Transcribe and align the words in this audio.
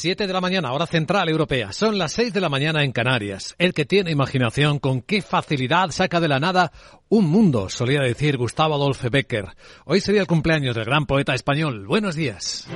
7 0.00 0.26
de 0.26 0.32
la 0.32 0.40
mañana, 0.40 0.72
hora 0.72 0.86
central 0.86 1.28
europea. 1.28 1.72
Son 1.72 1.98
las 1.98 2.12
6 2.12 2.32
de 2.32 2.40
la 2.40 2.48
mañana 2.48 2.84
en 2.84 2.92
Canarias. 2.92 3.54
El 3.58 3.74
que 3.74 3.84
tiene 3.84 4.10
imaginación, 4.10 4.78
con 4.78 5.02
qué 5.02 5.20
facilidad 5.20 5.90
saca 5.90 6.20
de 6.20 6.28
la 6.28 6.40
nada 6.40 6.72
un 7.10 7.26
mundo, 7.26 7.68
solía 7.68 8.00
decir 8.00 8.38
Gustavo 8.38 8.76
Adolfo 8.76 9.10
Becker. 9.10 9.48
Hoy 9.84 10.00
sería 10.00 10.22
el 10.22 10.26
cumpleaños 10.26 10.74
del 10.74 10.86
gran 10.86 11.04
poeta 11.04 11.34
español. 11.34 11.86
Buenos 11.86 12.14
días. 12.14 12.66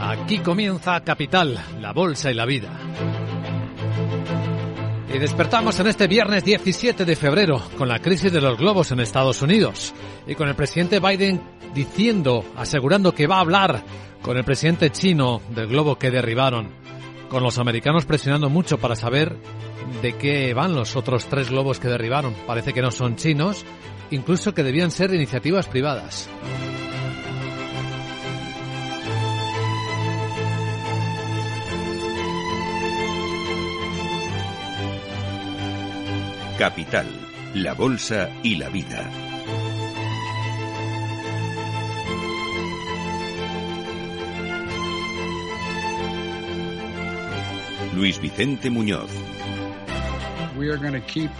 Aquí 0.00 0.38
comienza 0.38 0.98
Capital, 1.04 1.62
la 1.78 1.92
bolsa 1.92 2.30
y 2.30 2.34
la 2.34 2.46
vida. 2.46 2.70
Y 5.16 5.18
despertamos 5.18 5.80
en 5.80 5.86
este 5.86 6.08
viernes 6.08 6.44
17 6.44 7.06
de 7.06 7.16
febrero 7.16 7.62
con 7.78 7.88
la 7.88 8.00
crisis 8.00 8.30
de 8.30 8.42
los 8.42 8.58
globos 8.58 8.92
en 8.92 9.00
Estados 9.00 9.40
Unidos 9.40 9.94
y 10.26 10.34
con 10.34 10.46
el 10.46 10.54
presidente 10.54 11.00
Biden 11.00 11.40
diciendo, 11.74 12.44
asegurando 12.54 13.14
que 13.14 13.26
va 13.26 13.38
a 13.38 13.40
hablar 13.40 13.82
con 14.20 14.36
el 14.36 14.44
presidente 14.44 14.90
chino 14.90 15.40
del 15.48 15.68
globo 15.68 15.96
que 15.96 16.10
derribaron, 16.10 16.68
con 17.30 17.42
los 17.42 17.56
americanos 17.56 18.04
presionando 18.04 18.50
mucho 18.50 18.76
para 18.76 18.94
saber 18.94 19.38
de 20.02 20.12
qué 20.16 20.52
van 20.52 20.74
los 20.74 20.96
otros 20.96 21.24
tres 21.24 21.48
globos 21.48 21.80
que 21.80 21.88
derribaron. 21.88 22.34
Parece 22.46 22.74
que 22.74 22.82
no 22.82 22.90
son 22.90 23.16
chinos, 23.16 23.64
incluso 24.10 24.52
que 24.52 24.64
debían 24.64 24.90
ser 24.90 25.14
iniciativas 25.14 25.66
privadas. 25.66 26.28
Capital, 36.58 37.06
la 37.52 37.74
Bolsa 37.74 38.30
y 38.42 38.56
la 38.56 38.70
Vida. 38.70 39.10
Luis 47.94 48.18
Vicente 48.18 48.70
Muñoz. 48.70 49.10
We 50.56 50.70
are 50.70 50.78
going 50.78 50.94
to 50.94 51.00
keep 51.00 51.30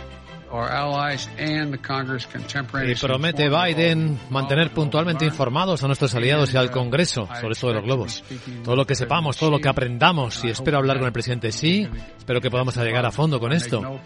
y 2.86 2.94
promete 2.94 3.48
Biden 3.48 4.18
mantener 4.30 4.70
puntualmente 4.70 5.24
informados 5.24 5.82
a 5.82 5.86
nuestros 5.86 6.14
aliados 6.14 6.52
y 6.54 6.56
al 6.56 6.70
Congreso 6.70 7.28
sobre 7.40 7.52
esto 7.52 7.68
de 7.68 7.74
los 7.74 7.82
globos. 7.82 8.24
Todo 8.64 8.76
lo 8.76 8.86
que 8.86 8.94
sepamos, 8.94 9.36
todo 9.36 9.50
lo 9.50 9.58
que 9.58 9.68
aprendamos 9.68 10.44
y 10.44 10.50
espero 10.50 10.78
hablar 10.78 10.98
con 10.98 11.06
el 11.06 11.12
presidente 11.12 11.52
sí, 11.52 11.88
espero 12.16 12.40
que 12.40 12.50
podamos 12.50 12.76
llegar 12.76 13.04
a 13.06 13.10
fondo 13.10 13.40
con 13.40 13.52
esto. 13.52 14.00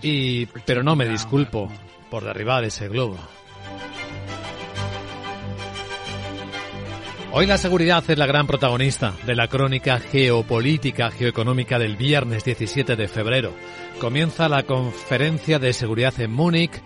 Y 0.00 0.46
pero 0.46 0.82
no 0.82 0.96
me 0.96 1.08
disculpo 1.08 1.70
por 2.10 2.24
derribar 2.24 2.64
ese 2.64 2.88
globo. 2.88 3.18
Hoy 7.34 7.46
la 7.46 7.56
seguridad 7.56 8.04
es 8.06 8.18
la 8.18 8.26
gran 8.26 8.46
protagonista 8.46 9.14
de 9.24 9.34
la 9.34 9.48
crónica 9.48 9.98
geopolítica 9.98 11.10
geoeconómica 11.10 11.78
del 11.78 11.96
viernes 11.96 12.44
17 12.44 12.94
de 12.94 13.08
febrero. 13.08 13.54
Comienza 14.00 14.48
la 14.48 14.64
conferencia 14.64 15.58
de 15.58 15.72
seguridad 15.72 16.18
en 16.20 16.32
Múnich 16.32 16.82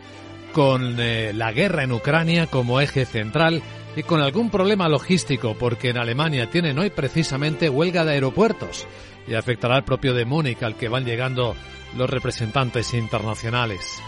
con 0.52 0.96
eh, 0.98 1.32
la 1.34 1.52
guerra 1.52 1.82
en 1.82 1.92
Ucrania 1.92 2.46
como 2.46 2.80
eje 2.80 3.04
central 3.04 3.62
y 3.96 4.02
con 4.02 4.20
algún 4.20 4.50
problema 4.50 4.88
logístico 4.88 5.54
porque 5.58 5.90
en 5.90 5.98
Alemania 5.98 6.50
tienen 6.50 6.78
hoy 6.78 6.90
precisamente 6.90 7.70
huelga 7.70 8.04
de 8.04 8.12
aeropuertos 8.12 8.86
y 9.26 9.34
afectará 9.34 9.76
al 9.76 9.84
propio 9.84 10.14
de 10.14 10.24
Múnich 10.24 10.62
al 10.62 10.76
que 10.76 10.88
van 10.88 11.04
llegando 11.04 11.56
los 11.96 12.08
representantes 12.08 12.94
internacionales. 12.94 14.00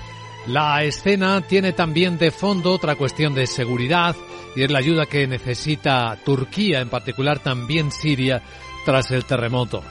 La 0.46 0.82
escena 0.84 1.40
tiene 1.42 1.72
también 1.72 2.18
de 2.18 2.30
fondo 2.30 2.72
otra 2.72 2.96
cuestión 2.96 3.34
de 3.34 3.46
seguridad 3.46 4.16
y 4.56 4.62
es 4.62 4.70
la 4.70 4.78
ayuda 4.78 5.06
que 5.06 5.26
necesita 5.26 6.16
Turquía, 6.24 6.80
en 6.80 6.88
particular 6.88 7.38
también 7.38 7.90
Siria, 7.90 8.42
tras 8.84 9.10
el 9.10 9.24
terremoto. 9.24 9.82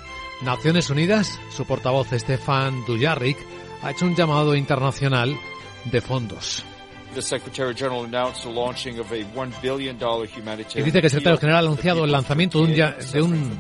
Naciones 0.41 0.89
Unidas, 0.89 1.39
su 1.49 1.65
portavoz 1.65 2.09
Stefan 2.11 2.85
Dujarric, 2.85 3.37
ha 3.81 3.91
hecho 3.91 4.05
un 4.05 4.15
llamado 4.15 4.55
internacional 4.55 5.35
de 5.85 6.01
fondos. 6.01 6.63
Y 10.79 10.83
dice 10.83 11.01
que 11.01 11.07
el 11.07 11.11
secretario 11.11 11.39
general 11.39 11.65
ha 11.65 11.67
anunciado 11.67 12.05
el 12.05 12.11
lanzamiento 12.11 12.65
de 12.65 13.21
un, 13.21 13.57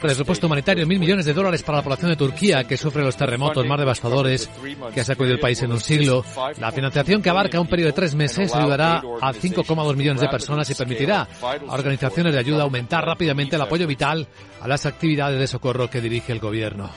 presupuesto 0.00 0.46
humanitario 0.46 0.82
de 0.82 0.88
mil 0.88 0.98
millones 0.98 1.24
de 1.26 1.32
dólares 1.32 1.62
para 1.62 1.78
la 1.78 1.84
población 1.84 2.10
de 2.10 2.16
Turquía 2.16 2.64
que 2.64 2.76
sufre 2.76 3.02
los 3.02 3.16
terremotos 3.16 3.66
más 3.66 3.78
devastadores 3.78 4.50
que 4.92 5.00
ha 5.00 5.04
sacudido 5.04 5.34
el 5.34 5.40
país 5.40 5.62
en 5.62 5.72
un 5.72 5.80
siglo. 5.80 6.24
La 6.58 6.72
financiación 6.72 7.22
que 7.22 7.30
abarca 7.30 7.60
un 7.60 7.66
periodo 7.66 7.88
de 7.88 7.94
tres 7.94 8.14
meses 8.14 8.54
ayudará 8.54 8.98
a 9.20 9.32
5,2 9.32 9.96
millones 9.96 10.20
de 10.20 10.28
personas 10.28 10.68
y 10.70 10.74
permitirá 10.74 11.28
a 11.42 11.74
organizaciones 11.74 12.32
de 12.32 12.38
ayuda 12.38 12.64
aumentar 12.64 13.04
rápidamente 13.04 13.56
el 13.56 13.62
apoyo 13.62 13.86
vital 13.86 14.26
a 14.60 14.68
las 14.68 14.86
actividades 14.86 15.38
de 15.38 15.46
socorro 15.46 15.88
que 15.88 16.00
dirige 16.00 16.32
el 16.32 16.40
gobierno. 16.40 16.90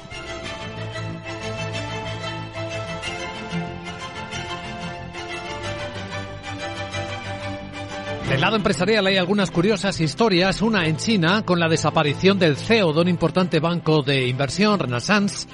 Del 8.32 8.40
lado 8.40 8.56
empresarial 8.56 9.06
hay 9.08 9.18
algunas 9.18 9.52
curiosas 9.52 10.00
historias, 10.00 10.62
una 10.62 10.88
en 10.88 10.96
China 10.96 11.44
con 11.46 11.60
la 11.60 11.68
desaparición 11.68 12.40
del 12.40 12.56
CEO 12.56 12.94
de 12.94 13.02
un 13.02 13.10
importante 13.10 13.60
banco 13.60 14.04
de 14.04 14.26
inversión, 14.26 14.80
Renaissance. 14.80 15.50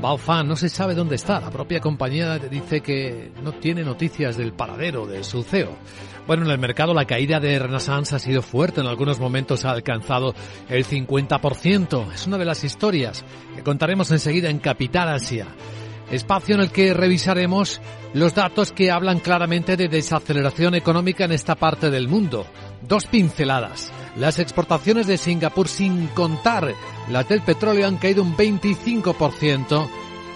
Baofan 0.00 0.48
no 0.48 0.56
se 0.56 0.70
sabe 0.70 0.94
dónde 0.94 1.16
está. 1.16 1.38
La 1.38 1.50
propia 1.50 1.80
compañía 1.80 2.38
dice 2.38 2.80
que 2.80 3.30
no 3.42 3.52
tiene 3.52 3.82
noticias 3.82 4.38
del 4.38 4.54
paradero 4.54 5.06
de 5.06 5.22
su 5.22 5.42
CEO. 5.42 5.76
Bueno, 6.26 6.46
en 6.46 6.52
el 6.52 6.58
mercado 6.58 6.94
la 6.94 7.04
caída 7.04 7.40
de 7.40 7.58
Renaissance 7.58 8.16
ha 8.16 8.18
sido 8.18 8.40
fuerte. 8.40 8.80
En 8.80 8.86
algunos 8.86 9.20
momentos 9.20 9.66
ha 9.66 9.72
alcanzado 9.72 10.34
el 10.70 10.86
50%. 10.86 12.10
Es 12.10 12.26
una 12.26 12.38
de 12.38 12.46
las 12.46 12.64
historias 12.64 13.22
que 13.54 13.62
contaremos 13.62 14.10
enseguida 14.10 14.48
en 14.48 14.60
Capital 14.60 15.10
Asia 15.10 15.46
espacio 16.14 16.54
en 16.54 16.62
el 16.62 16.70
que 16.70 16.94
revisaremos 16.94 17.80
los 18.12 18.34
datos 18.34 18.72
que 18.72 18.90
hablan 18.90 19.20
claramente 19.20 19.76
de 19.76 19.88
desaceleración 19.88 20.74
económica 20.74 21.24
en 21.24 21.32
esta 21.32 21.54
parte 21.54 21.90
del 21.90 22.08
mundo. 22.08 22.46
Dos 22.82 23.06
pinceladas. 23.06 23.92
Las 24.16 24.38
exportaciones 24.38 25.06
de 25.06 25.18
Singapur, 25.18 25.68
sin 25.68 26.06
contar 26.08 26.72
las 27.10 27.28
del 27.28 27.42
petróleo, 27.42 27.86
han 27.88 27.96
caído 27.96 28.22
un 28.22 28.36
25% 28.36 29.88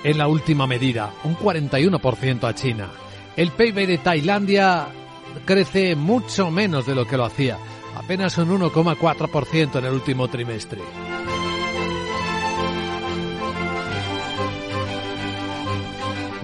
en 0.05 0.19
la 0.19 0.29
última 0.29 0.67
medida, 0.67 1.13
un 1.25 1.37
41% 1.37 2.45
a 2.49 2.55
China. 2.55 2.91
El 3.37 3.53
PIB 3.53 3.87
de 3.87 3.99
Tailandia 3.99 4.89
crece 5.45 5.95
mucho 5.95 6.51
menos 6.51 6.87
de 6.87 6.95
lo 6.95 7.07
que 7.07 7.17
lo 7.17 7.25
hacía, 7.25 7.59
apenas 7.95 8.37
un 8.39 8.61
1,4% 8.61 9.79
en 9.79 9.85
el 9.85 9.93
último 9.93 10.29
trimestre. 10.29 11.18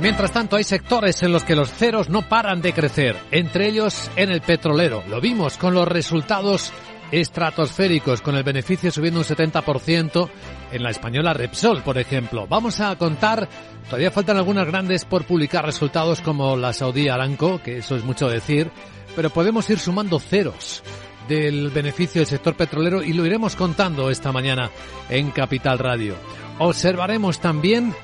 Mientras 0.04 0.32
tanto, 0.32 0.56
hay 0.56 0.65
sectores 0.65 1.22
en 1.22 1.32
los 1.32 1.44
que 1.44 1.56
los 1.56 1.72
ceros 1.72 2.10
no 2.10 2.28
paran 2.28 2.60
de 2.60 2.75
crecer, 2.75 3.16
entre 3.31 3.69
ellos 3.69 4.10
en 4.16 4.31
el 4.31 4.42
petrolero. 4.42 5.03
Lo 5.09 5.19
vimos 5.19 5.56
con 5.56 5.72
los 5.72 5.88
resultados 5.88 6.75
estratosféricos, 7.10 8.20
con 8.20 8.37
el 8.37 8.43
beneficio 8.43 8.91
subiendo 8.91 9.20
un 9.20 9.25
70% 9.25 10.28
en 10.72 10.82
la 10.82 10.91
española 10.91 11.32
Repsol, 11.32 11.82
por 11.82 11.97
ejemplo. 11.97 12.47
Vamos 12.47 12.81
a 12.81 12.94
contar, 12.97 13.48
todavía 13.87 14.10
faltan 14.10 14.37
algunas 14.37 14.66
grandes 14.66 15.06
por 15.06 15.25
publicar 15.25 15.64
resultados 15.64 16.20
como 16.20 16.54
la 16.54 16.75
Saudí 16.75 17.09
Aramco, 17.09 17.62
que 17.62 17.78
eso 17.78 17.97
es 17.97 18.04
mucho 18.04 18.28
decir, 18.28 18.70
pero 19.16 19.31
podemos 19.31 19.70
ir 19.70 19.78
sumando 19.78 20.20
ceros 20.20 20.82
del 21.31 21.70
beneficio 21.70 22.20
del 22.20 22.28
sector 22.28 22.54
petrolero 22.54 23.03
y 23.03 23.14
lo 23.14 23.25
iremos 23.25 23.56
contando 23.56 24.10
esta 24.10 24.32
mañana 24.32 24.70
en 25.09 25.31
Capital 25.31 25.78
Radio. 25.78 26.14
Observaremos 26.59 27.41
también 27.41 27.94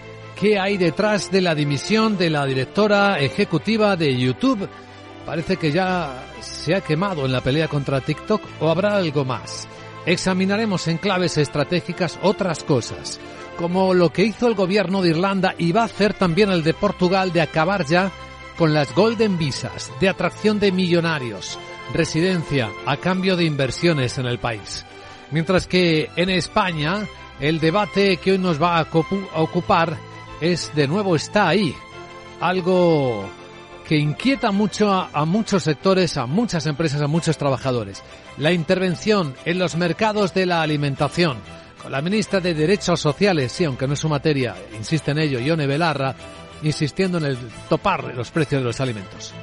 qué 0.41 0.59
hay 0.59 0.79
detrás 0.79 1.31
de 1.31 1.43
la 1.43 1.55
dimisión 1.55 2.17
de 2.17 2.31
la 2.31 2.47
directora 2.47 3.19
ejecutiva 3.21 3.95
de 3.95 4.17
YouTube. 4.17 4.67
Parece 5.27 5.59
que 5.59 5.71
ya 5.71 6.25
se 6.41 6.75
ha 6.75 6.81
quemado 6.81 7.27
en 7.27 7.33
la 7.33 7.43
pelea 7.43 7.69
contra 7.69 8.01
TikTok 8.01 8.41
o 8.59 8.71
habrá 8.71 8.97
algo 8.97 9.27
más. 9.27 9.69
Examinaremos 10.07 10.89
en 10.89 10.97
claves 10.97 11.37
estratégicas 11.37 12.19
otras 12.23 12.65
cosas, 12.65 13.21
como 13.59 13.93
lo 13.93 14.15
que 14.15 14.25
hizo 14.25 14.49
el 14.49 14.55
gobierno 14.55 15.03
de 15.03 15.11
Irlanda 15.11 15.55
y 15.59 15.73
va 15.73 15.83
a 15.83 15.85
hacer 15.85 16.15
también 16.15 16.51
el 16.51 16.63
de 16.63 16.73
Portugal 16.73 17.35
de 17.35 17.43
acabar 17.43 17.85
ya 17.85 18.11
con 18.57 18.73
las 18.73 18.95
Golden 18.95 19.37
Visas, 19.37 19.93
de 20.01 20.09
atracción 20.09 20.59
de 20.59 20.73
millonarios, 20.73 21.59
residencia 21.93 22.71
a 22.87 22.97
cambio 22.97 23.37
de 23.37 23.45
inversiones 23.45 24.17
en 24.17 24.25
el 24.25 24.39
país. 24.39 24.87
Mientras 25.33 25.67
que 25.67 26.09
en 26.17 26.31
España 26.31 27.07
el 27.41 27.61
debate 27.61 28.17
que 28.17 28.33
hoy 28.33 28.39
nos 28.39 28.61
va 28.61 28.79
a 28.79 28.87
ocupar 29.37 30.10
es 30.41 30.75
de 30.75 30.87
nuevo 30.89 31.17
está 31.17 31.49
ahí. 31.49 31.75
Algo 32.41 33.29
que 33.87 33.97
inquieta 33.97 34.53
mucho 34.53 34.93
a, 34.93 35.25
muchos 35.25 35.65
sectores, 35.65 36.17
a 36.17 36.27
muchas 36.27 36.67
empresas, 36.67 37.03
a 37.03 37.07
muchos 37.07 37.37
trabajadores. 37.37 38.03
La 38.39 38.53
intervención 38.53 39.35
en 39.45 39.59
los 39.59 39.77
mercados 39.77 40.33
de 40.33 40.47
la 40.47 40.63
alimentación. 40.63 41.39
Con 41.83 41.93
la 41.93 42.01
ministra 42.03 42.41
de 42.41 42.55
Derechos 42.55 43.01
Sociales, 43.01 43.53
sí, 43.53 43.65
aunque 43.65 43.87
no 43.87 43.95
es 43.95 43.99
su 43.99 44.09
materia, 44.09 44.55
insiste 44.77 45.11
en 45.11 45.19
ello, 45.19 45.41
Ione 45.41 45.67
Belarra, 45.67 46.15
insistiendo 46.63 47.19
en 47.19 47.25
el 47.25 47.39
topar 47.69 48.15
los 48.15 48.31
precios 48.31 48.61
de 48.61 48.67
los 48.67 48.81
alimentos. 48.81 49.35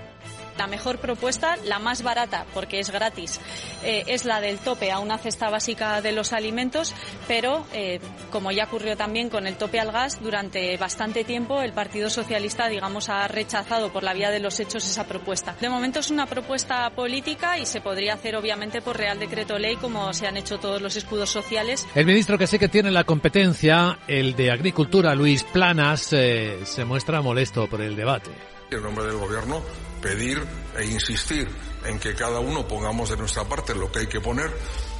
La 0.57 0.67
mejor 0.67 0.97
propuesta, 0.97 1.57
la 1.65 1.79
más 1.79 2.01
barata, 2.01 2.45
porque 2.53 2.79
es 2.79 2.89
gratis, 2.89 3.39
eh, 3.83 4.03
es 4.07 4.25
la 4.25 4.41
del 4.41 4.57
tope 4.57 4.91
a 4.91 4.99
una 4.99 5.17
cesta 5.17 5.49
básica 5.49 6.01
de 6.01 6.11
los 6.11 6.33
alimentos, 6.33 6.95
pero 7.27 7.65
eh, 7.73 7.99
como 8.31 8.51
ya 8.51 8.65
ocurrió 8.65 8.97
también 8.97 9.29
con 9.29 9.47
el 9.47 9.55
tope 9.55 9.79
al 9.79 9.91
gas, 9.91 10.19
durante 10.21 10.75
bastante 10.77 11.23
tiempo 11.23 11.61
el 11.61 11.73
Partido 11.73 12.09
Socialista, 12.09 12.67
digamos, 12.67 13.09
ha 13.09 13.27
rechazado 13.27 13.91
por 13.91 14.03
la 14.03 14.13
vía 14.13 14.31
de 14.31 14.39
los 14.39 14.59
hechos 14.59 14.85
esa 14.85 15.05
propuesta. 15.05 15.55
De 15.59 15.69
momento 15.69 15.99
es 15.99 16.09
una 16.09 16.25
propuesta 16.25 16.89
política 16.89 17.57
y 17.57 17.65
se 17.65 17.81
podría 17.81 18.15
hacer 18.15 18.35
obviamente 18.35 18.81
por 18.81 18.97
Real 18.97 19.19
Decreto 19.19 19.57
Ley, 19.59 19.75
como 19.75 20.11
se 20.13 20.27
han 20.27 20.37
hecho 20.37 20.57
todos 20.57 20.81
los 20.81 20.95
escudos 20.95 21.29
sociales. 21.29 21.87
El 21.95 22.05
ministro 22.05 22.37
que 22.37 22.47
sí 22.47 22.57
que 22.57 22.67
tiene 22.67 22.91
la 22.91 23.03
competencia, 23.03 23.99
el 24.07 24.35
de 24.35 24.51
Agricultura, 24.51 25.13
Luis 25.15 25.43
Planas, 25.43 26.11
eh, 26.13 26.59
se 26.63 26.85
muestra 26.85 27.21
molesto 27.21 27.67
por 27.67 27.81
el 27.81 27.95
debate. 27.95 28.31
En 28.71 28.81
nombre 28.83 29.05
del 29.05 29.17
Gobierno, 29.17 29.61
pedir 30.07 30.41
e 30.77 30.85
insistir 30.85 31.49
en 31.85 31.99
que 31.99 32.15
cada 32.15 32.39
uno 32.39 32.65
pongamos 32.65 33.09
de 33.09 33.17
nuestra 33.17 33.43
parte 33.43 33.75
lo 33.75 33.91
que 33.91 33.99
hay 33.99 34.07
que 34.07 34.21
poner 34.21 34.49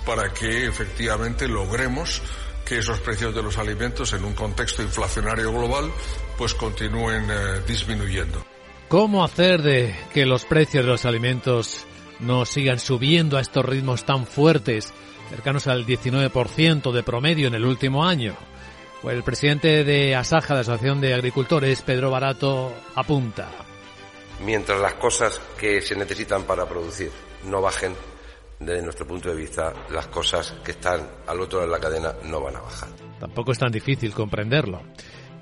para 0.05 0.33
que 0.33 0.65
efectivamente 0.65 1.47
logremos 1.47 2.21
que 2.65 2.79
esos 2.79 2.99
precios 2.99 3.33
de 3.33 3.41
los 3.41 3.57
alimentos 3.57 4.11
en 4.11 4.25
un 4.25 4.33
contexto 4.33 4.81
inflacionario 4.83 5.53
global 5.53 5.89
pues 6.37 6.53
continúen 6.53 7.25
eh, 7.29 7.61
disminuyendo. 7.65 8.45
¿Cómo 8.89 9.23
hacer 9.23 9.61
de 9.61 9.95
que 10.13 10.25
los 10.25 10.43
precios 10.43 10.83
de 10.83 10.91
los 10.91 11.05
alimentos 11.05 11.85
no 12.19 12.43
sigan 12.43 12.79
subiendo 12.79 13.37
a 13.37 13.41
estos 13.41 13.63
ritmos 13.63 14.05
tan 14.05 14.27
fuertes, 14.27 14.93
cercanos 15.29 15.67
al 15.67 15.85
19% 15.85 16.91
de 16.91 17.03
promedio 17.03 17.47
en 17.47 17.55
el 17.55 17.63
último 17.63 18.05
año? 18.05 18.35
Pues 19.01 19.15
el 19.15 19.23
presidente 19.23 19.85
de 19.85 20.15
Asaja, 20.15 20.53
la 20.53 20.61
Asociación 20.61 20.99
de 20.99 21.13
Agricultores, 21.13 21.81
Pedro 21.81 22.11
Barato, 22.11 22.73
apunta. 22.95 23.66
Mientras 24.43 24.79
las 24.79 24.93
cosas 24.95 25.39
que 25.59 25.81
se 25.81 25.95
necesitan 25.95 26.43
para 26.43 26.67
producir 26.67 27.11
no 27.45 27.61
bajen, 27.61 27.93
desde 28.59 28.81
nuestro 28.81 29.05
punto 29.05 29.29
de 29.29 29.35
vista, 29.35 29.73
las 29.91 30.07
cosas 30.07 30.55
que 30.63 30.71
están 30.71 31.01
al 31.27 31.39
otro 31.39 31.59
lado 31.59 31.71
de 31.71 31.77
la 31.77 31.79
cadena 31.79 32.15
no 32.23 32.41
van 32.41 32.55
a 32.55 32.61
bajar. 32.61 32.89
Tampoco 33.19 33.51
es 33.51 33.59
tan 33.59 33.71
difícil 33.71 34.13
comprenderlo. 34.13 34.81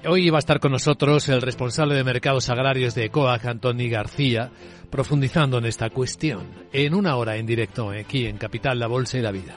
Hoy 0.07 0.29
va 0.29 0.37
a 0.37 0.39
estar 0.39 0.59
con 0.59 0.71
nosotros 0.71 1.27
el 1.29 1.41
responsable 1.41 1.95
de 1.95 2.03
mercados 2.03 2.49
agrarios 2.49 2.93
de 2.93 3.09
COAG, 3.09 3.47
Antoni 3.47 3.89
García, 3.89 4.51
profundizando 4.91 5.57
en 5.57 5.65
esta 5.65 5.89
cuestión, 5.89 6.67
en 6.71 6.93
una 6.93 7.15
hora 7.15 7.37
en 7.37 7.45
directo, 7.45 7.89
aquí 7.89 8.27
en 8.27 8.37
Capital, 8.37 8.77
La 8.77 8.87
Bolsa 8.87 9.17
y 9.17 9.21
la 9.21 9.31
Vida. 9.31 9.55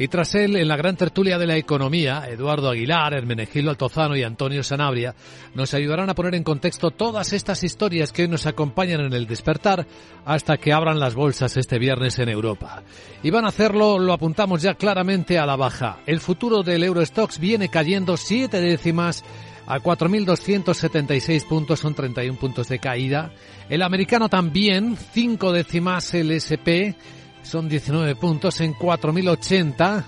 Y 0.00 0.08
tras 0.08 0.34
él, 0.34 0.56
en 0.56 0.66
la 0.66 0.78
gran 0.78 0.96
tertulia 0.96 1.36
de 1.36 1.46
la 1.46 1.58
economía, 1.58 2.24
Eduardo 2.26 2.70
Aguilar, 2.70 3.12
Hermenegildo 3.12 3.68
Altozano 3.68 4.16
y 4.16 4.22
Antonio 4.22 4.62
Sanabria 4.62 5.14
nos 5.54 5.74
ayudarán 5.74 6.08
a 6.08 6.14
poner 6.14 6.34
en 6.36 6.42
contexto 6.42 6.90
todas 6.90 7.34
estas 7.34 7.62
historias 7.64 8.10
que 8.10 8.22
hoy 8.22 8.28
nos 8.28 8.46
acompañan 8.46 9.02
en 9.02 9.12
el 9.12 9.26
despertar 9.26 9.86
hasta 10.24 10.56
que 10.56 10.72
abran 10.72 10.98
las 10.98 11.14
bolsas 11.14 11.54
este 11.58 11.78
viernes 11.78 12.18
en 12.18 12.30
Europa. 12.30 12.82
Y 13.22 13.28
van 13.28 13.44
a 13.44 13.48
hacerlo, 13.48 13.98
lo 13.98 14.14
apuntamos 14.14 14.62
ya 14.62 14.72
claramente 14.72 15.38
a 15.38 15.44
la 15.44 15.56
baja. 15.56 15.98
El 16.06 16.20
futuro 16.20 16.62
del 16.62 16.82
Eurostox 16.82 17.38
viene 17.38 17.68
cayendo 17.68 18.16
siete 18.16 18.58
décimas 18.58 19.22
a 19.66 19.80
4.276 19.80 21.46
puntos, 21.46 21.78
son 21.78 21.94
31 21.94 22.38
puntos 22.38 22.68
de 22.68 22.78
caída. 22.78 23.32
El 23.68 23.82
americano 23.82 24.30
también, 24.30 24.96
cinco 25.12 25.52
décimas 25.52 26.14
el 26.14 26.30
SP, 26.32 26.96
son 27.42 27.68
19 27.68 28.16
puntos 28.16 28.60
en 28.60 28.74
4.080. 28.74 30.04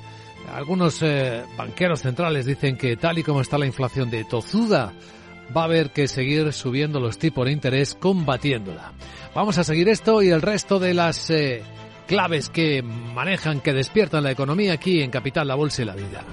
Algunos 0.55 1.03
eh, 1.03 1.43
banqueros 1.57 2.01
centrales 2.01 2.47
dicen 2.47 2.77
que 2.77 2.97
tal 2.97 3.19
y 3.19 3.23
como 3.23 3.41
está 3.41 3.59
la 3.59 3.67
inflación 3.67 4.11
de 4.11 4.25
tozuda, 4.25 4.93
va 5.57 5.63
a 5.63 5.65
haber 5.65 5.91
que 5.91 6.09
seguir 6.09 6.53
subiendo 6.53 7.01
los 7.01 7.19
tipos 7.19 7.47
de 7.47 7.53
interés 7.53 7.95
combatiéndola. 7.95 8.93
Vamos 9.35 9.59
a 9.59 9.65
seguir 9.65 9.89
esto 9.89 10.23
y 10.23 10.29
el 10.29 10.43
resto 10.43 10.79
de 10.79 10.95
las 10.95 11.31
eh, 11.31 11.63
claves 12.07 12.51
que 12.51 12.83
manejan, 12.83 13.61
que 13.61 13.73
despiertan 13.73 14.25
la 14.25 14.31
economía 14.31 14.75
aquí 14.75 15.01
en 15.01 15.11
Capital, 15.11 15.49
la 15.49 15.55
Bolsa 15.55 15.83
y 15.83 15.85
la 15.87 15.95
Vida. 15.95 16.25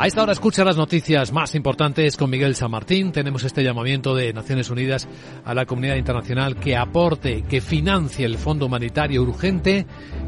A 0.00 0.06
esta 0.06 0.22
hora 0.22 0.32
escucha 0.32 0.64
las 0.64 0.78
noticias 0.78 1.30
más 1.30 1.54
importantes 1.54 2.16
con 2.16 2.30
Miguel 2.30 2.54
San 2.54 2.70
Martín. 2.70 3.12
Tenemos 3.12 3.44
este 3.44 3.62
llamamiento 3.62 4.14
de 4.14 4.32
Naciones 4.32 4.70
Unidas 4.70 5.06
a 5.44 5.52
la 5.52 5.66
comunidad 5.66 5.96
internacional 5.96 6.56
que 6.56 6.74
aporte, 6.74 7.42
que 7.42 7.60
financie 7.60 8.24
el 8.24 8.38
Fondo 8.38 8.64
Humanitario 8.64 9.20
Urgente 9.20 9.84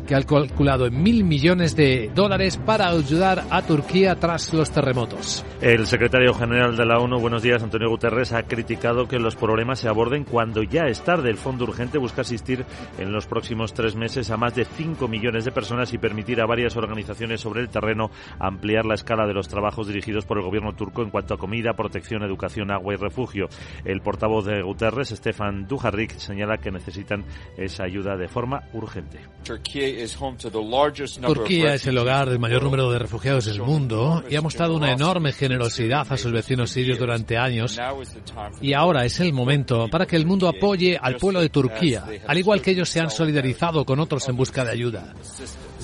que 0.06 0.14
ha 0.14 0.20
calculado 0.24 0.84
en 0.84 1.02
mil 1.02 1.24
millones 1.24 1.74
de 1.74 2.10
dólares 2.14 2.58
para 2.58 2.90
ayudar 2.90 3.44
a 3.48 3.62
Turquía 3.62 4.16
tras 4.16 4.52
los 4.52 4.70
terremotos. 4.70 5.42
El 5.62 5.86
secretario 5.86 6.34
general 6.34 6.76
de 6.76 6.84
la 6.84 6.98
ONU, 6.98 7.18
buenos 7.18 7.42
días, 7.42 7.62
Antonio 7.62 7.88
Guterres, 7.88 8.34
ha 8.34 8.42
criticado 8.42 9.08
que 9.08 9.18
los 9.18 9.36
problemas 9.36 9.78
se 9.78 9.88
aborden 9.88 10.24
cuando 10.24 10.62
ya 10.64 10.82
es 10.82 11.00
tarde. 11.02 11.30
El 11.30 11.38
Fondo 11.38 11.64
Urgente 11.64 11.96
busca 11.96 12.20
asistir 12.20 12.66
en 12.98 13.10
los 13.10 13.26
próximos 13.26 13.72
tres 13.72 13.96
meses 13.96 14.30
a 14.30 14.36
más 14.36 14.54
de 14.54 14.66
cinco 14.66 15.08
millones 15.08 15.46
de 15.46 15.52
personas 15.52 15.94
y 15.94 15.98
permitir 15.98 16.42
a 16.42 16.46
varias 16.46 16.76
organizaciones 16.76 17.40
sobre 17.40 17.62
el 17.62 17.70
terreno 17.70 18.10
ampliar 18.38 18.84
la 18.84 18.96
escala 18.96 19.26
de 19.26 19.32
los 19.32 19.48
trabajos 19.48 19.61
dirigidos 19.86 20.24
por 20.24 20.38
el 20.38 20.44
gobierno 20.44 20.74
turco 20.74 21.02
en 21.02 21.10
cuanto 21.10 21.34
a 21.34 21.38
comida, 21.38 21.74
protección, 21.74 22.22
educación, 22.22 22.70
agua 22.70 22.94
y 22.94 22.96
refugio. 22.96 23.48
El 23.84 24.00
portavoz 24.00 24.46
de 24.46 24.62
Guterres, 24.62 25.10
Stefan 25.10 25.66
Dujarric, 25.66 26.18
señala 26.18 26.58
que 26.58 26.70
necesitan 26.70 27.24
esa 27.56 27.84
ayuda 27.84 28.16
de 28.16 28.28
forma 28.28 28.62
urgente. 28.72 29.20
Turquía 31.26 31.74
es 31.74 31.86
el 31.86 31.98
hogar 31.98 32.28
del 32.28 32.38
mayor 32.38 32.62
número 32.62 32.90
de 32.90 32.98
refugiados 32.98 33.46
del 33.46 33.60
mundo 33.60 34.22
y 34.28 34.36
ha 34.36 34.40
mostrado 34.40 34.76
una 34.76 34.92
enorme 34.92 35.32
generosidad 35.32 36.06
a 36.10 36.16
sus 36.16 36.32
vecinos 36.32 36.70
sirios 36.70 36.98
durante 36.98 37.36
años. 37.36 37.78
Y 38.60 38.74
ahora 38.74 39.04
es 39.04 39.20
el 39.20 39.32
momento 39.32 39.88
para 39.88 40.06
que 40.06 40.16
el 40.16 40.26
mundo 40.26 40.48
apoye 40.48 40.98
al 41.00 41.16
pueblo 41.16 41.40
de 41.40 41.48
Turquía, 41.48 42.04
al 42.26 42.38
igual 42.38 42.60
que 42.60 42.72
ellos 42.72 42.88
se 42.88 43.00
han 43.00 43.10
solidarizado 43.10 43.84
con 43.84 44.00
otros 44.00 44.28
en 44.28 44.36
busca 44.36 44.64
de 44.64 44.70
ayuda. 44.70 45.14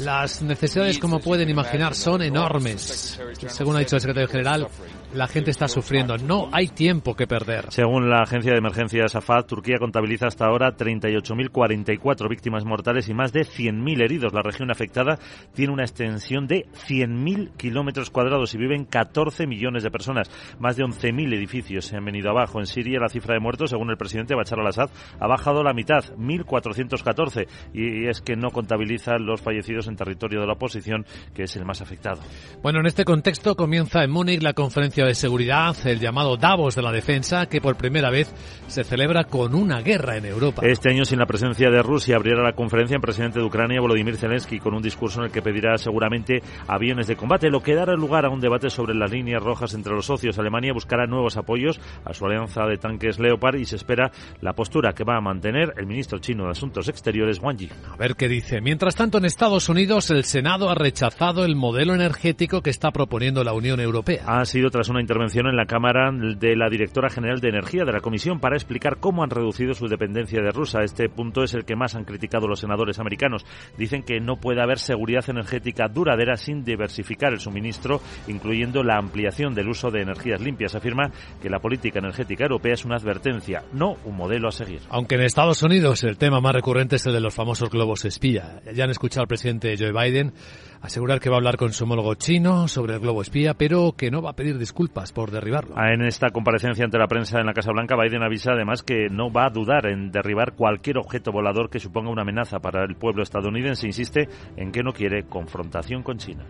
Las 0.00 0.42
necesidades, 0.42 0.98
como 0.98 1.20
pueden 1.20 1.48
imaginar, 1.48 1.94
son 1.94 2.22
enormes. 2.22 3.18
Según 3.48 3.76
ha 3.76 3.80
dicho 3.80 3.96
el 3.96 4.00
secretario 4.00 4.28
general, 4.28 4.68
la 5.14 5.26
gente 5.26 5.50
está 5.50 5.68
sufriendo. 5.68 6.18
No 6.18 6.48
hay 6.52 6.68
tiempo 6.68 7.14
que 7.14 7.26
perder. 7.26 7.66
Según 7.70 8.10
la 8.10 8.22
agencia 8.22 8.52
de 8.52 8.58
emergencias 8.58 9.14
AFAD, 9.14 9.46
Turquía 9.46 9.78
contabiliza 9.78 10.26
hasta 10.26 10.46
ahora 10.46 10.76
38.044 10.76 12.28
víctimas 12.28 12.64
mortales 12.64 13.08
y 13.08 13.14
más 13.14 13.32
de 13.32 13.42
100.000 13.42 14.02
heridos. 14.02 14.32
La 14.32 14.42
región 14.42 14.70
afectada 14.70 15.18
tiene 15.54 15.72
una 15.72 15.84
extensión 15.84 16.46
de 16.46 16.66
100.000 16.88 17.56
kilómetros 17.56 18.10
cuadrados 18.10 18.54
y 18.54 18.58
viven 18.58 18.84
14 18.84 19.46
millones 19.46 19.82
de 19.82 19.90
personas. 19.90 20.30
Más 20.58 20.76
de 20.76 20.84
11.000 20.84 21.34
edificios 21.34 21.86
se 21.86 21.96
han 21.96 22.04
venido 22.04 22.30
abajo. 22.30 22.58
En 22.58 22.66
Siria, 22.66 23.00
la 23.00 23.08
cifra 23.08 23.34
de 23.34 23.40
muertos, 23.40 23.70
según 23.70 23.90
el 23.90 23.96
presidente 23.96 24.34
Bachar 24.34 24.60
al-Assad, 24.60 24.90
ha 25.18 25.26
bajado 25.26 25.62
la 25.62 25.72
mitad, 25.72 26.04
1.414. 26.16 27.46
Y 27.72 28.08
es 28.08 28.20
que 28.20 28.36
no 28.36 28.50
contabiliza 28.50 29.18
los 29.18 29.40
fallecidos 29.40 29.88
en 29.88 29.96
territorio 29.96 30.40
de 30.40 30.46
la 30.46 30.52
oposición, 30.52 31.06
que 31.34 31.44
es 31.44 31.56
el 31.56 31.64
más 31.64 31.80
afectado. 31.80 32.20
Bueno, 32.62 32.80
en 32.80 32.86
este 32.86 33.04
contexto 33.04 33.54
comienza 33.54 34.04
en 34.04 34.10
Múnich 34.10 34.42
la 34.42 34.52
conferencia 34.52 34.97
de 35.04 35.14
seguridad, 35.14 35.76
el 35.84 36.00
llamado 36.00 36.36
Davos 36.36 36.74
de 36.74 36.82
la 36.82 36.92
defensa, 36.92 37.46
que 37.46 37.60
por 37.60 37.76
primera 37.76 38.10
vez 38.10 38.32
se 38.66 38.84
celebra 38.84 39.24
con 39.24 39.54
una 39.54 39.80
guerra 39.80 40.16
en 40.16 40.26
Europa. 40.26 40.62
Este 40.64 40.90
año, 40.90 41.04
sin 41.04 41.18
la 41.18 41.26
presencia 41.26 41.70
de 41.70 41.82
Rusia, 41.82 42.16
abrirá 42.16 42.42
la 42.42 42.52
conferencia 42.52 42.96
el 42.96 43.00
presidente 43.00 43.38
de 43.38 43.44
Ucrania, 43.44 43.80
Volodymyr 43.80 44.16
Zelensky, 44.16 44.58
con 44.58 44.74
un 44.74 44.82
discurso 44.82 45.20
en 45.20 45.26
el 45.26 45.32
que 45.32 45.42
pedirá 45.42 45.76
seguramente 45.78 46.42
aviones 46.66 47.06
de 47.06 47.16
combate, 47.16 47.50
lo 47.50 47.62
que 47.62 47.74
dará 47.74 47.94
lugar 47.94 48.24
a 48.24 48.30
un 48.30 48.40
debate 48.40 48.70
sobre 48.70 48.94
las 48.94 49.10
líneas 49.10 49.42
rojas 49.42 49.74
entre 49.74 49.94
los 49.94 50.06
socios. 50.06 50.38
Alemania 50.38 50.72
buscará 50.72 51.06
nuevos 51.06 51.36
apoyos 51.36 51.80
a 52.04 52.12
su 52.12 52.26
alianza 52.26 52.66
de 52.66 52.76
tanques 52.76 53.18
Leopard 53.18 53.56
y 53.56 53.64
se 53.64 53.76
espera 53.76 54.10
la 54.40 54.52
postura 54.52 54.92
que 54.92 55.04
va 55.04 55.16
a 55.16 55.20
mantener 55.20 55.74
el 55.76 55.86
ministro 55.86 56.18
chino 56.18 56.44
de 56.44 56.50
Asuntos 56.50 56.88
Exteriores, 56.88 57.40
Wang 57.40 57.58
Yi. 57.58 57.70
A 57.92 57.96
ver 57.96 58.14
qué 58.14 58.28
dice. 58.28 58.60
Mientras 58.60 58.94
tanto, 58.94 59.18
en 59.18 59.24
Estados 59.24 59.68
Unidos, 59.68 60.10
el 60.10 60.24
Senado 60.24 60.70
ha 60.70 60.74
rechazado 60.74 61.44
el 61.44 61.56
modelo 61.56 61.94
energético 61.94 62.62
que 62.62 62.70
está 62.70 62.90
proponiendo 62.90 63.44
la 63.44 63.52
Unión 63.52 63.80
Europea. 63.80 64.24
Ha 64.26 64.44
sido 64.44 64.70
tras 64.70 64.87
una 64.88 65.00
intervención 65.00 65.46
en 65.46 65.56
la 65.56 65.66
Cámara 65.66 66.10
de 66.12 66.56
la 66.56 66.68
directora 66.68 67.08
general 67.10 67.40
de 67.40 67.48
Energía 67.48 67.84
de 67.84 67.92
la 67.92 68.00
Comisión 68.00 68.40
para 68.40 68.56
explicar 68.56 68.98
cómo 68.98 69.22
han 69.22 69.30
reducido 69.30 69.74
su 69.74 69.88
dependencia 69.88 70.40
de 70.42 70.50
Rusia. 70.50 70.80
Este 70.82 71.08
punto 71.08 71.42
es 71.42 71.54
el 71.54 71.64
que 71.64 71.76
más 71.76 71.94
han 71.94 72.04
criticado 72.04 72.46
los 72.46 72.60
senadores 72.60 72.98
americanos. 72.98 73.44
Dicen 73.76 74.02
que 74.02 74.20
no 74.20 74.36
puede 74.36 74.62
haber 74.62 74.78
seguridad 74.78 75.28
energética 75.28 75.88
duradera 75.88 76.36
sin 76.36 76.64
diversificar 76.64 77.32
el 77.32 77.40
suministro, 77.40 78.00
incluyendo 78.26 78.82
la 78.82 78.96
ampliación 78.96 79.54
del 79.54 79.68
uso 79.68 79.90
de 79.90 80.02
energías 80.02 80.40
limpias. 80.40 80.74
Afirma 80.74 81.10
que 81.40 81.50
la 81.50 81.58
política 81.58 81.98
energética 81.98 82.44
europea 82.44 82.74
es 82.74 82.84
una 82.84 82.96
advertencia, 82.96 83.64
no 83.72 83.96
un 84.04 84.16
modelo 84.16 84.48
a 84.48 84.52
seguir. 84.52 84.80
Aunque 84.90 85.16
en 85.16 85.22
Estados 85.22 85.62
Unidos 85.62 86.04
el 86.04 86.18
tema 86.18 86.40
más 86.40 86.54
recurrente 86.54 86.96
es 86.96 87.06
el 87.06 87.12
de 87.12 87.20
los 87.20 87.34
famosos 87.34 87.70
globos 87.70 88.04
espía. 88.04 88.60
Ya 88.74 88.84
han 88.84 88.90
escuchado 88.90 89.22
al 89.22 89.28
presidente 89.28 89.74
Joe 89.78 89.92
Biden 89.92 90.32
asegurar 90.80 91.20
que 91.20 91.28
va 91.28 91.36
a 91.36 91.38
hablar 91.38 91.56
con 91.56 91.72
su 91.72 91.84
homólogo 91.84 92.14
chino 92.14 92.68
sobre 92.68 92.94
el 92.94 93.00
globo 93.00 93.22
espía, 93.22 93.54
pero 93.54 93.92
que 93.96 94.10
no 94.10 94.22
va 94.22 94.30
a 94.30 94.36
pedir 94.36 94.58
disculpas 94.58 95.12
por 95.12 95.30
derribarlo. 95.30 95.74
Ah, 95.76 95.92
en 95.92 96.02
esta 96.02 96.30
comparecencia 96.30 96.84
ante 96.84 96.98
la 96.98 97.06
prensa 97.06 97.40
en 97.40 97.46
la 97.46 97.54
Casa 97.54 97.72
Blanca, 97.72 97.96
Biden 97.96 98.22
avisa 98.22 98.52
además 98.52 98.82
que 98.82 99.08
no 99.10 99.30
va 99.30 99.46
a 99.46 99.50
dudar 99.50 99.86
en 99.86 100.10
derribar 100.10 100.54
cualquier 100.54 100.98
objeto 100.98 101.32
volador 101.32 101.70
que 101.70 101.78
suponga 101.78 102.10
una 102.10 102.22
amenaza 102.22 102.58
para 102.60 102.84
el 102.84 102.96
pueblo 102.96 103.22
estadounidense. 103.22 103.86
Insiste 103.86 104.28
en 104.56 104.72
que 104.72 104.82
no 104.82 104.92
quiere 104.92 105.24
confrontación 105.24 106.02
con 106.02 106.18
China. 106.18 106.44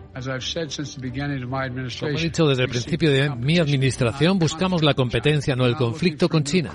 Como 1.99 2.17
he 2.17 2.21
dicho 2.21 2.47
desde 2.47 2.63
el 2.63 2.69
principio 2.69 3.11
de 3.11 3.29
mi 3.29 3.59
administración, 3.59 4.39
buscamos 4.39 4.83
la 4.83 4.93
competencia, 4.93 5.55
no 5.55 5.65
el 5.65 5.75
conflicto 5.75 6.29
con 6.29 6.43
China. 6.43 6.71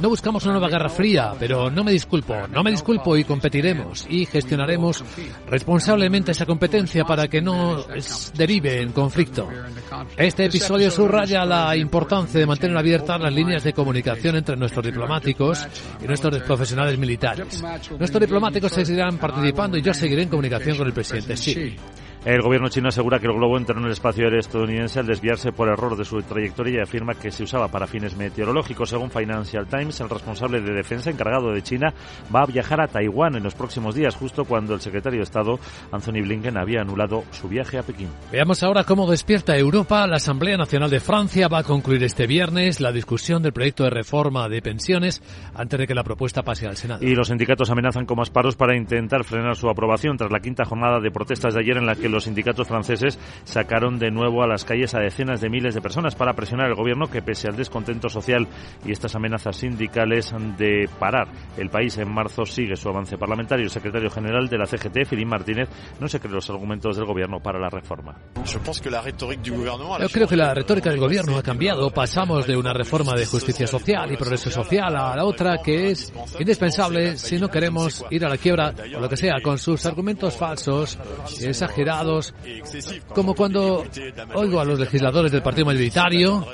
No 0.00 0.08
buscamos 0.08 0.44
una 0.44 0.54
nueva 0.54 0.68
guerra 0.68 0.88
fría, 0.88 1.32
pero 1.38 1.70
no 1.70 1.84
me 1.84 1.92
disculpo, 1.92 2.34
no 2.52 2.62
me 2.62 2.72
disculpo 2.72 3.16
y 3.16 3.24
competiremos 3.24 4.06
y 4.10 4.26
gestionaremos 4.26 5.04
responsablemente 5.48 6.32
esa 6.32 6.46
competencia 6.46 6.93
para 7.02 7.26
que 7.26 7.40
no 7.40 7.84
derive 8.34 8.80
en 8.80 8.92
conflicto. 8.92 9.48
Este 10.16 10.44
episodio 10.44 10.90
subraya 10.90 11.44
la 11.44 11.76
importancia 11.76 12.38
de 12.38 12.46
mantener 12.46 12.76
abiertas 12.76 13.20
las 13.20 13.32
líneas 13.32 13.64
de 13.64 13.72
comunicación 13.72 14.36
entre 14.36 14.56
nuestros 14.56 14.84
diplomáticos 14.84 15.66
y 16.02 16.06
nuestros 16.06 16.42
profesionales 16.42 16.96
militares. 16.98 17.62
Nuestros 17.98 18.20
diplomáticos 18.20 18.70
seguirán 18.70 19.18
participando 19.18 19.76
y 19.76 19.82
yo 19.82 19.92
seguiré 19.92 20.22
en 20.22 20.28
comunicación 20.28 20.76
con 20.76 20.86
el 20.86 20.92
presidente 20.92 21.34
Xi. 21.34 21.76
El 22.24 22.40
gobierno 22.40 22.70
chino 22.70 22.88
asegura 22.88 23.18
que 23.18 23.26
el 23.26 23.34
globo 23.34 23.58
entró 23.58 23.78
en 23.78 23.84
el 23.84 23.90
espacio 23.90 24.24
aéreo 24.24 24.40
estadounidense 24.40 24.98
al 24.98 25.06
desviarse 25.06 25.52
por 25.52 25.68
error 25.68 25.94
de 25.94 26.06
su 26.06 26.22
trayectoria 26.22 26.78
y 26.78 26.82
afirma 26.82 27.12
que 27.12 27.30
se 27.30 27.42
usaba 27.42 27.68
para 27.68 27.86
fines 27.86 28.16
meteorológicos. 28.16 28.88
Según 28.88 29.10
Financial 29.10 29.66
Times, 29.66 30.00
el 30.00 30.08
responsable 30.08 30.62
de 30.62 30.72
defensa 30.72 31.10
encargado 31.10 31.52
de 31.52 31.60
China 31.60 31.92
va 32.34 32.40
a 32.40 32.46
viajar 32.46 32.80
a 32.80 32.86
Taiwán 32.86 33.36
en 33.36 33.42
los 33.42 33.54
próximos 33.54 33.94
días, 33.94 34.16
justo 34.16 34.46
cuando 34.46 34.72
el 34.72 34.80
secretario 34.80 35.18
de 35.18 35.24
Estado, 35.24 35.58
Anthony 35.92 36.22
Blinken, 36.22 36.56
había 36.56 36.80
anulado 36.80 37.24
su 37.30 37.46
viaje 37.46 37.76
a 37.76 37.82
Pekín. 37.82 38.08
Veamos 38.32 38.62
ahora 38.62 38.84
cómo 38.84 39.10
despierta 39.10 39.54
Europa. 39.58 40.06
La 40.06 40.16
Asamblea 40.16 40.56
Nacional 40.56 40.88
de 40.88 41.00
Francia 41.00 41.48
va 41.48 41.58
a 41.58 41.64
concluir 41.64 42.02
este 42.04 42.26
viernes 42.26 42.80
la 42.80 42.90
discusión 42.90 43.42
del 43.42 43.52
proyecto 43.52 43.84
de 43.84 43.90
reforma 43.90 44.48
de 44.48 44.62
pensiones 44.62 45.22
antes 45.54 45.78
de 45.78 45.86
que 45.86 45.94
la 45.94 46.04
propuesta 46.04 46.42
pase 46.42 46.66
al 46.66 46.78
Senado. 46.78 47.04
Y 47.04 47.14
los 47.14 47.28
sindicatos 47.28 47.68
amenazan 47.68 48.06
con 48.06 48.16
más 48.16 48.30
paros 48.30 48.56
para 48.56 48.74
intentar 48.74 49.24
frenar 49.24 49.56
su 49.56 49.68
aprobación 49.68 50.16
tras 50.16 50.32
la 50.32 50.40
quinta 50.40 50.64
jornada 50.64 51.00
de 51.00 51.10
protestas 51.10 51.52
de 51.52 51.60
ayer 51.60 51.76
en 51.76 51.84
la 51.84 51.96
que 51.96 52.13
los 52.14 52.24
sindicatos 52.24 52.66
franceses 52.66 53.18
sacaron 53.44 53.98
de 53.98 54.10
nuevo 54.10 54.42
a 54.42 54.46
las 54.46 54.64
calles 54.64 54.94
a 54.94 55.00
decenas 55.00 55.40
de 55.40 55.50
miles 55.50 55.74
de 55.74 55.82
personas 55.82 56.14
para 56.14 56.32
presionar 56.34 56.66
al 56.66 56.74
gobierno 56.74 57.08
que, 57.08 57.22
pese 57.22 57.48
al 57.48 57.56
descontento 57.56 58.08
social 58.08 58.46
y 58.84 58.92
estas 58.92 59.14
amenazas 59.14 59.56
sindicales 59.56 60.32
de 60.56 60.88
parar 60.98 61.28
el 61.58 61.70
país 61.70 61.98
en 61.98 62.12
marzo, 62.12 62.46
sigue 62.46 62.76
su 62.76 62.88
avance 62.88 63.18
parlamentario. 63.18 63.64
El 63.64 63.70
secretario 63.70 64.10
general 64.10 64.48
de 64.48 64.58
la 64.58 64.66
CGT, 64.66 65.06
Filín 65.06 65.28
Martínez, 65.28 65.68
no 66.00 66.08
se 66.08 66.20
cree 66.20 66.32
los 66.32 66.48
argumentos 66.50 66.96
del 66.96 67.06
gobierno 67.06 67.40
para 67.40 67.58
la 67.58 67.68
reforma. 67.68 68.16
Yo 68.44 70.08
creo 70.08 70.28
que 70.28 70.36
la 70.36 70.54
retórica 70.54 70.90
del 70.90 71.00
gobierno 71.00 71.36
ha 71.36 71.42
cambiado. 71.42 71.90
Pasamos 71.90 72.46
de 72.46 72.56
una 72.56 72.72
reforma 72.72 73.14
de 73.14 73.26
justicia 73.26 73.66
social 73.66 74.12
y 74.12 74.16
progreso 74.16 74.50
social 74.50 74.96
a 74.96 75.16
la 75.16 75.24
otra 75.24 75.58
que 75.58 75.90
es 75.90 76.12
indispensable 76.38 77.18
si 77.18 77.38
no 77.38 77.48
queremos 77.48 78.04
ir 78.10 78.24
a 78.24 78.28
la 78.28 78.36
quiebra 78.36 78.72
o 78.96 79.00
lo 79.00 79.08
que 79.08 79.16
sea, 79.16 79.40
con 79.42 79.58
sus 79.58 79.84
argumentos 79.86 80.36
falsos, 80.36 80.98
exagerados, 81.40 82.03
como 83.14 83.34
cuando 83.34 83.84
oigo 84.34 84.60
a 84.60 84.64
los 84.64 84.78
legisladores 84.78 85.32
del 85.32 85.42
Partido 85.42 85.66
Mayoritario 85.66 86.46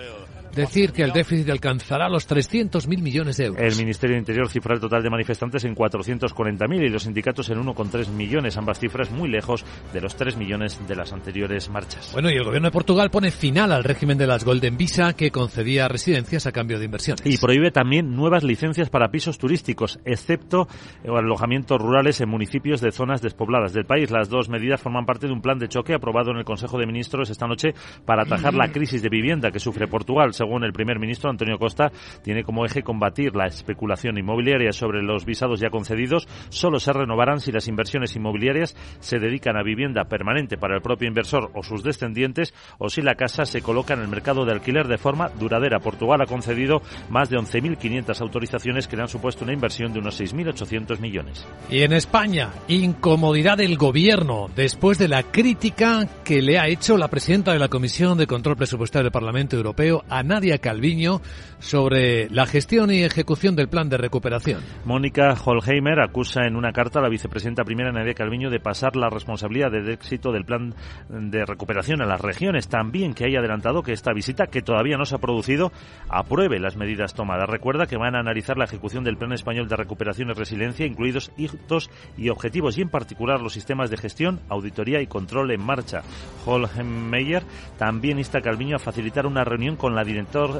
decir 0.54 0.92
que 0.92 1.02
el 1.02 1.12
déficit 1.12 1.49
alcanzará 1.50 2.09
los 2.09 2.28
300.000 2.28 3.02
millones 3.02 3.37
de 3.37 3.47
euros. 3.47 3.62
El 3.62 3.76
Ministerio 3.76 4.14
de 4.14 4.21
Interior 4.21 4.49
cifra 4.49 4.75
el 4.75 4.80
total 4.80 5.02
de 5.02 5.11
manifestantes 5.11 5.64
en 5.64 5.75
440.000 5.75 6.87
y 6.87 6.88
los 6.88 7.04
sindicatos 7.04 7.50
en 7.50 7.62
1,3 7.62 8.09
millones, 8.11 8.57
ambas 8.57 8.78
cifras 8.78 9.11
muy 9.11 9.28
lejos 9.28 9.64
de 9.92 10.00
los 10.00 10.16
3 10.16 10.37
millones 10.37 10.80
de 10.87 10.97
las 10.97 11.12
anteriores 11.12 11.69
marchas. 11.69 12.11
Bueno, 12.12 12.30
y 12.30 12.35
el 12.35 12.45
gobierno 12.45 12.69
de 12.69 12.73
Portugal 12.73 13.11
pone 13.11 13.30
final 13.30 13.73
al 13.73 13.85
régimen 13.85 14.19
de 14.19 14.26
las 14.26 14.45
Golden 14.45 14.76
Visa 14.76 15.14
que 15.14 15.30
concedía 15.30 15.88
residencias 15.88 16.47
a 16.47 16.52
cambio 16.52 16.78
de 16.78 16.85
inversiones. 16.85 17.25
Y 17.25 17.38
prohíbe 17.38 17.71
también 17.71 18.14
nuevas 18.14 18.45
licencias 18.45 18.90
para 18.90 19.11
pisos 19.11 19.38
turísticos, 19.38 20.00
excepto 20.04 20.69
alojamientos 21.04 21.80
rurales 21.80 22.21
en 22.21 22.28
municipios 22.28 22.80
de 22.80 22.92
zonas 22.92 23.23
despobladas 23.23 23.73
del 23.73 23.87
país. 23.87 24.11
Las 24.11 24.28
dos 24.28 24.49
medidas 24.49 24.80
forman 24.80 25.07
parte 25.07 25.26
de 25.26 25.33
un 25.33 25.40
plan 25.40 25.59
de 25.59 25.69
choque 25.69 25.95
aprobado 25.95 26.30
en 26.30 26.38
el 26.38 26.45
Consejo 26.45 26.78
de 26.78 26.87
Ministros 26.87 27.30
esta 27.30 27.47
noche 27.47 27.75
para 28.04 28.23
atajar 28.23 28.54
la 28.54 28.69
crisis 28.73 29.02
de 29.02 29.09
vivienda 29.09 29.50
que 29.50 29.61
sufre 29.61 29.87
Portugal 29.87 30.33
según 30.40 30.64
el 30.64 30.73
primer 30.73 30.99
ministro 30.99 31.28
Antonio 31.28 31.59
Costa, 31.59 31.92
tiene 32.23 32.44
como 32.44 32.64
eje 32.64 32.82
combatir 32.82 33.37
la 33.37 33.44
especulación 33.44 34.16
inmobiliaria 34.16 34.73
sobre 34.73 35.02
los 35.02 35.26
visados 35.26 35.61
ya 35.61 35.68
concedidos. 35.68 36.26
Solo 36.49 36.80
se 36.80 36.94
renovarán 36.94 37.40
si 37.40 37.52
las 37.52 37.68
inversiones 37.68 38.16
inmobiliarias 38.16 38.75
se 39.00 39.18
dedican 39.18 39.59
a 39.59 39.62
vivienda 39.62 40.04
permanente 40.04 40.56
para 40.56 40.76
el 40.76 40.80
propio 40.80 41.09
inversor 41.09 41.50
o 41.54 41.62
sus 41.62 41.82
descendientes 41.82 42.54
o 42.78 42.88
si 42.88 43.02
la 43.02 43.16
casa 43.16 43.44
se 43.44 43.61
coloca 43.61 43.92
en 43.92 44.00
el 44.00 44.09
mercado 44.09 44.47
de 44.47 44.52
alquiler 44.52 44.88
de 44.88 44.97
forma 44.97 45.28
duradera. 45.28 45.78
Portugal 45.80 46.23
ha 46.23 46.26
concedido 46.26 46.80
más 47.11 47.28
de 47.28 47.37
11.500 47.37 48.18
autorizaciones 48.23 48.88
que 48.88 48.97
le 48.97 49.02
han 49.02 49.09
supuesto 49.09 49.44
una 49.44 49.52
inversión 49.52 49.92
de 49.92 49.99
unos 49.99 50.18
6.800 50.18 51.00
millones. 51.00 51.47
Y 51.68 51.82
en 51.82 51.92
España, 51.92 52.49
incomodidad 52.66 53.59
del 53.59 53.76
gobierno 53.76 54.49
después 54.56 54.97
de 54.97 55.09
la 55.09 55.23
crítica 55.23 56.09
que 56.25 56.40
le 56.40 56.59
ha 56.59 56.68
hecho 56.68 56.97
la 56.97 57.09
presidenta 57.09 57.52
de 57.52 57.59
la 57.59 57.68
Comisión 57.68 58.16
de 58.16 58.26
Control 58.26 58.56
Presupuestario 58.56 59.04
del 59.04 59.12
Parlamento 59.12 59.56
Europeo, 59.56 60.02
Nadia 60.30 60.58
Calviño 60.58 61.20
sobre 61.58 62.30
la 62.30 62.46
gestión 62.46 62.92
y 62.92 63.02
ejecución 63.02 63.56
del 63.56 63.68
plan 63.68 63.88
de 63.88 63.96
recuperación. 63.96 64.62
Mónica 64.84 65.34
Holheimer 65.44 66.00
acusa 66.00 66.46
en 66.46 66.54
una 66.54 66.70
carta 66.70 67.00
a 67.00 67.02
la 67.02 67.08
vicepresidenta 67.08 67.64
primera 67.64 67.90
Nadia 67.90 68.14
Calviño 68.14 68.49
de 68.49 68.60
pasar 68.60 68.94
la 68.94 69.10
responsabilidad 69.10 69.72
del 69.72 69.90
éxito 69.90 70.30
del 70.30 70.44
plan 70.44 70.72
de 71.08 71.44
recuperación 71.44 72.00
a 72.00 72.06
las 72.06 72.20
regiones. 72.20 72.68
También 72.68 73.12
que 73.12 73.25
haya 73.25 73.40
adelantado 73.40 73.82
que 73.82 73.92
esta 73.92 74.12
visita, 74.12 74.46
que 74.46 74.62
todavía 74.62 74.96
no 74.96 75.04
se 75.04 75.16
ha 75.16 75.18
producido, 75.18 75.72
apruebe 76.08 76.60
las 76.60 76.76
medidas 76.76 77.12
tomadas. 77.12 77.50
Recuerda 77.50 77.87
que 77.87 77.96
van 77.96 78.14
a 78.14 78.20
analizar 78.20 78.56
la 78.56 78.66
ejecución 78.66 79.02
del 79.02 79.16
plan 79.16 79.32
español 79.32 79.68
de 79.68 79.75
recuperación 79.75 80.30
y 80.30 80.34
resiliencia, 80.34 80.87
incluidos 80.87 81.32
hitos 81.37 81.90
y 82.16 82.28
objetivos, 82.28 82.78
y 82.78 82.82
en 82.82 82.88
particular 82.88 83.40
los 83.40 83.52
sistemas 83.52 83.90
de 83.90 83.96
gestión, 83.96 84.38
auditoría 84.49 85.02
y 85.02 85.08
control 85.08 85.50
en 85.50 85.60
marcha. 85.60 86.02
Holheimer 86.46 87.42
también 87.78 88.18
insta 88.18 88.38
a 88.38 88.42
Calviño 88.42 88.76
a 88.76 88.78
facilitar 88.78 89.26
una 89.26 89.42
reunión 89.42 89.75
con 89.75 89.96
la 89.96 90.04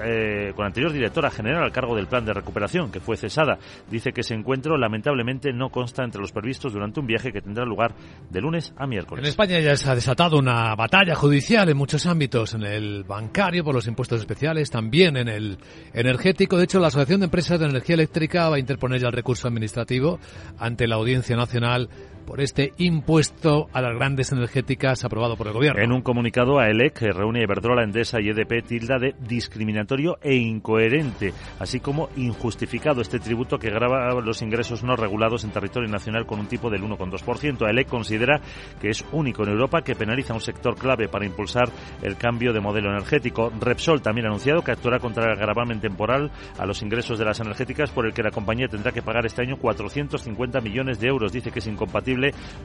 eh, 0.05 0.53
con 0.55 0.63
la 0.65 0.67
anterior 0.67 0.93
directora 0.93 1.31
general 1.31 1.65
al 1.65 1.73
cargo 1.73 1.95
del 1.97 2.07
plan 2.07 2.25
de 2.25 2.33
recuperación, 2.33 2.91
que 2.91 3.01
fue 3.01 3.17
cesada. 3.17 3.59
Dice 3.91 4.13
que 4.13 4.23
ese 4.23 4.35
encuentro 4.35 4.77
lamentablemente 4.77 5.53
no 5.53 5.71
consta 5.71 6.05
entre 6.05 6.21
los 6.21 6.33
previstos 6.33 6.73
durante 6.73 7.01
un 7.01 7.07
viaje 7.07 7.33
que 7.33 7.41
tendrá 7.41 7.65
lugar 7.65 7.95
de 8.29 8.41
lunes 8.41 8.73
a 8.77 8.87
miércoles. 8.87 9.25
En 9.25 9.29
España 9.29 9.61
ya 9.61 9.77
se 9.77 9.91
ha 9.91 9.95
desatado 9.95 10.39
una 10.39 10.75
batalla 10.75 11.15
judicial 11.15 11.69
en 11.69 11.77
muchos 11.77 12.07
ámbitos, 12.07 12.55
en 12.55 12.63
el 12.63 13.05
bancario 13.05 13.65
por 13.65 13.75
los 13.75 13.87
impuestos 13.87 14.21
especiales, 14.21 14.71
también 14.71 15.17
en 15.17 15.29
el 15.29 15.59
energético. 15.93 16.57
De 16.57 16.65
hecho, 16.65 16.81
la 16.81 16.89
Asociación 16.89 17.21
de 17.21 17.27
Empresas 17.27 17.59
de 17.59 17.67
Energía 17.67 17.95
Eléctrica 17.95 18.49
va 18.49 18.57
a 18.57 18.59
interponer 18.59 19.01
ya 19.01 19.09
el 19.09 19.13
recurso 19.13 19.49
administrativo 19.49 20.19
ante 20.59 20.87
la 20.87 20.97
Audiencia 20.97 21.37
Nacional 21.37 21.89
por 22.25 22.41
este 22.41 22.73
impuesto 22.79 23.69
a 23.73 23.81
las 23.81 23.95
grandes 23.95 24.33
energéticas 24.33 25.05
aprobado 25.05 25.37
por 25.37 25.47
el 25.47 25.53
gobierno. 25.53 25.83
En 25.83 25.93
un 25.93 26.03
comunicado 26.03 26.59
a 26.59 26.69
ELEC, 26.69 27.01
que 27.01 27.13
reúne 27.13 27.43
Iberdrola, 27.43 27.83
Endesa 27.83 28.21
y 28.21 28.29
EDP, 28.29 28.65
tilda 28.67 28.99
de 28.99 29.15
discriminatorio 29.19 30.19
e 30.23 30.35
incoherente, 30.35 31.33
así 31.59 31.81
como 31.81 32.09
injustificado 32.17 33.01
este 33.01 33.19
tributo 33.19 33.59
que 33.59 33.71
grava 33.71 34.21
los 34.21 34.43
ingresos 34.43 34.83
no 34.85 34.97
regulados 34.97 35.45
en 35.45 35.51
territorio 35.51 35.89
nacional 35.89 36.27
con 36.27 36.41
un 36.41 36.47
tipo 36.47 36.71
del 36.71 36.83
1,2%. 36.83 37.69
ELEC 37.69 37.89
considera 37.89 38.41
que 38.81 38.91
es 38.91 39.05
único 39.13 39.43
en 39.43 39.51
Europa, 39.51 39.83
que 39.83 39.95
penaliza 39.95 40.35
un 40.35 40.41
sector 40.41 40.77
clave 40.77 41.09
para 41.09 41.27
impulsar 41.27 41.71
el 42.03 42.17
cambio 42.17 42.53
de 42.53 42.61
modelo 42.61 42.91
energético. 42.91 43.51
Repsol 43.61 44.03
también 44.03 44.27
ha 44.27 44.29
anunciado 44.29 44.63
que 44.63 44.73
actuará 44.73 44.99
contra 44.99 45.33
el 45.33 45.39
gravamen 45.39 45.81
temporal 45.81 46.31
a 46.59 46.67
los 46.67 46.83
ingresos 46.83 47.19
de 47.19 47.25
las 47.25 47.41
energéticas 47.41 47.91
por 47.91 48.07
el 48.07 48.13
que 48.13 48.23
la 48.23 48.31
compañía 48.31 48.69
tendrá 48.69 48.93
que 48.93 49.03
pagar 49.03 49.27
este 49.27 49.43
año 49.43 49.57
450 49.57 50.61
millones 50.61 51.01
de 51.01 51.09
euros. 51.09 51.33
Dice 51.33 51.51
que 51.51 51.61
es 51.61 51.67
incompatible 51.67 52.10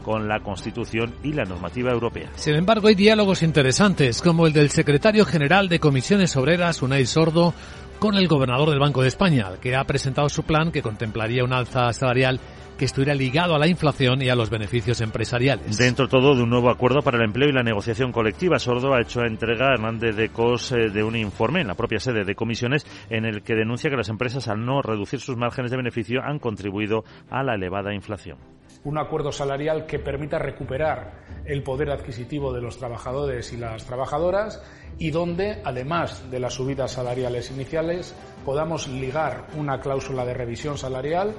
con 0.04 0.28
la 0.28 0.40
Constitución 0.40 1.14
y 1.24 1.34
la 1.34 1.44
normativa 1.44 1.92
europea. 1.92 2.30
Sin 2.36 2.56
embargo, 2.56 2.88
hay 2.88 2.96
diálogos 2.96 3.44
interesantes, 3.44 4.22
como 4.22 4.48
el 4.48 4.54
del 4.54 4.70
secretario 4.70 5.26
general 5.26 5.70
de 5.70 5.80
Comisiones 5.80 6.36
Obreras, 6.36 6.82
Unai 6.82 7.06
Sordo, 7.06 7.54
con 8.00 8.16
el 8.16 8.28
gobernador 8.28 8.70
del 8.70 8.80
Banco 8.80 9.02
de 9.02 9.08
España, 9.08 9.50
que 9.62 9.76
ha 9.76 9.84
presentado 9.86 10.30
su 10.30 10.44
plan 10.44 10.72
que 10.72 10.82
contemplaría 10.82 11.44
un 11.44 11.54
alza 11.54 11.92
salarial 11.94 12.40
que 12.78 12.86
estuviera 12.86 13.14
ligado 13.14 13.56
a 13.56 13.60
la 13.60 13.68
inflación 13.68 14.22
y 14.22 14.30
a 14.30 14.36
los 14.36 14.50
beneficios 14.50 15.02
empresariales. 15.02 15.78
Dentro 15.78 16.08
todo 16.08 16.36
de 16.36 16.44
un 16.44 16.50
nuevo 16.50 16.70
acuerdo 16.70 17.02
para 17.02 17.18
el 17.18 17.24
empleo 17.24 17.50
y 17.50 17.54
la 17.54 17.64
negociación 17.64 18.12
colectiva, 18.12 18.60
Sordo 18.60 18.94
ha 18.94 19.02
hecho 19.02 19.24
entrega 19.24 19.70
a 19.70 19.74
Hernández 19.74 20.16
de 20.16 20.30
Cos 20.30 20.72
eh, 20.72 20.90
de 20.90 21.04
un 21.04 21.16
informe 21.16 21.62
en 21.62 21.68
la 21.68 21.76
propia 21.76 22.00
sede 22.00 22.26
de 22.26 22.36
comisiones 22.36 22.86
en 23.10 23.26
el 23.26 23.44
que 23.44 23.56
denuncia 23.56 23.90
que 23.90 23.98
las 23.98 24.10
empresas 24.10 24.48
al 24.48 24.66
no 24.66 24.82
reducir 24.82 25.20
sus 25.20 25.38
márgenes 25.38 25.72
de 25.72 25.78
beneficio 25.78 26.22
han 26.22 26.40
contribuido 26.40 27.04
a 27.30 27.44
la 27.44 27.56
elevada 27.56 27.94
inflación. 27.94 28.55
Un 28.86 28.98
acuerdo 28.98 29.32
salarial 29.32 29.86
que 29.86 30.00
permita 30.00 30.40
recuperar 30.40 31.26
el 31.44 31.64
poder 31.64 31.92
adquisitivo 31.92 32.54
de 32.54 32.62
los 32.62 32.78
trabajadores 32.78 33.52
y 33.52 33.58
las 33.58 33.84
trabajadoras 33.86 34.64
y 34.98 35.12
donde, 35.12 35.62
además 35.64 36.30
de 36.32 36.40
las 36.40 36.54
subidas 36.54 36.92
salariales 36.92 37.52
iniciales, 37.52 38.16
podamos 38.46 38.88
ligar 38.88 39.48
una 39.58 39.80
cláusula 39.80 40.24
de 40.24 40.34
revisión 40.34 40.78
salarial 40.78 41.34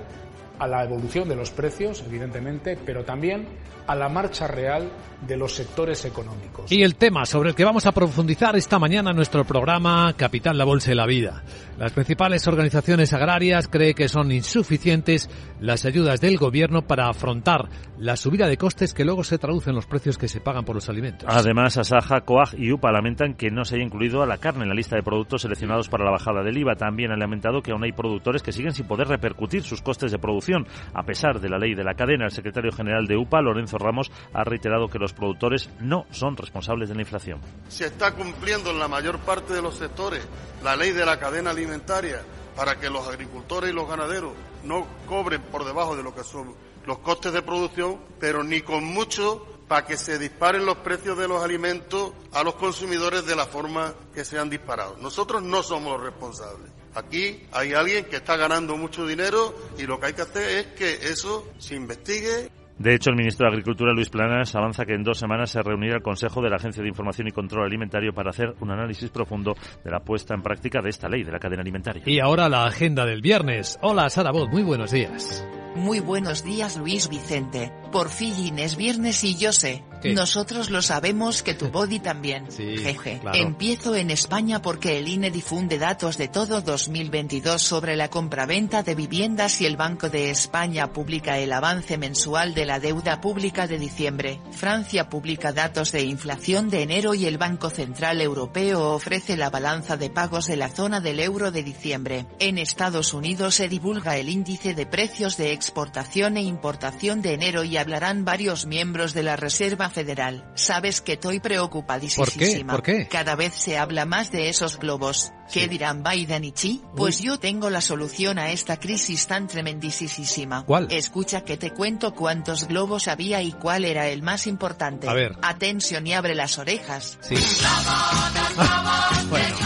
a 0.58 0.66
la 0.66 0.84
evolución 0.84 1.28
de 1.28 1.36
los 1.36 1.50
precios, 1.50 2.02
evidentemente, 2.06 2.78
pero 2.84 3.04
también 3.04 3.46
a 3.86 3.94
la 3.94 4.08
marcha 4.08 4.46
real 4.46 4.90
de 5.26 5.36
los 5.36 5.54
sectores 5.54 6.04
económicos. 6.04 6.70
Y 6.70 6.82
el 6.82 6.96
tema 6.96 7.24
sobre 7.24 7.50
el 7.50 7.54
que 7.54 7.64
vamos 7.64 7.86
a 7.86 7.92
profundizar 7.92 8.56
esta 8.56 8.78
mañana 8.78 9.10
en 9.10 9.16
nuestro 9.16 9.44
programa 9.44 10.12
Capital, 10.16 10.58
la 10.58 10.64
Bolsa 10.64 10.92
y 10.92 10.94
la 10.94 11.06
Vida. 11.06 11.42
Las 11.78 11.92
principales 11.92 12.46
organizaciones 12.46 13.12
agrarias 13.12 13.68
creen 13.68 13.94
que 13.94 14.08
son 14.08 14.32
insuficientes 14.32 15.30
las 15.60 15.84
ayudas 15.84 16.20
del 16.20 16.36
gobierno 16.36 16.82
para 16.82 17.08
afrontar 17.08 17.68
la 17.98 18.16
subida 18.16 18.46
de 18.46 18.56
costes 18.56 18.92
que 18.92 19.04
luego 19.04 19.24
se 19.24 19.38
traducen 19.38 19.70
en 19.70 19.76
los 19.76 19.86
precios 19.86 20.18
que 20.18 20.28
se 20.28 20.40
pagan 20.40 20.64
por 20.64 20.74
los 20.74 20.88
alimentos. 20.88 21.28
Además, 21.30 21.76
Asaja, 21.78 22.20
Coag 22.22 22.54
y 22.58 22.72
UPA 22.72 22.92
lamentan 22.92 23.34
que 23.34 23.50
no 23.50 23.64
se 23.64 23.76
haya 23.76 23.84
incluido 23.84 24.22
a 24.22 24.26
la 24.26 24.38
carne 24.38 24.62
en 24.62 24.68
la 24.68 24.74
lista 24.74 24.96
de 24.96 25.02
productos 25.02 25.42
seleccionados 25.42 25.88
para 25.88 26.04
la 26.04 26.10
bajada 26.10 26.42
del 26.42 26.58
IVA. 26.58 26.76
También 26.76 27.10
han 27.10 27.18
lamentado 27.18 27.62
que 27.62 27.72
aún 27.72 27.84
hay 27.84 27.92
productores 27.92 28.42
que 28.42 28.52
siguen 28.52 28.72
sin 28.72 28.86
poder 28.86 29.08
repercutir 29.08 29.62
sus 29.62 29.82
costes 29.82 30.12
de 30.12 30.18
producción. 30.18 30.66
A 30.94 31.04
pesar 31.04 31.40
de 31.40 31.48
la 31.48 31.58
ley 31.58 31.74
de 31.74 31.84
la 31.84 31.94
cadena, 31.94 32.26
el 32.26 32.30
secretario 32.30 32.72
general 32.72 33.06
de 33.06 33.16
UPA, 33.16 33.40
Lorenzo 33.40 33.75
Ramos, 33.78 34.10
ha 34.32 34.44
reiterado 34.44 34.88
que 34.88 34.98
los 34.98 35.12
productores 35.12 35.70
no 35.80 36.06
son 36.10 36.36
responsables 36.36 36.88
de 36.88 36.94
la 36.94 37.02
inflación. 37.02 37.40
Se 37.68 37.86
está 37.86 38.12
cumpliendo 38.12 38.70
en 38.70 38.78
la 38.78 38.88
mayor 38.88 39.18
parte 39.20 39.54
de 39.54 39.62
los 39.62 39.76
sectores 39.76 40.26
la 40.62 40.76
ley 40.76 40.92
de 40.92 41.06
la 41.06 41.18
cadena 41.18 41.50
alimentaria 41.50 42.22
para 42.56 42.78
que 42.78 42.90
los 42.90 43.06
agricultores 43.06 43.70
y 43.70 43.74
los 43.74 43.88
ganaderos 43.88 44.32
no 44.64 44.86
cobren 45.06 45.42
por 45.42 45.64
debajo 45.64 45.96
de 45.96 46.02
lo 46.02 46.14
que 46.14 46.24
son 46.24 46.54
los 46.86 46.98
costes 47.00 47.32
de 47.32 47.42
producción, 47.42 47.98
pero 48.18 48.42
ni 48.42 48.62
con 48.62 48.84
mucho 48.84 49.46
para 49.68 49.84
que 49.84 49.96
se 49.96 50.18
disparen 50.18 50.64
los 50.64 50.78
precios 50.78 51.18
de 51.18 51.28
los 51.28 51.42
alimentos 51.42 52.12
a 52.32 52.44
los 52.44 52.54
consumidores 52.54 53.26
de 53.26 53.34
la 53.36 53.46
forma 53.46 53.94
que 54.14 54.24
se 54.24 54.38
han 54.38 54.48
disparado. 54.48 54.96
Nosotros 54.98 55.42
no 55.42 55.62
somos 55.62 55.94
los 55.94 56.02
responsables. 56.02 56.70
Aquí 56.94 57.46
hay 57.52 57.74
alguien 57.74 58.06
que 58.06 58.16
está 58.16 58.36
ganando 58.36 58.76
mucho 58.76 59.06
dinero 59.06 59.54
y 59.76 59.82
lo 59.82 60.00
que 60.00 60.06
hay 60.06 60.12
que 60.14 60.22
hacer 60.22 60.48
es 60.48 60.66
que 60.68 61.10
eso 61.10 61.46
se 61.58 61.74
investigue. 61.74 62.50
De 62.78 62.94
hecho, 62.94 63.10
el 63.10 63.16
ministro 63.16 63.46
de 63.46 63.52
Agricultura, 63.52 63.92
Luis 63.92 64.10
Planas, 64.10 64.54
avanza 64.54 64.84
que 64.84 64.94
en 64.94 65.02
dos 65.02 65.18
semanas 65.18 65.50
se 65.50 65.62
reunirá 65.62 65.96
el 65.96 66.02
Consejo 66.02 66.42
de 66.42 66.50
la 66.50 66.56
Agencia 66.56 66.82
de 66.82 66.88
Información 66.88 67.28
y 67.28 67.32
Control 67.32 67.64
Alimentario 67.64 68.12
para 68.12 68.30
hacer 68.30 68.54
un 68.60 68.70
análisis 68.70 69.10
profundo 69.10 69.54
de 69.82 69.90
la 69.90 70.00
puesta 70.00 70.34
en 70.34 70.42
práctica 70.42 70.82
de 70.82 70.90
esta 70.90 71.08
ley 71.08 71.22
de 71.22 71.32
la 71.32 71.38
cadena 71.38 71.62
alimentaria. 71.62 72.02
Y 72.04 72.20
ahora 72.20 72.48
la 72.48 72.64
agenda 72.64 73.06
del 73.06 73.22
viernes. 73.22 73.78
Hola, 73.80 74.10
Sara 74.10 74.30
Bot, 74.30 74.50
muy 74.50 74.62
buenos 74.62 74.90
días. 74.90 75.46
Muy 75.76 76.00
buenos 76.00 76.42
días 76.42 76.76
Luis 76.78 77.08
Vicente, 77.08 77.70
por 77.92 78.08
fin 78.08 78.58
es 78.58 78.76
viernes 78.76 79.22
y 79.24 79.36
yo 79.36 79.52
sé, 79.52 79.84
¿Qué? 80.00 80.14
nosotros 80.14 80.70
lo 80.70 80.80
sabemos 80.80 81.42
que 81.42 81.52
tu 81.54 81.68
body 81.68 82.00
también. 82.00 82.46
Sí, 82.56 82.78
Jeje. 82.78 83.18
claro. 83.20 83.36
Empiezo 83.38 83.94
en 83.94 84.10
España 84.10 84.62
porque 84.62 84.98
el 84.98 85.08
INE 85.08 85.30
difunde 85.30 85.78
datos 85.78 86.16
de 86.16 86.28
todo 86.28 86.62
2022 86.62 87.60
sobre 87.60 87.96
la 87.96 88.08
compraventa 88.08 88.82
de 88.82 88.94
viviendas 88.94 89.60
y 89.60 89.66
el 89.66 89.76
Banco 89.76 90.08
de 90.08 90.30
España 90.30 90.92
publica 90.92 91.38
el 91.38 91.52
avance 91.52 91.98
mensual 91.98 92.54
de 92.54 92.64
la 92.64 92.80
deuda 92.80 93.20
pública 93.20 93.66
de 93.66 93.78
diciembre. 93.78 94.40
Francia 94.52 95.10
publica 95.10 95.52
datos 95.52 95.92
de 95.92 96.02
inflación 96.02 96.70
de 96.70 96.82
enero 96.82 97.14
y 97.14 97.26
el 97.26 97.36
Banco 97.36 97.68
Central 97.68 98.22
Europeo 98.22 98.94
ofrece 98.94 99.36
la 99.36 99.50
balanza 99.50 99.98
de 99.98 100.08
pagos 100.08 100.46
de 100.46 100.56
la 100.56 100.70
zona 100.70 101.00
del 101.00 101.20
euro 101.20 101.50
de 101.50 101.62
diciembre. 101.62 102.26
En 102.38 102.56
Estados 102.56 103.12
Unidos 103.12 103.56
se 103.56 103.68
divulga 103.68 104.16
el 104.16 104.30
índice 104.30 104.72
de 104.74 104.86
precios 104.86 105.36
de 105.36 105.52
exportación 105.66 106.36
e 106.36 106.42
importación 106.42 107.22
de 107.22 107.34
enero 107.34 107.64
y 107.64 107.76
hablarán 107.76 108.24
varios 108.24 108.66
miembros 108.66 109.14
de 109.14 109.24
la 109.24 109.34
Reserva 109.34 109.90
Federal. 109.90 110.48
Sabes 110.54 111.00
que 111.00 111.14
estoy 111.14 111.40
preocupadísima. 111.40 112.72
¿Por 112.72 112.82
qué? 112.84 113.08
Cada 113.08 113.34
vez 113.34 113.52
se 113.54 113.76
habla 113.76 114.06
más 114.06 114.30
de 114.30 114.48
esos 114.48 114.78
globos. 114.78 115.32
¿Qué 115.52 115.62
Sí. 115.62 115.68
dirán 115.68 116.04
Biden 116.04 116.44
y 116.44 116.52
Xi? 116.52 116.82
Pues 116.96 117.18
yo 117.20 117.38
tengo 117.40 117.68
la 117.68 117.80
solución 117.80 118.38
a 118.38 118.50
esta 118.52 118.78
crisis 118.78 119.26
tan 119.26 119.48
tremendísima. 119.48 120.64
¿Cuál? 120.64 120.86
Escucha 120.90 121.42
que 121.42 121.56
te 121.56 121.72
cuento 121.72 122.14
cuántos 122.14 122.68
globos 122.68 123.08
había 123.08 123.42
y 123.42 123.50
cuál 123.52 123.84
era 123.84 124.08
el 124.08 124.22
más 124.22 124.46
importante. 124.46 125.08
A 125.08 125.14
ver. 125.14 125.36
Atención 125.42 126.06
y 126.06 126.14
abre 126.14 126.36
las 126.36 126.58
orejas. 126.58 127.18
Sí. 127.22 127.34
bueno. 129.30 129.56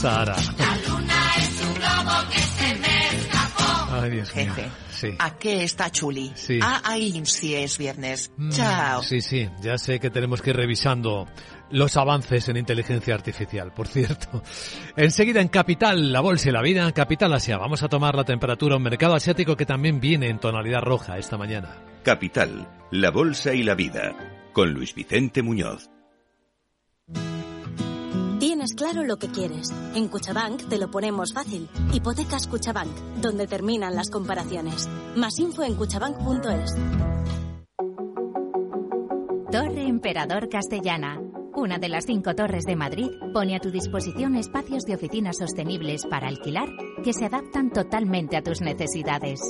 Sara. 0.00 0.36
Ay, 4.04 4.10
Dios 4.10 4.34
mío. 4.34 4.52
Jeje. 4.54 4.68
Sí. 4.90 5.08
¿A 5.18 5.36
qué 5.38 5.64
está 5.64 5.90
chuli? 5.90 6.32
Sí. 6.34 6.58
Ah, 6.62 6.82
ahí 6.84 7.22
sí 7.24 7.54
es 7.54 7.78
viernes. 7.78 8.32
Mm, 8.36 8.50
Chao. 8.50 9.02
Sí, 9.02 9.20
sí, 9.20 9.48
ya 9.60 9.78
sé 9.78 9.98
que 10.00 10.10
tenemos 10.10 10.42
que 10.42 10.50
ir 10.50 10.56
revisando 10.56 11.26
los 11.70 11.96
avances 11.96 12.48
en 12.48 12.56
inteligencia 12.56 13.14
artificial, 13.14 13.72
por 13.72 13.88
cierto. 13.88 14.42
Enseguida 14.96 15.40
en 15.40 15.48
Capital, 15.48 16.12
la 16.12 16.20
bolsa 16.20 16.50
y 16.50 16.52
la 16.52 16.62
vida, 16.62 16.92
Capital 16.92 17.32
Asia. 17.32 17.58
Vamos 17.58 17.82
a 17.82 17.88
tomar 17.88 18.14
la 18.14 18.24
temperatura, 18.24 18.76
un 18.76 18.82
mercado 18.82 19.14
asiático 19.14 19.56
que 19.56 19.66
también 19.66 20.00
viene 20.00 20.28
en 20.28 20.38
tonalidad 20.38 20.82
roja 20.82 21.18
esta 21.18 21.36
mañana. 21.36 21.82
Capital, 22.02 22.68
la 22.90 23.10
bolsa 23.10 23.54
y 23.54 23.62
la 23.62 23.74
vida. 23.74 24.14
Con 24.52 24.72
Luis 24.72 24.94
Vicente 24.94 25.42
Muñoz. 25.42 25.93
Claro 28.76 29.04
lo 29.04 29.18
que 29.18 29.28
quieres. 29.28 29.72
En 29.94 30.08
Cuchabank 30.08 30.68
te 30.68 30.78
lo 30.78 30.90
ponemos 30.90 31.32
fácil. 31.32 31.68
Hipotecas 31.92 32.48
Cuchabank, 32.48 32.90
donde 33.20 33.46
terminan 33.46 33.94
las 33.94 34.10
comparaciones. 34.10 34.88
Más 35.14 35.38
info 35.38 35.62
en 35.62 35.76
cuchabank.es. 35.76 36.74
Torre 39.52 39.86
Emperador 39.86 40.48
Castellana. 40.48 41.20
Una 41.54 41.78
de 41.78 41.88
las 41.88 42.06
cinco 42.06 42.34
torres 42.34 42.64
de 42.64 42.74
Madrid 42.74 43.10
pone 43.32 43.54
a 43.54 43.60
tu 43.60 43.70
disposición 43.70 44.34
espacios 44.34 44.82
de 44.82 44.96
oficinas 44.96 45.36
sostenibles 45.38 46.04
para 46.06 46.26
alquilar 46.26 46.68
que 47.04 47.12
se 47.12 47.26
adaptan 47.26 47.70
totalmente 47.70 48.36
a 48.36 48.42
tus 48.42 48.60
necesidades. 48.60 49.40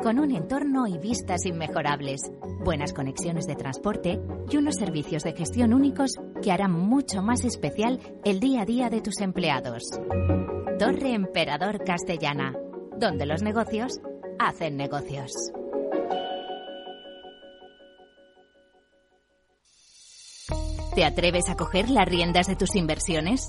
Con 0.00 0.20
un 0.20 0.30
entorno 0.30 0.86
y 0.86 0.96
vistas 0.96 1.44
inmejorables, 1.44 2.20
buenas 2.64 2.92
conexiones 2.92 3.48
de 3.48 3.56
transporte 3.56 4.20
y 4.48 4.56
unos 4.56 4.76
servicios 4.76 5.24
de 5.24 5.32
gestión 5.32 5.74
únicos 5.74 6.12
que 6.42 6.52
harán 6.52 6.72
mucho 6.72 7.22
más 7.22 7.44
especial 7.44 8.00
el 8.24 8.40
día 8.40 8.62
a 8.62 8.64
día 8.64 8.90
de 8.90 9.00
tus 9.00 9.20
empleados. 9.20 9.82
Torre 10.78 11.14
Emperador 11.14 11.84
Castellana, 11.84 12.54
donde 12.96 13.26
los 13.26 13.42
negocios 13.42 14.00
hacen 14.38 14.76
negocios. 14.76 15.32
¿Te 20.94 21.04
atreves 21.04 21.48
a 21.48 21.54
coger 21.54 21.90
las 21.90 22.08
riendas 22.08 22.48
de 22.48 22.56
tus 22.56 22.74
inversiones? 22.74 23.48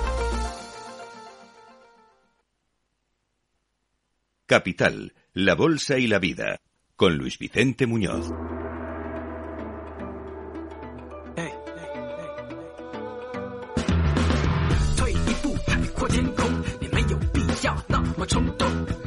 Capital, 4.51 5.13
la 5.31 5.55
bolsa 5.55 5.97
y 5.97 6.07
la 6.07 6.19
vida. 6.19 6.59
Con 6.97 7.15
Luis 7.15 7.39
Vicente 7.39 7.87
Muñoz. 7.87 8.29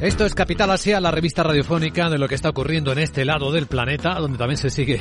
Esto 0.01 0.25
es 0.25 0.33
Capital 0.33 0.71
Asia, 0.71 0.99
la 0.99 1.11
revista 1.11 1.43
radiofónica 1.43 2.09
de 2.09 2.17
lo 2.17 2.27
que 2.27 2.33
está 2.33 2.49
ocurriendo 2.49 2.91
en 2.91 2.97
este 2.97 3.23
lado 3.23 3.51
del 3.51 3.67
planeta, 3.67 4.15
donde 4.15 4.39
también 4.39 4.57
se 4.57 4.71
sigue 4.71 4.99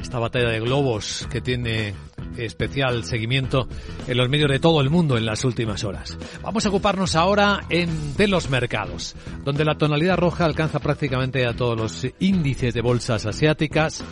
esta 0.00 0.20
batalla 0.20 0.50
de 0.50 0.60
globos 0.60 1.26
que 1.32 1.40
tiene 1.40 1.94
especial 2.36 3.04
seguimiento 3.04 3.68
en 4.06 4.16
los 4.16 4.28
medios 4.28 4.50
de 4.50 4.58
todo 4.58 4.80
el 4.80 4.90
mundo 4.90 5.16
en 5.16 5.26
las 5.26 5.44
últimas 5.44 5.84
horas. 5.84 6.18
Vamos 6.42 6.64
a 6.64 6.68
ocuparnos 6.68 7.16
ahora 7.16 7.60
en, 7.68 8.16
de 8.16 8.28
los 8.28 8.50
mercados, 8.50 9.14
donde 9.44 9.64
la 9.64 9.76
tonalidad 9.76 10.16
roja 10.16 10.44
alcanza 10.44 10.78
prácticamente 10.78 11.46
a 11.46 11.54
todos 11.54 11.78
los 11.78 12.06
índices 12.18 12.74
de 12.74 12.80
bolsas 12.80 13.26
asiáticas, 13.26 14.04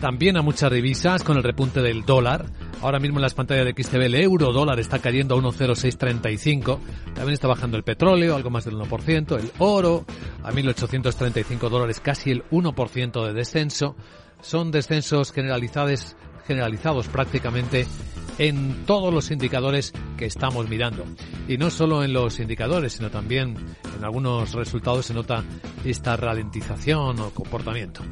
también 0.00 0.38
a 0.38 0.42
muchas 0.42 0.72
divisas 0.72 1.22
con 1.22 1.36
el 1.36 1.42
repunte 1.42 1.82
del 1.82 2.04
dólar. 2.04 2.46
Ahora 2.80 2.98
mismo 2.98 3.18
en 3.18 3.22
las 3.22 3.34
pantallas 3.34 3.66
de 3.66 3.82
XTV 3.82 4.06
el 4.06 4.14
euro 4.14 4.52
dólar 4.52 4.80
está 4.80 4.98
cayendo 4.98 5.34
a 5.34 5.38
1,0635. 5.38 6.78
También 7.14 7.34
está 7.34 7.48
bajando 7.48 7.76
el 7.76 7.82
petróleo, 7.82 8.34
algo 8.34 8.48
más 8.48 8.64
del 8.64 8.76
1%. 8.76 9.38
El 9.38 9.50
oro 9.58 10.06
a 10.42 10.52
1.835 10.52 11.68
dólares, 11.68 12.00
casi 12.00 12.30
el 12.30 12.44
1% 12.50 13.26
de 13.26 13.32
descenso. 13.34 13.94
Son 14.40 14.70
descensos 14.70 15.32
generalizados, 15.32 16.16
generalizados 16.50 17.06
prácticamente 17.06 17.86
en 18.38 18.84
todos 18.86 19.14
los 19.14 19.30
indicadores 19.30 19.92
que 20.16 20.24
estamos 20.24 20.68
mirando. 20.68 21.04
Y 21.46 21.58
no 21.58 21.70
solo 21.70 22.02
en 22.02 22.12
los 22.12 22.40
indicadores, 22.40 22.94
sino 22.94 23.08
también 23.08 23.54
en 23.96 24.04
algunos 24.04 24.52
resultados 24.54 25.06
se 25.06 25.14
nota 25.14 25.44
esta 25.84 26.16
ralentización 26.16 27.20
o 27.20 27.30
comportamiento. 27.30 28.02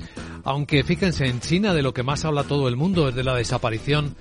Aunque 0.44 0.85
fíjense, 0.85 1.27
en 1.27 1.40
China 1.40 1.74
de 1.74 1.83
lo 1.83 1.92
que 1.92 2.05
más 2.05 2.24
habla 2.24 2.44
todo 2.44 2.68
el 2.68 2.77
mundo 2.77 3.09
es 3.09 3.16
de 3.16 3.24
la 3.24 3.35
desaparición 3.35 4.14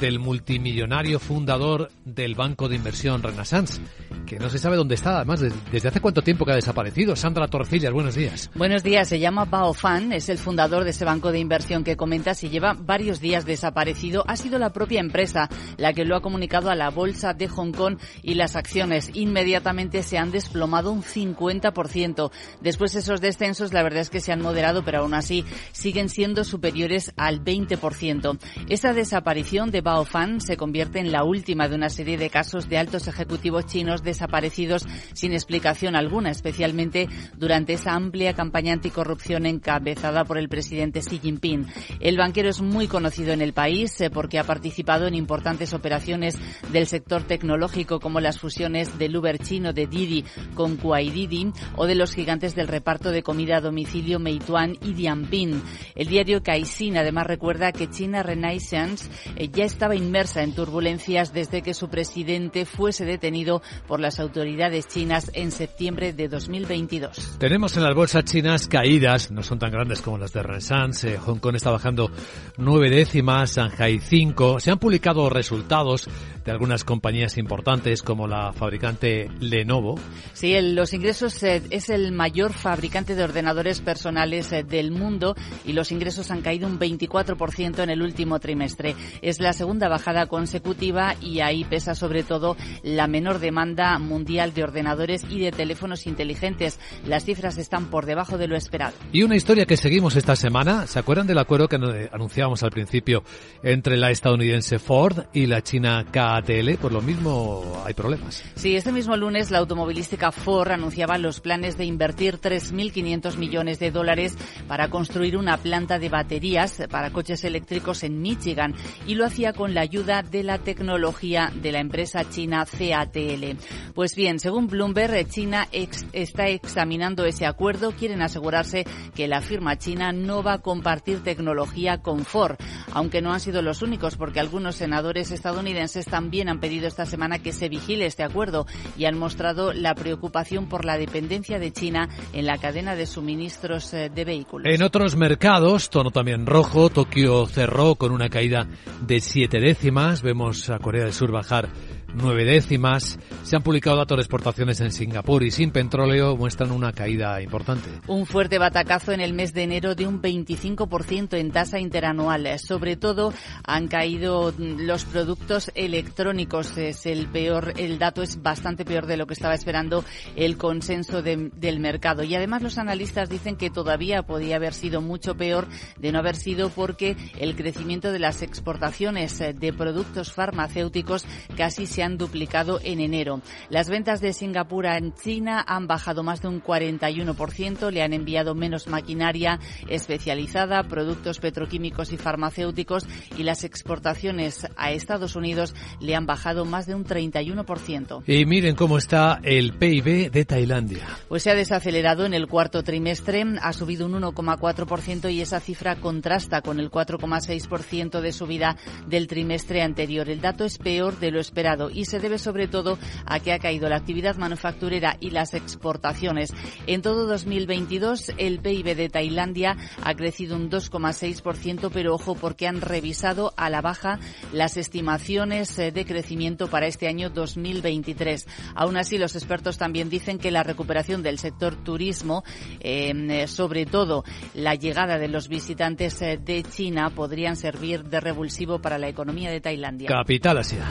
del 0.00 0.18
multimillonario 0.18 1.18
fundador 1.18 1.90
del 2.04 2.34
banco 2.34 2.68
de 2.68 2.76
inversión 2.76 3.22
Renaissance, 3.22 3.80
que 4.26 4.38
no 4.38 4.48
se 4.48 4.58
sabe 4.58 4.76
dónde 4.76 4.94
está, 4.94 5.16
además, 5.16 5.40
desde 5.40 5.88
hace 5.88 6.00
cuánto 6.00 6.22
tiempo 6.22 6.44
que 6.44 6.52
ha 6.52 6.56
desaparecido. 6.56 7.14
Sandra 7.16 7.48
Torcillas, 7.48 7.92
buenos 7.92 8.14
días. 8.14 8.50
Buenos 8.54 8.82
días, 8.82 9.08
se 9.08 9.18
llama 9.18 9.44
Bao 9.44 9.74
Fan, 9.74 10.12
es 10.12 10.28
el 10.28 10.38
fundador 10.38 10.84
de 10.84 10.90
ese 10.90 11.04
banco 11.04 11.32
de 11.32 11.38
inversión 11.38 11.84
que 11.84 11.96
comentas 11.96 12.42
y 12.44 12.48
lleva 12.48 12.74
varios 12.74 13.20
días 13.20 13.44
desaparecido. 13.44 14.24
Ha 14.26 14.36
sido 14.36 14.58
la 14.58 14.72
propia 14.72 15.00
empresa 15.00 15.48
la 15.76 15.92
que 15.92 16.04
lo 16.04 16.16
ha 16.16 16.22
comunicado 16.22 16.70
a 16.70 16.74
la 16.74 16.90
bolsa 16.90 17.34
de 17.34 17.48
Hong 17.48 17.72
Kong 17.72 17.98
y 18.22 18.34
las 18.34 18.56
acciones 18.56 19.10
inmediatamente 19.14 20.02
se 20.02 20.18
han 20.18 20.30
desplomado 20.30 20.92
un 20.92 21.02
50%. 21.02 22.30
Después 22.60 22.94
esos 22.94 23.20
descensos, 23.20 23.72
la 23.72 23.82
verdad 23.82 24.00
es 24.00 24.10
que 24.10 24.20
se 24.20 24.32
han 24.32 24.40
moderado, 24.40 24.84
pero 24.84 25.00
aún 25.00 25.14
así 25.14 25.44
siguen 25.72 26.08
siendo 26.08 26.44
superiores 26.44 27.12
al 27.16 27.44
20%. 27.44 28.38
Esa 28.68 28.92
desaparición 28.92 29.70
de 29.70 29.81
Baofan 29.82 30.40
se 30.40 30.56
convierte 30.56 30.98
en 30.98 31.12
la 31.12 31.24
última 31.24 31.68
de 31.68 31.74
una 31.74 31.88
serie 31.88 32.16
de 32.16 32.30
casos 32.30 32.68
de 32.68 32.78
altos 32.78 33.08
ejecutivos 33.08 33.66
chinos 33.66 34.02
desaparecidos 34.02 34.86
sin 35.12 35.32
explicación 35.32 35.96
alguna, 35.96 36.30
especialmente 36.30 37.08
durante 37.36 37.74
esa 37.74 37.94
amplia 37.94 38.34
campaña 38.34 38.72
anticorrupción 38.72 39.46
encabezada 39.46 40.24
por 40.24 40.38
el 40.38 40.48
presidente 40.48 41.00
Xi 41.00 41.18
Jinping. 41.18 41.66
El 42.00 42.16
banquero 42.16 42.48
es 42.48 42.60
muy 42.60 42.88
conocido 42.88 43.32
en 43.32 43.42
el 43.42 43.52
país 43.52 44.00
eh, 44.00 44.10
porque 44.10 44.38
ha 44.38 44.44
participado 44.44 45.06
en 45.06 45.14
importantes 45.14 45.74
operaciones 45.74 46.38
del 46.70 46.86
sector 46.86 47.24
tecnológico 47.24 48.00
como 48.00 48.20
las 48.20 48.38
fusiones 48.38 48.98
del 48.98 49.16
Uber 49.16 49.38
chino 49.38 49.72
de 49.72 49.86
Didi 49.86 50.24
con 50.54 50.76
Kuaididi 50.76 51.52
o 51.76 51.86
de 51.86 51.94
los 51.94 52.14
gigantes 52.14 52.54
del 52.54 52.68
reparto 52.68 53.10
de 53.10 53.22
comida 53.22 53.56
a 53.56 53.60
domicilio 53.60 54.18
Meituan 54.18 54.76
y 54.82 54.94
Dianping. 54.94 55.62
El 55.94 56.08
diario 56.08 56.42
Caixin 56.42 56.96
además 56.96 57.26
recuerda 57.26 57.72
que 57.72 57.88
China 57.90 58.22
Renaissance 58.22 59.10
eh, 59.36 59.48
ya 59.48 59.64
estaba 59.72 59.96
inmersa 59.96 60.42
en 60.42 60.54
turbulencias 60.54 61.32
desde 61.32 61.62
que 61.62 61.72
su 61.72 61.88
presidente 61.88 62.66
fuese 62.66 63.06
detenido 63.06 63.62
por 63.88 64.00
las 64.00 64.20
autoridades 64.20 64.86
chinas 64.86 65.30
en 65.32 65.50
septiembre 65.50 66.12
de 66.12 66.28
2022. 66.28 67.38
Tenemos 67.38 67.74
en 67.78 67.84
las 67.84 67.94
bolsas 67.94 68.24
chinas 68.24 68.68
caídas, 68.68 69.30
no 69.30 69.42
son 69.42 69.58
tan 69.58 69.70
grandes 69.70 70.02
como 70.02 70.18
las 70.18 70.32
de 70.32 70.42
Renaissance. 70.42 71.14
Eh, 71.14 71.18
Hong 71.18 71.38
Kong 71.38 71.56
está 71.56 71.70
bajando 71.70 72.10
nueve 72.58 72.90
décimas, 72.90 73.54
Shanghai 73.54 73.98
cinco. 73.98 74.60
Se 74.60 74.70
han 74.70 74.78
publicado 74.78 75.30
resultados 75.30 76.06
de 76.44 76.52
algunas 76.52 76.84
compañías 76.84 77.38
importantes 77.38 78.02
como 78.02 78.26
la 78.26 78.52
fabricante 78.52 79.30
Lenovo. 79.40 79.98
Sí, 80.34 80.54
los 80.60 80.92
ingresos 80.92 81.42
eh, 81.44 81.62
es 81.70 81.88
el 81.88 82.12
mayor 82.12 82.52
fabricante 82.52 83.14
de 83.14 83.24
ordenadores 83.24 83.80
personales 83.80 84.50
del 84.50 84.90
mundo 84.90 85.34
y 85.64 85.72
los 85.72 85.92
ingresos 85.92 86.30
han 86.30 86.42
caído 86.42 86.66
un 86.66 86.78
24% 86.78 87.82
en 87.82 87.90
el 87.90 88.02
último 88.02 88.38
trimestre. 88.38 88.94
Es 89.22 89.40
la 89.40 89.52
segunda 89.62 89.88
bajada 89.88 90.26
consecutiva 90.26 91.14
y 91.20 91.38
ahí 91.38 91.62
pesa 91.62 91.94
sobre 91.94 92.24
todo 92.24 92.56
la 92.82 93.06
menor 93.06 93.38
demanda 93.38 93.96
mundial 94.00 94.52
de 94.54 94.64
ordenadores 94.64 95.22
y 95.30 95.38
de 95.38 95.52
teléfonos 95.52 96.08
inteligentes. 96.08 96.80
Las 97.06 97.24
cifras 97.24 97.58
están 97.58 97.86
por 97.86 98.04
debajo 98.04 98.38
de 98.38 98.48
lo 98.48 98.56
esperado. 98.56 98.94
Y 99.12 99.22
una 99.22 99.36
historia 99.36 99.64
que 99.64 99.76
seguimos 99.76 100.16
esta 100.16 100.34
semana, 100.34 100.88
¿se 100.88 100.98
acuerdan 100.98 101.28
del 101.28 101.38
acuerdo 101.38 101.68
que 101.68 101.76
anunciábamos 101.76 102.64
al 102.64 102.72
principio 102.72 103.22
entre 103.62 103.96
la 103.96 104.10
estadounidense 104.10 104.80
Ford 104.80 105.26
y 105.32 105.46
la 105.46 105.62
china 105.62 106.06
KTL? 106.10 106.74
Por 106.80 106.90
lo 106.90 107.00
mismo 107.00 107.84
hay 107.86 107.94
problemas. 107.94 108.42
Sí, 108.56 108.74
este 108.74 108.90
mismo 108.90 109.16
lunes 109.16 109.52
la 109.52 109.58
automovilística 109.58 110.32
Ford 110.32 110.72
anunciaba 110.72 111.18
los 111.18 111.38
planes 111.38 111.78
de 111.78 111.84
invertir 111.84 112.40
3.500 112.40 113.36
millones 113.36 113.78
de 113.78 113.92
dólares 113.92 114.36
para 114.66 114.90
construir 114.90 115.36
una 115.36 115.56
planta 115.56 116.00
de 116.00 116.08
baterías 116.08 116.82
para 116.90 117.12
coches 117.12 117.44
eléctricos 117.44 118.02
en 118.02 118.20
Michigan 118.20 118.74
y 119.06 119.14
lo 119.14 119.24
hacía 119.24 119.41
con 119.52 119.74
la 119.74 119.80
ayuda 119.80 120.22
de 120.22 120.44
la 120.44 120.58
tecnología 120.58 121.50
de 121.52 121.72
la 121.72 121.80
empresa 121.80 122.28
china 122.30 122.64
CATL. 122.64 123.56
Pues 123.94 124.14
bien, 124.14 124.38
según 124.38 124.68
Bloomberg, 124.68 125.28
China 125.28 125.66
está 126.12 126.46
examinando 126.46 127.24
ese 127.24 127.44
acuerdo. 127.44 127.90
Quieren 127.90 128.22
asegurarse 128.22 128.84
que 129.16 129.26
la 129.26 129.40
firma 129.40 129.76
china 129.76 130.12
no 130.12 130.44
va 130.44 130.54
a 130.54 130.62
compartir 130.62 131.24
tecnología 131.24 131.98
con 131.98 132.24
Ford, 132.24 132.56
aunque 132.92 133.20
no 133.20 133.32
han 133.32 133.40
sido 133.40 133.62
los 133.62 133.82
únicos, 133.82 134.16
porque 134.16 134.38
algunos 134.38 134.76
senadores 134.76 135.32
estadounidenses 135.32 136.06
también 136.06 136.48
han 136.48 136.60
pedido 136.60 136.86
esta 136.86 137.06
semana 137.06 137.40
que 137.40 137.52
se 137.52 137.68
vigile 137.68 138.06
este 138.06 138.22
acuerdo 138.22 138.66
y 138.96 139.06
han 139.06 139.18
mostrado 139.18 139.72
la 139.72 139.94
preocupación 139.94 140.68
por 140.68 140.84
la 140.84 140.96
dependencia 140.98 141.58
de 141.58 141.72
China 141.72 142.08
en 142.32 142.46
la 142.46 142.58
cadena 142.58 142.94
de 142.94 143.06
suministros 143.06 143.92
eh, 143.94 144.10
de 144.14 144.24
vehículos. 144.24 144.72
En 144.72 144.82
otros 144.82 145.16
mercados, 145.16 145.90
tono 145.90 146.10
también 146.10 146.46
rojo, 146.46 146.90
Tokio 146.90 147.46
cerró 147.46 147.94
con 147.94 148.12
una 148.12 148.28
caída 148.28 148.66
de 149.00 149.20
siete 149.32 149.60
décimas. 149.60 150.20
Vemos 150.20 150.68
a 150.68 150.78
Corea 150.78 151.04
del 151.04 151.14
Sur 151.14 151.32
bajar 151.32 151.70
nueve 152.14 152.44
décimas. 152.44 153.18
Se 153.42 153.56
han 153.56 153.62
publicado 153.62 153.96
datos 153.96 154.16
de 154.16 154.22
exportaciones 154.22 154.80
en 154.80 154.92
Singapur 154.92 155.42
y 155.42 155.50
sin 155.50 155.70
petróleo 155.70 156.36
muestran 156.36 156.70
una 156.70 156.92
caída 156.92 157.40
importante. 157.42 157.88
Un 158.06 158.26
fuerte 158.26 158.58
batacazo 158.58 159.12
en 159.12 159.20
el 159.20 159.32
mes 159.32 159.52
de 159.52 159.62
enero 159.62 159.94
de 159.94 160.06
un 160.06 160.22
25% 160.22 161.36
en 161.36 161.50
tasa 161.50 161.78
interanual. 161.78 162.58
Sobre 162.58 162.96
todo 162.96 163.32
han 163.64 163.88
caído 163.88 164.54
los 164.58 165.04
productos 165.04 165.70
electrónicos. 165.74 166.76
Es 166.76 167.06
el 167.06 167.26
peor, 167.26 167.74
el 167.76 167.98
dato 167.98 168.22
es 168.22 168.42
bastante 168.42 168.84
peor 168.84 169.06
de 169.06 169.16
lo 169.16 169.26
que 169.26 169.34
estaba 169.34 169.54
esperando 169.54 170.04
el 170.36 170.56
consenso 170.56 171.22
del 171.22 171.80
mercado. 171.80 172.22
Y 172.22 172.34
además 172.34 172.62
los 172.62 172.78
analistas 172.78 173.28
dicen 173.28 173.56
que 173.56 173.70
todavía 173.70 174.22
podía 174.22 174.56
haber 174.56 174.74
sido 174.74 175.00
mucho 175.00 175.34
peor 175.36 175.66
de 175.98 176.12
no 176.12 176.18
haber 176.18 176.36
sido 176.36 176.70
porque 176.70 177.16
el 177.38 177.56
crecimiento 177.56 178.12
de 178.12 178.18
las 178.18 178.42
exportaciones 178.42 179.38
de 179.38 179.72
productos 179.72 180.32
farmacéuticos 180.32 181.26
casi 181.56 181.86
se 181.86 182.01
han 182.02 182.18
duplicado 182.18 182.80
en 182.82 183.00
enero. 183.00 183.40
Las 183.70 183.88
ventas 183.88 184.20
de 184.20 184.32
Singapur 184.32 184.86
en 184.86 185.14
China 185.14 185.64
han 185.66 185.86
bajado 185.86 186.22
más 186.22 186.42
de 186.42 186.48
un 186.48 186.62
41%, 186.62 187.90
le 187.90 188.02
han 188.02 188.12
enviado 188.12 188.54
menos 188.54 188.88
maquinaria 188.88 189.58
especializada, 189.88 190.82
productos 190.84 191.38
petroquímicos 191.38 192.12
y 192.12 192.16
farmacéuticos 192.16 193.06
y 193.36 193.42
las 193.42 193.64
exportaciones 193.64 194.66
a 194.76 194.92
Estados 194.92 195.36
Unidos 195.36 195.74
le 196.00 196.14
han 196.14 196.26
bajado 196.26 196.64
más 196.64 196.86
de 196.86 196.94
un 196.94 197.04
31%. 197.04 198.22
Y 198.26 198.46
miren 198.46 198.74
cómo 198.74 198.98
está 198.98 199.40
el 199.42 199.72
PIB 199.74 200.30
de 200.30 200.44
Tailandia. 200.44 201.06
Pues 201.28 201.42
se 201.42 201.50
ha 201.50 201.54
desacelerado 201.54 202.24
en 202.24 202.34
el 202.34 202.46
cuarto 202.46 202.82
trimestre, 202.82 203.44
ha 203.60 203.72
subido 203.72 204.06
un 204.06 204.12
1,4% 204.12 205.32
y 205.32 205.40
esa 205.40 205.60
cifra 205.60 205.96
contrasta 205.96 206.62
con 206.62 206.78
el 206.80 206.90
4,6% 206.90 208.20
de 208.20 208.32
subida 208.32 208.76
del 209.06 209.26
trimestre 209.26 209.82
anterior. 209.82 210.28
El 210.28 210.40
dato 210.40 210.64
es 210.64 210.78
peor 210.78 211.18
de 211.18 211.30
lo 211.30 211.40
esperado 211.40 211.90
y 211.92 212.06
se 212.06 212.20
debe 212.20 212.38
sobre 212.38 212.68
todo 212.68 212.98
a 213.26 213.40
que 213.40 213.52
ha 213.52 213.58
caído 213.58 213.88
la 213.88 213.96
actividad 213.96 214.36
manufacturera 214.36 215.16
y 215.20 215.30
las 215.30 215.54
exportaciones. 215.54 216.52
En 216.86 217.02
todo 217.02 217.26
2022 217.26 218.32
el 218.38 218.60
PIB 218.60 218.96
de 218.96 219.08
Tailandia 219.08 219.76
ha 220.02 220.14
crecido 220.14 220.56
un 220.56 220.70
2,6%, 220.70 221.90
pero 221.92 222.14
ojo 222.14 222.34
porque 222.34 222.66
han 222.66 222.80
revisado 222.80 223.52
a 223.56 223.70
la 223.70 223.80
baja 223.80 224.18
las 224.52 224.76
estimaciones 224.76 225.78
eh, 225.78 225.92
de 225.92 226.04
crecimiento 226.04 226.68
para 226.68 226.86
este 226.86 227.08
año 227.08 227.30
2023. 227.30 228.46
Aún 228.74 228.96
así, 228.96 229.18
los 229.18 229.36
expertos 229.36 229.78
también 229.78 230.10
dicen 230.10 230.38
que 230.38 230.50
la 230.50 230.62
recuperación 230.62 231.22
del 231.22 231.38
sector 231.38 231.76
turismo, 231.76 232.44
em, 232.80 233.30
eh, 233.30 233.46
sobre 233.46 233.86
todo 233.86 234.24
la 234.54 234.74
llegada 234.74 235.18
de 235.18 235.28
los 235.28 235.48
visitantes 235.48 236.20
eh, 236.22 236.38
de 236.42 236.62
China, 236.62 237.10
podrían 237.10 237.56
servir 237.56 238.04
de 238.04 238.20
revulsivo 238.20 238.80
para 238.80 238.98
la 238.98 239.08
economía 239.08 239.50
de 239.50 239.60
Tailandia. 239.60 240.08
Capital 240.08 240.58
Asia. 240.58 240.86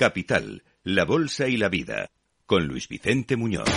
Capital, 0.00 0.62
la 0.82 1.04
Bolsa 1.04 1.46
y 1.46 1.58
la 1.58 1.68
Vida, 1.68 2.08
con 2.46 2.66
Luis 2.66 2.88
Vicente 2.88 3.36
Muñoz. 3.36 3.68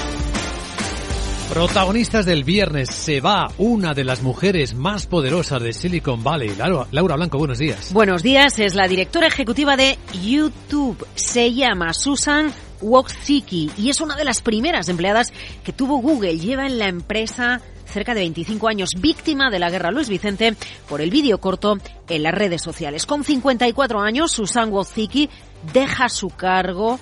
Protagonistas 1.49 2.25
del 2.25 2.45
viernes, 2.45 2.87
se 2.91 3.19
va 3.19 3.51
una 3.57 3.93
de 3.93 4.05
las 4.05 4.21
mujeres 4.21 4.73
más 4.73 5.05
poderosas 5.05 5.61
de 5.61 5.73
Silicon 5.73 6.23
Valley. 6.23 6.55
Laura, 6.55 7.15
Blanco, 7.17 7.37
buenos 7.37 7.59
días. 7.59 7.91
Buenos 7.91 8.23
días, 8.23 8.57
es 8.59 8.73
la 8.73 8.87
directora 8.87 9.27
ejecutiva 9.27 9.75
de 9.75 9.97
YouTube. 10.23 11.05
Se 11.13 11.53
llama 11.53 11.93
Susan 11.93 12.53
Wojcicki 12.79 13.71
y 13.77 13.89
es 13.89 13.99
una 13.99 14.15
de 14.15 14.23
las 14.23 14.41
primeras 14.41 14.87
empleadas 14.87 15.33
que 15.65 15.73
tuvo 15.73 15.97
Google. 15.97 16.39
Lleva 16.39 16.65
en 16.65 16.79
la 16.79 16.87
empresa 16.87 17.59
cerca 17.85 18.13
de 18.13 18.21
25 18.21 18.69
años, 18.69 18.91
víctima 18.97 19.49
de 19.51 19.59
la 19.59 19.69
guerra 19.69 19.91
Luis 19.91 20.07
Vicente 20.07 20.55
por 20.87 21.01
el 21.01 21.11
vídeo 21.11 21.39
corto 21.39 21.77
en 22.07 22.23
las 22.23 22.33
redes 22.33 22.61
sociales. 22.61 23.05
Con 23.05 23.25
54 23.25 23.99
años, 23.99 24.31
Susan 24.31 24.71
Wojcicki 24.71 25.29
deja 25.71 26.09
su 26.09 26.29
cargo 26.29 26.99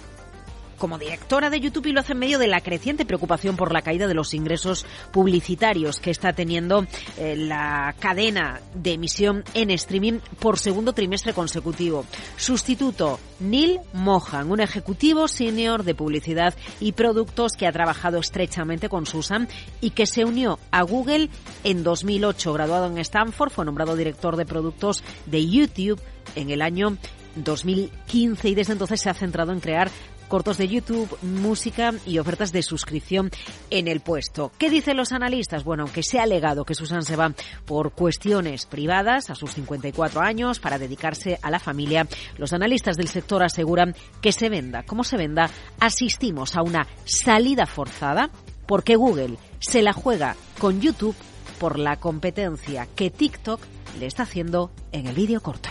como 0.81 0.97
directora 0.97 1.51
de 1.51 1.59
YouTube 1.59 1.85
y 1.85 1.91
lo 1.91 1.99
hace 1.99 2.13
en 2.13 2.17
medio 2.17 2.39
de 2.39 2.47
la 2.47 2.59
creciente 2.59 3.05
preocupación 3.05 3.55
por 3.55 3.71
la 3.71 3.83
caída 3.83 4.07
de 4.07 4.15
los 4.15 4.33
ingresos 4.33 4.87
publicitarios 5.11 5.99
que 5.99 6.09
está 6.09 6.33
teniendo 6.33 6.87
eh, 7.19 7.35
la 7.37 7.93
cadena 7.99 8.59
de 8.73 8.93
emisión 8.93 9.43
en 9.53 9.69
streaming 9.69 10.19
por 10.39 10.57
segundo 10.57 10.93
trimestre 10.93 11.33
consecutivo. 11.33 12.03
Sustituto, 12.35 13.19
Neil 13.39 13.79
Mohan, 13.93 14.51
un 14.51 14.59
ejecutivo 14.59 15.27
senior 15.27 15.83
de 15.83 15.93
publicidad 15.93 16.55
y 16.79 16.93
productos 16.93 17.51
que 17.53 17.67
ha 17.67 17.71
trabajado 17.71 18.17
estrechamente 18.17 18.89
con 18.89 19.05
Susan 19.05 19.47
y 19.81 19.91
que 19.91 20.07
se 20.07 20.25
unió 20.25 20.57
a 20.71 20.81
Google 20.81 21.29
en 21.63 21.83
2008. 21.83 22.53
Graduado 22.53 22.87
en 22.87 22.97
Stanford, 22.97 23.51
fue 23.51 23.65
nombrado 23.65 23.95
director 23.95 24.35
de 24.35 24.47
productos 24.47 25.03
de 25.27 25.47
YouTube 25.47 26.01
en 26.35 26.49
el 26.49 26.63
año 26.63 26.97
2015 27.35 28.49
y 28.49 28.55
desde 28.55 28.73
entonces 28.73 29.01
se 29.01 29.09
ha 29.09 29.13
centrado 29.13 29.51
en 29.51 29.59
crear 29.59 29.89
cortos 30.31 30.57
de 30.57 30.69
YouTube, 30.69 31.17
música 31.23 31.93
y 32.05 32.17
ofertas 32.17 32.53
de 32.53 32.63
suscripción 32.63 33.31
en 33.69 33.89
el 33.89 33.99
puesto. 33.99 34.53
¿Qué 34.57 34.69
dicen 34.69 34.95
los 34.95 35.11
analistas? 35.11 35.65
Bueno, 35.65 35.83
aunque 35.83 36.03
se 36.03 36.19
ha 36.19 36.23
alegado 36.23 36.63
que 36.63 36.73
Susan 36.73 37.03
se 37.03 37.17
va 37.17 37.33
por 37.65 37.91
cuestiones 37.91 38.65
privadas 38.65 39.29
a 39.29 39.35
sus 39.35 39.51
54 39.51 40.21
años 40.21 40.61
para 40.61 40.79
dedicarse 40.79 41.37
a 41.41 41.51
la 41.51 41.59
familia, 41.59 42.07
los 42.37 42.53
analistas 42.53 42.95
del 42.95 43.09
sector 43.09 43.43
aseguran 43.43 43.93
que 44.21 44.31
se 44.31 44.47
venda 44.47 44.83
como 44.83 45.03
se 45.03 45.17
venda, 45.17 45.49
asistimos 45.81 46.55
a 46.55 46.61
una 46.61 46.87
salida 47.03 47.65
forzada 47.65 48.29
porque 48.67 48.95
Google 48.95 49.37
se 49.59 49.81
la 49.81 49.91
juega 49.91 50.37
con 50.59 50.79
YouTube 50.79 51.15
por 51.59 51.77
la 51.77 51.97
competencia 51.97 52.87
que 52.95 53.09
TikTok 53.09 53.59
le 53.99 54.05
está 54.05 54.23
haciendo 54.23 54.71
en 54.93 55.07
el 55.07 55.15
vídeo 55.15 55.41
corto. 55.41 55.69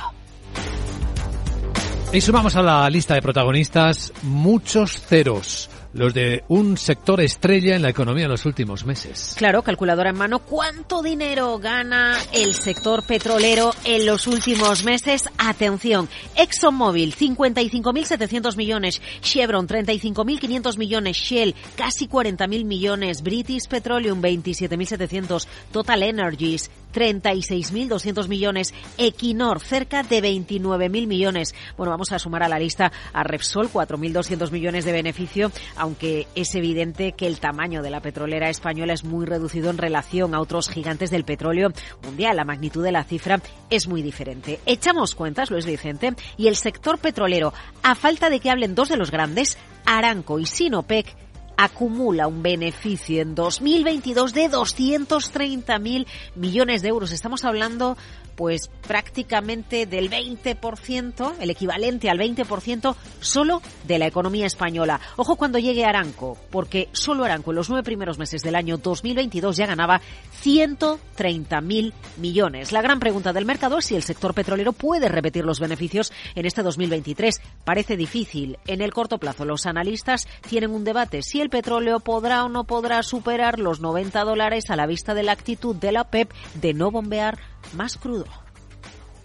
Y 2.12 2.20
sumamos 2.20 2.56
a 2.56 2.62
la 2.62 2.90
lista 2.90 3.14
de 3.14 3.22
protagonistas 3.22 4.12
muchos 4.22 5.00
ceros 5.00 5.70
los 5.92 6.14
de 6.14 6.44
un 6.48 6.76
sector 6.76 7.20
estrella 7.20 7.74
en 7.74 7.82
la 7.82 7.90
economía 7.90 8.24
en 8.24 8.30
los 8.30 8.46
últimos 8.46 8.84
meses. 8.84 9.34
Claro, 9.36 9.62
calculadora 9.62 10.10
en 10.10 10.18
mano, 10.18 10.40
¿cuánto 10.40 11.02
dinero 11.02 11.58
gana 11.58 12.16
el 12.32 12.54
sector 12.54 13.04
petrolero 13.04 13.72
en 13.84 14.06
los 14.06 14.26
últimos 14.26 14.84
meses? 14.84 15.28
Atención, 15.38 16.08
ExxonMobil 16.36 17.14
55.700 17.14 18.56
millones, 18.56 19.02
Chevron 19.20 19.66
35.500 19.66 20.78
millones, 20.78 21.16
Shell 21.16 21.54
casi 21.76 22.06
40.000 22.08 22.64
millones, 22.64 23.22
British 23.22 23.66
Petroleum 23.68 24.22
27.700, 24.22 25.46
Total 25.72 26.02
Energies 26.02 26.70
36.200 26.92 28.28
millones, 28.28 28.74
Equinor 28.98 29.60
cerca 29.60 30.02
de 30.02 30.22
29.000 30.22 31.06
millones. 31.06 31.54
Bueno, 31.76 31.90
vamos 31.90 32.12
a 32.12 32.18
sumar 32.18 32.42
a 32.42 32.48
la 32.48 32.58
lista 32.58 32.92
a 33.12 33.22
Repsol 33.22 33.70
4.200 33.70 34.50
millones 34.50 34.84
de 34.84 34.92
beneficio, 34.92 35.52
aunque 35.76 36.26
es 36.34 36.54
evidente 36.54 37.12
que 37.12 37.26
el 37.26 37.40
tamaño 37.40 37.82
de 37.82 37.90
la 37.90 38.00
petrolera 38.00 38.48
española 38.48 38.92
es 38.92 39.04
muy 39.04 39.26
reducido 39.26 39.70
en 39.70 39.78
relación 39.78 40.34
a 40.34 40.40
otros 40.40 40.68
gigantes 40.68 41.10
del 41.10 41.24
petróleo 41.24 41.72
mundial. 42.02 42.36
La 42.36 42.44
magnitud 42.44 42.82
de 42.82 42.92
la 42.92 43.04
cifra 43.04 43.40
es 43.68 43.86
muy 43.86 44.02
diferente. 44.02 44.60
Echamos 44.66 45.14
cuentas, 45.14 45.50
Luis 45.50 45.66
Vicente, 45.66 46.14
y 46.36 46.48
el 46.48 46.56
sector 46.56 46.98
petrolero, 46.98 47.52
a 47.82 47.94
falta 47.94 48.30
de 48.30 48.40
que 48.40 48.50
hablen 48.50 48.74
dos 48.74 48.88
de 48.88 48.96
los 48.96 49.10
grandes, 49.10 49.58
Aranco 49.84 50.38
y 50.38 50.46
Sinopec, 50.46 51.29
acumula 51.60 52.26
un 52.26 52.42
beneficio 52.42 53.20
en 53.20 53.34
2022 53.34 54.32
de 54.32 54.50
230.000 54.50 56.06
millones 56.34 56.80
de 56.80 56.88
euros. 56.88 57.12
Estamos 57.12 57.44
hablando 57.44 57.98
pues 58.40 58.70
prácticamente 58.88 59.84
del 59.84 60.10
20%, 60.10 61.34
el 61.40 61.50
equivalente 61.50 62.08
al 62.08 62.18
20% 62.18 62.96
solo 63.20 63.60
de 63.86 63.98
la 63.98 64.06
economía 64.06 64.46
española. 64.46 64.98
Ojo 65.16 65.36
cuando 65.36 65.58
llegue 65.58 65.84
Aranco, 65.84 66.38
porque 66.50 66.88
solo 66.92 67.24
Aranco 67.24 67.50
en 67.50 67.56
los 67.56 67.68
nueve 67.68 67.84
primeros 67.84 68.16
meses 68.16 68.40
del 68.40 68.54
año 68.54 68.78
2022 68.78 69.58
ya 69.58 69.66
ganaba 69.66 70.00
130.000 70.42 71.92
millones. 72.16 72.72
La 72.72 72.80
gran 72.80 72.98
pregunta 72.98 73.34
del 73.34 73.44
mercado 73.44 73.76
es 73.76 73.84
si 73.84 73.94
el 73.94 74.02
sector 74.02 74.32
petrolero 74.32 74.72
puede 74.72 75.10
repetir 75.10 75.44
los 75.44 75.60
beneficios 75.60 76.10
en 76.34 76.46
este 76.46 76.62
2023. 76.62 77.42
Parece 77.66 77.98
difícil. 77.98 78.56
En 78.66 78.80
el 78.80 78.94
corto 78.94 79.18
plazo 79.18 79.44
los 79.44 79.66
analistas 79.66 80.26
tienen 80.48 80.70
un 80.70 80.84
debate 80.84 81.20
si 81.20 81.42
el 81.42 81.49
petróleo 81.50 82.00
podrá 82.00 82.44
o 82.44 82.48
no 82.48 82.64
podrá 82.64 83.02
superar 83.02 83.58
los 83.58 83.80
90 83.80 84.24
dólares 84.24 84.70
a 84.70 84.76
la 84.76 84.86
vista 84.86 85.14
de 85.14 85.22
la 85.22 85.32
actitud 85.32 85.76
de 85.76 85.92
la 85.92 86.02
OPEP 86.02 86.32
de 86.54 86.74
no 86.74 86.90
bombear 86.90 87.38
más 87.74 87.96
crudo. 87.96 88.26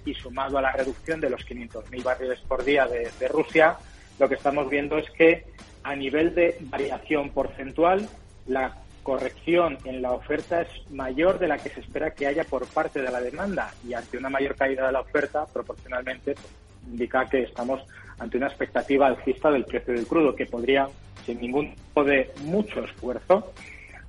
Y 0.05 0.13
sumado 0.13 0.57
a 0.57 0.61
la 0.61 0.71
reducción 0.71 1.21
de 1.21 1.29
los 1.29 1.41
500.000 1.47 2.03
barriles 2.03 2.39
por 2.47 2.63
día 2.63 2.85
de, 2.85 3.09
de 3.19 3.27
Rusia, 3.27 3.77
lo 4.19 4.27
que 4.27 4.35
estamos 4.35 4.69
viendo 4.69 4.97
es 4.97 5.09
que 5.11 5.45
a 5.83 5.95
nivel 5.95 6.35
de 6.35 6.57
variación 6.61 7.29
porcentual, 7.29 8.09
la 8.47 8.75
corrección 9.05 9.77
en 9.85 10.01
la 10.01 10.13
oferta 10.13 10.61
es 10.61 10.91
mayor 10.91 11.37
de 11.37 11.47
la 11.47 11.59
que 11.59 11.69
se 11.69 11.79
espera 11.79 12.11
que 12.11 12.25
haya 12.25 12.43
por 12.43 12.65
parte 12.65 13.03
de 13.03 13.11
la 13.11 13.21
demanda 13.21 13.71
y 13.87 13.93
ante 13.93 14.17
una 14.17 14.29
mayor 14.29 14.55
caída 14.55 14.87
de 14.87 14.91
la 14.91 15.01
oferta, 15.01 15.45
proporcionalmente, 15.45 16.33
pues, 16.33 16.47
indica 16.87 17.29
que 17.29 17.43
estamos 17.43 17.81
ante 18.17 18.37
una 18.37 18.47
expectativa 18.47 19.05
alcista 19.05 19.51
del 19.51 19.65
precio 19.65 19.93
del 19.93 20.07
crudo 20.07 20.35
que 20.35 20.47
podría, 20.47 20.87
sin 21.25 21.39
ningún 21.39 21.73
tipo 21.73 22.03
de 22.03 22.31
mucho 22.43 22.83
esfuerzo, 22.83 23.51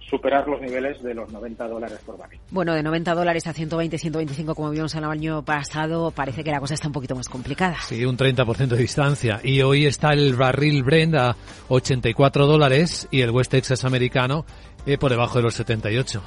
superar 0.09 0.47
los 0.47 0.61
niveles 0.61 1.03
de 1.03 1.15
los 1.15 1.31
90 1.33 1.67
dólares 1.67 1.99
por 2.05 2.17
barril. 2.17 2.41
Bueno, 2.51 2.75
de 2.75 2.83
90 2.83 3.15
dólares 3.15 3.47
a 3.47 3.53
120, 3.53 3.99
125 3.99 4.55
como 4.55 4.71
vimos 4.71 4.95
el 4.95 5.05
año 5.05 5.45
pasado, 5.45 6.11
parece 6.11 6.45
que 6.45 6.51
la 6.51 6.61
cosa 6.61 6.75
está 6.75 6.87
un 6.87 6.93
poquito 6.93 7.17
más 7.17 7.29
complicada. 7.29 7.77
Sí, 7.81 8.05
un 8.05 8.17
30% 8.17 8.69
de 8.69 8.77
distancia. 8.77 9.41
Y 9.43 9.63
hoy 9.63 9.87
está 9.87 10.13
el 10.13 10.35
barril 10.35 10.85
Brent 10.85 11.15
a 11.17 11.37
84 11.69 12.47
dólares 12.47 13.09
y 13.11 13.23
el 13.23 13.31
West 13.31 13.51
Texas 13.51 13.85
americano 13.85 14.45
eh, 14.87 14.99
por 14.99 15.11
debajo 15.11 15.39
de 15.39 15.43
los 15.43 15.55
78. 15.55 16.23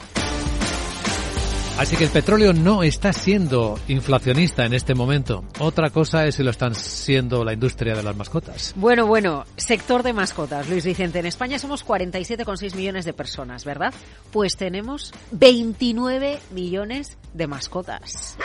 Así 1.80 1.96
que 1.96 2.04
el 2.04 2.10
petróleo 2.10 2.52
no 2.52 2.84
está 2.84 3.14
siendo 3.14 3.80
inflacionista 3.88 4.66
en 4.66 4.74
este 4.74 4.96
momento. 4.96 5.46
Otra 5.60 5.92
cosa 5.92 6.26
es 6.26 6.36
si 6.36 6.44
lo 6.44 6.52
están 6.52 6.76
siendo 6.76 7.46
la 7.46 7.54
industria 7.54 7.96
de 7.96 8.04
las 8.04 8.18
mascotas. 8.18 8.74
Bueno, 8.76 9.08
bueno, 9.08 9.46
sector 9.56 10.04
de 10.04 10.12
mascotas. 10.12 10.68
Luis 10.68 10.84
Vicente, 10.84 11.20
en 11.20 11.26
España 11.26 11.58
somos 11.58 11.88
47,6 11.88 12.76
millones 12.76 13.06
de 13.06 13.14
personas, 13.14 13.64
¿verdad? 13.64 13.94
Pues 14.30 14.58
tenemos 14.58 15.14
29 15.32 16.40
millones 16.52 17.18
de 17.34 17.48
mascotas. 17.48 18.36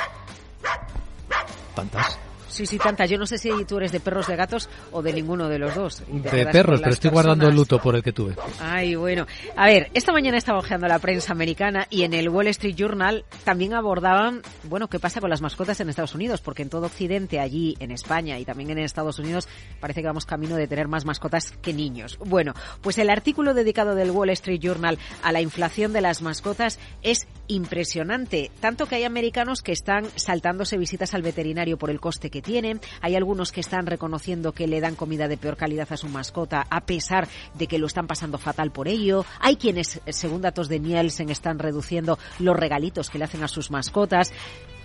¿Tantas? 1.74 2.16
Sí, 2.54 2.66
sí, 2.66 2.78
tantas. 2.78 3.10
Yo 3.10 3.18
no 3.18 3.26
sé 3.26 3.36
si 3.36 3.50
tú 3.64 3.78
eres 3.78 3.90
de 3.90 3.98
perros, 3.98 4.28
de 4.28 4.36
gatos 4.36 4.68
o 4.92 5.02
de 5.02 5.12
ninguno 5.12 5.48
de 5.48 5.58
los 5.58 5.74
dos. 5.74 6.04
De 6.06 6.46
perros, 6.46 6.80
pero 6.80 6.92
estoy 6.92 7.10
guardando 7.10 7.48
el 7.48 7.56
luto 7.56 7.80
por 7.80 7.96
el 7.96 8.02
que 8.04 8.12
tuve. 8.12 8.36
Ay, 8.60 8.94
bueno. 8.94 9.26
A 9.56 9.66
ver, 9.66 9.90
esta 9.92 10.12
mañana 10.12 10.38
estaba 10.38 10.60
ojeando 10.60 10.86
la 10.86 11.00
prensa 11.00 11.32
americana 11.32 11.88
y 11.90 12.04
en 12.04 12.14
el 12.14 12.28
Wall 12.28 12.46
Street 12.46 12.76
Journal 12.76 13.24
también 13.42 13.74
abordaban, 13.74 14.40
bueno, 14.62 14.86
qué 14.86 15.00
pasa 15.00 15.20
con 15.20 15.30
las 15.30 15.42
mascotas 15.42 15.80
en 15.80 15.88
Estados 15.88 16.14
Unidos, 16.14 16.42
porque 16.42 16.62
en 16.62 16.68
todo 16.68 16.86
Occidente, 16.86 17.40
allí 17.40 17.74
en 17.80 17.90
España 17.90 18.38
y 18.38 18.44
también 18.44 18.70
en 18.70 18.78
Estados 18.78 19.18
Unidos, 19.18 19.48
parece 19.80 20.02
que 20.02 20.06
vamos 20.06 20.24
camino 20.24 20.54
de 20.54 20.68
tener 20.68 20.86
más 20.86 21.04
mascotas 21.04 21.50
que 21.60 21.72
niños. 21.72 22.20
Bueno, 22.24 22.54
pues 22.82 22.98
el 22.98 23.10
artículo 23.10 23.54
dedicado 23.54 23.96
del 23.96 24.12
Wall 24.12 24.30
Street 24.30 24.60
Journal 24.60 24.96
a 25.24 25.32
la 25.32 25.40
inflación 25.40 25.92
de 25.92 26.02
las 26.02 26.22
mascotas 26.22 26.78
es 27.02 27.26
impresionante, 27.48 28.52
tanto 28.60 28.86
que 28.86 28.94
hay 28.94 29.02
americanos 29.02 29.60
que 29.60 29.72
están 29.72 30.06
saltándose 30.14 30.78
visitas 30.78 31.14
al 31.14 31.22
veterinario 31.22 31.76
por 31.78 31.90
el 31.90 31.98
coste 31.98 32.30
que 32.30 32.43
tienen, 32.44 32.80
hay 33.00 33.16
algunos 33.16 33.50
que 33.50 33.60
están 33.60 33.86
reconociendo 33.86 34.52
que 34.52 34.68
le 34.68 34.80
dan 34.80 34.94
comida 34.94 35.26
de 35.26 35.36
peor 35.36 35.56
calidad 35.56 35.88
a 35.90 35.96
su 35.96 36.08
mascota 36.08 36.64
a 36.70 36.82
pesar 36.82 37.26
de 37.54 37.66
que 37.66 37.78
lo 37.78 37.88
están 37.88 38.06
pasando 38.06 38.38
fatal 38.38 38.70
por 38.70 38.86
ello, 38.86 39.24
hay 39.40 39.56
quienes, 39.56 40.00
según 40.06 40.42
datos 40.42 40.68
de 40.68 40.78
Nielsen, 40.78 41.30
están 41.30 41.58
reduciendo 41.58 42.18
los 42.38 42.56
regalitos 42.56 43.10
que 43.10 43.18
le 43.18 43.24
hacen 43.24 43.42
a 43.42 43.48
sus 43.48 43.72
mascotas. 43.72 44.32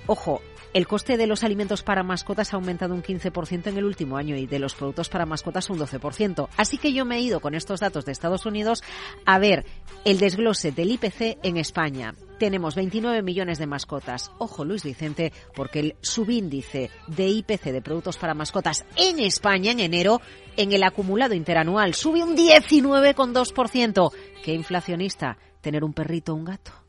Ojo, 0.07 0.41
el 0.73 0.87
coste 0.87 1.17
de 1.17 1.27
los 1.27 1.43
alimentos 1.43 1.81
para 1.81 2.03
mascotas 2.03 2.53
ha 2.53 2.57
aumentado 2.57 2.93
un 2.93 3.01
15% 3.01 3.67
en 3.67 3.77
el 3.77 3.85
último 3.85 4.17
año 4.17 4.35
y 4.35 4.45
de 4.45 4.59
los 4.59 4.75
productos 4.75 5.09
para 5.09 5.25
mascotas 5.25 5.69
un 5.69 5.79
12%. 5.79 6.47
Así 6.57 6.77
que 6.77 6.93
yo 6.93 7.05
me 7.05 7.17
he 7.17 7.21
ido 7.21 7.39
con 7.39 7.55
estos 7.55 7.79
datos 7.79 8.05
de 8.05 8.11
Estados 8.11 8.45
Unidos 8.45 8.83
a 9.25 9.39
ver 9.39 9.65
el 10.05 10.19
desglose 10.19 10.71
del 10.71 10.91
IPC 10.91 11.39
en 11.43 11.57
España. 11.57 12.13
Tenemos 12.39 12.73
29 12.73 13.21
millones 13.21 13.59
de 13.59 13.67
mascotas. 13.67 14.31
Ojo, 14.37 14.63
Luis 14.63 14.83
Vicente, 14.83 15.33
porque 15.53 15.79
el 15.81 15.95
subíndice 16.01 16.89
de 17.07 17.27
IPC 17.27 17.65
de 17.65 17.81
productos 17.81 18.17
para 18.17 18.33
mascotas 18.33 18.85
en 18.95 19.19
España 19.19 19.71
en 19.73 19.81
enero, 19.81 20.21
en 20.55 20.71
el 20.71 20.83
acumulado 20.83 21.35
interanual, 21.35 21.93
sube 21.93 22.23
un 22.23 22.37
19,2%. 22.37 24.11
¿Qué 24.41 24.53
inflacionista? 24.53 25.37
¿Tener 25.59 25.83
un 25.83 25.91
perrito 25.91 26.31
o 26.31 26.35
un 26.37 26.45
gato? 26.45 26.88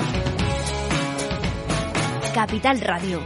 Capital 2.33 2.79
Radio. 2.79 3.21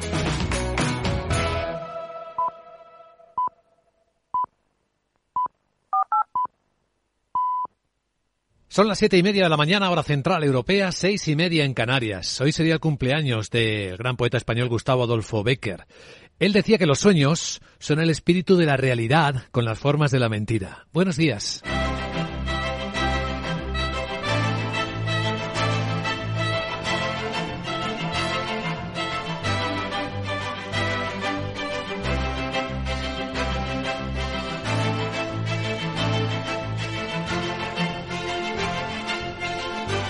Son 8.67 8.87
las 8.87 8.97
siete 8.97 9.17
y 9.17 9.23
media 9.23 9.43
de 9.43 9.49
la 9.49 9.57
mañana, 9.57 9.91
hora 9.91 10.01
central 10.01 10.43
europea, 10.43 10.91
seis 10.91 11.27
y 11.27 11.35
media 11.35 11.65
en 11.65 11.75
Canarias. 11.75 12.41
Hoy 12.41 12.51
sería 12.51 12.73
el 12.73 12.79
cumpleaños 12.79 13.51
del 13.51 13.95
gran 13.95 14.17
poeta 14.17 14.37
español 14.37 14.69
Gustavo 14.69 15.03
Adolfo 15.03 15.43
Becker. 15.43 15.85
Él 16.39 16.51
decía 16.51 16.79
que 16.79 16.87
los 16.87 16.99
sueños 16.99 17.61
son 17.77 17.99
el 17.99 18.09
espíritu 18.09 18.57
de 18.57 18.65
la 18.65 18.75
realidad 18.75 19.43
con 19.51 19.65
las 19.65 19.77
formas 19.77 20.09
de 20.09 20.19
la 20.19 20.29
mentira. 20.29 20.87
Buenos 20.91 21.15
días. 21.15 21.61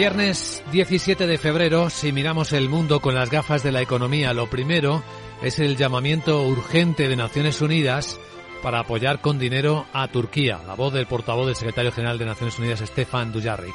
Viernes 0.00 0.64
17 0.72 1.26
de 1.26 1.36
febrero, 1.36 1.90
si 1.90 2.10
miramos 2.10 2.54
el 2.54 2.70
mundo 2.70 3.00
con 3.00 3.14
las 3.14 3.30
gafas 3.30 3.62
de 3.62 3.70
la 3.70 3.82
economía, 3.82 4.32
lo 4.32 4.48
primero 4.48 5.02
es 5.42 5.58
el 5.58 5.76
llamamiento 5.76 6.42
urgente 6.42 7.06
de 7.06 7.16
Naciones 7.16 7.60
Unidas 7.60 8.18
para 8.62 8.80
apoyar 8.80 9.20
con 9.20 9.38
dinero 9.38 9.84
a 9.92 10.08
Turquía. 10.08 10.58
La 10.66 10.74
voz 10.74 10.94
del 10.94 11.04
portavoz 11.04 11.48
del 11.48 11.54
secretario 11.54 11.92
general 11.92 12.16
de 12.16 12.24
Naciones 12.24 12.58
Unidas, 12.58 12.80
Stefan 12.80 13.30
Dujarric. 13.30 13.74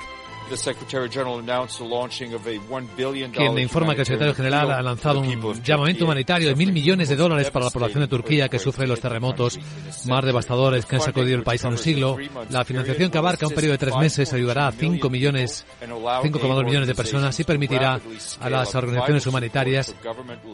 Quien 3.31 3.57
informa 3.59 3.95
que 3.95 4.01
el 4.01 4.05
secretario 4.05 4.33
general 4.33 4.71
ha 4.71 4.81
lanzado 4.81 5.19
un 5.21 5.63
llamamiento 5.63 6.05
humanitario 6.05 6.49
de 6.49 6.55
mil 6.55 6.71
millones 6.71 7.09
de 7.09 7.15
dólares 7.15 7.49
para 7.51 7.65
la 7.65 7.71
población 7.71 8.01
de 8.01 8.07
Turquía 8.07 8.49
que 8.49 8.59
sufre 8.59 8.87
los 8.87 8.99
terremotos 8.99 9.59
más 10.05 10.23
devastadores 10.23 10.85
que 10.85 10.95
han 10.95 11.01
sacudido 11.01 11.37
el 11.37 11.43
país 11.43 11.63
en 11.63 11.71
un 11.71 11.77
siglo. 11.77 12.17
La 12.49 12.63
financiación 12.63 13.11
que 13.11 13.17
abarca 13.17 13.47
un 13.47 13.53
periodo 13.53 13.73
de 13.73 13.77
tres 13.79 13.95
meses 13.97 14.33
ayudará 14.33 14.67
a 14.67 14.71
5 14.71 15.09
millones, 15.09 15.65
5,2 15.81 16.65
millones 16.65 16.87
de 16.87 16.95
personas 16.95 17.39
y 17.39 17.43
permitirá 17.43 17.99
a 18.39 18.49
las 18.49 18.75
organizaciones 18.75 19.25
humanitarias 19.27 19.95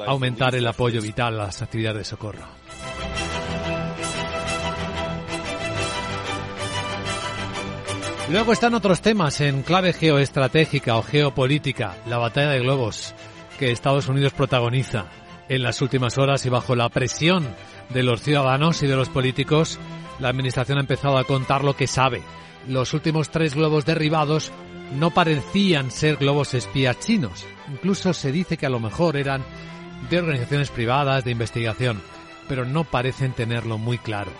aumentar 0.05 0.55
el 0.55 0.67
apoyo 0.67 1.01
vital 1.01 1.39
a 1.39 1.45
las 1.45 1.61
actividades 1.61 1.99
de 1.99 2.05
socorro. 2.05 2.45
Luego 8.31 8.53
están 8.53 8.73
otros 8.75 9.01
temas 9.01 9.41
en 9.41 9.61
clave 9.61 9.91
geoestratégica 9.91 10.95
o 10.95 11.03
geopolítica, 11.03 11.97
la 12.07 12.17
batalla 12.17 12.51
de 12.51 12.59
globos 12.59 13.13
que 13.59 13.71
Estados 13.71 14.07
Unidos 14.07 14.31
protagoniza 14.31 15.07
en 15.49 15.63
las 15.63 15.81
últimas 15.81 16.17
horas 16.17 16.45
y 16.45 16.49
bajo 16.49 16.73
la 16.77 16.87
presión 16.87 17.45
de 17.89 18.03
los 18.03 18.21
ciudadanos 18.21 18.83
y 18.83 18.87
de 18.87 18.95
los 18.95 19.09
políticos, 19.09 19.79
la 20.19 20.29
Administración 20.29 20.77
ha 20.77 20.81
empezado 20.81 21.17
a 21.17 21.25
contar 21.25 21.65
lo 21.65 21.75
que 21.75 21.87
sabe. 21.87 22.21
Los 22.69 22.93
últimos 22.93 23.31
tres 23.31 23.53
globos 23.53 23.83
derribados 23.83 24.53
no 24.97 25.11
parecían 25.11 25.91
ser 25.91 26.15
globos 26.15 26.53
espías 26.53 27.01
chinos. 27.01 27.45
Incluso 27.69 28.13
se 28.13 28.31
dice 28.31 28.55
que 28.55 28.65
a 28.65 28.69
lo 28.69 28.79
mejor 28.79 29.17
eran 29.17 29.43
de 30.09 30.19
organizaciones 30.19 30.69
privadas 30.69 31.25
de 31.25 31.31
investigación, 31.31 32.01
pero 32.47 32.63
no 32.63 32.85
parecen 32.85 33.33
tenerlo 33.33 33.77
muy 33.77 33.97
claro. 33.97 34.31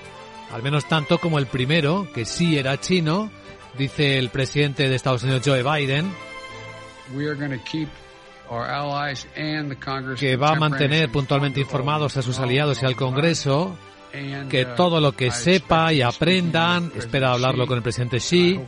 Al 0.53 0.63
menos 0.63 0.85
tanto 0.85 1.17
como 1.17 1.39
el 1.39 1.47
primero, 1.47 2.07
que 2.13 2.23
sí 2.23 2.57
era 2.57 2.79
chino, 2.79 3.29
dice 3.77 4.17
el 4.17 4.29
presidente 4.29 4.89
de 4.89 4.95
Estados 4.95 5.23
Unidos, 5.23 5.41
Joe 5.45 5.63
Biden, 5.63 6.11
que 10.17 10.35
va 10.35 10.49
a 10.49 10.55
mantener 10.55 11.09
puntualmente 11.09 11.61
informados 11.61 12.17
a 12.17 12.21
sus 12.21 12.39
aliados 12.39 12.81
y 12.81 12.85
al 12.85 12.95
Congreso, 12.95 13.77
que 14.49 14.65
uh, 14.65 14.75
todo 14.75 14.99
lo 14.99 15.13
que 15.13 15.31
sepa 15.31 15.93
y 15.93 16.01
aprendan, 16.01 16.91
espera 16.97 17.31
hablarlo 17.31 17.65
con 17.65 17.77
el 17.77 17.83
presidente 17.83 18.17
Xi 18.17 18.59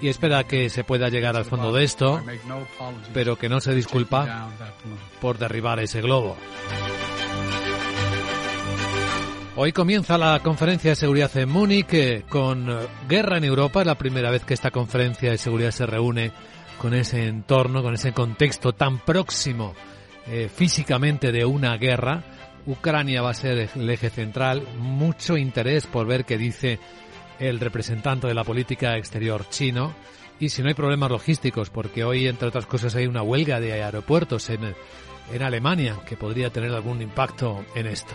y 0.00 0.08
espera 0.08 0.44
que 0.44 0.70
se 0.70 0.84
pueda 0.84 1.08
llegar 1.10 1.36
al 1.36 1.44
fondo 1.44 1.72
de 1.72 1.84
esto, 1.84 2.22
pero 3.12 3.36
que 3.36 3.48
no 3.48 3.60
se 3.60 3.74
disculpa 3.74 4.48
por 5.20 5.36
derribar 5.36 5.80
ese 5.80 6.00
globo. 6.00 6.36
Hoy 9.56 9.72
comienza 9.72 10.16
la 10.16 10.38
conferencia 10.40 10.90
de 10.90 10.96
seguridad 10.96 11.36
en 11.36 11.48
Múnich 11.48 11.92
eh, 11.92 12.24
con 12.28 12.70
eh, 12.70 12.86
guerra 13.08 13.36
en 13.36 13.44
Europa. 13.44 13.80
Es 13.80 13.86
la 13.86 13.98
primera 13.98 14.30
vez 14.30 14.44
que 14.44 14.54
esta 14.54 14.70
conferencia 14.70 15.32
de 15.32 15.38
seguridad 15.38 15.72
se 15.72 15.86
reúne 15.86 16.30
con 16.78 16.94
ese 16.94 17.26
entorno, 17.26 17.82
con 17.82 17.94
ese 17.94 18.12
contexto 18.12 18.72
tan 18.72 19.00
próximo 19.00 19.74
eh, 20.28 20.48
físicamente 20.48 21.32
de 21.32 21.44
una 21.44 21.76
guerra. 21.76 22.22
Ucrania 22.64 23.22
va 23.22 23.30
a 23.30 23.34
ser 23.34 23.68
el 23.74 23.90
eje 23.90 24.08
central. 24.08 24.68
Mucho 24.78 25.36
interés 25.36 25.84
por 25.86 26.06
ver 26.06 26.24
qué 26.24 26.38
dice 26.38 26.78
el 27.40 27.58
representante 27.58 28.28
de 28.28 28.34
la 28.34 28.44
política 28.44 28.96
exterior 28.96 29.48
chino. 29.50 29.94
Y 30.38 30.50
si 30.50 30.62
no 30.62 30.68
hay 30.68 30.74
problemas 30.74 31.10
logísticos, 31.10 31.70
porque 31.70 32.04
hoy, 32.04 32.28
entre 32.28 32.48
otras 32.48 32.66
cosas, 32.66 32.94
hay 32.94 33.06
una 33.06 33.22
huelga 33.22 33.58
de 33.58 33.72
aeropuertos 33.72 34.48
en, 34.48 34.76
en 35.32 35.42
Alemania 35.42 35.96
que 36.06 36.16
podría 36.16 36.50
tener 36.50 36.70
algún 36.72 37.02
impacto 37.02 37.64
en 37.74 37.88
esto. 37.88 38.14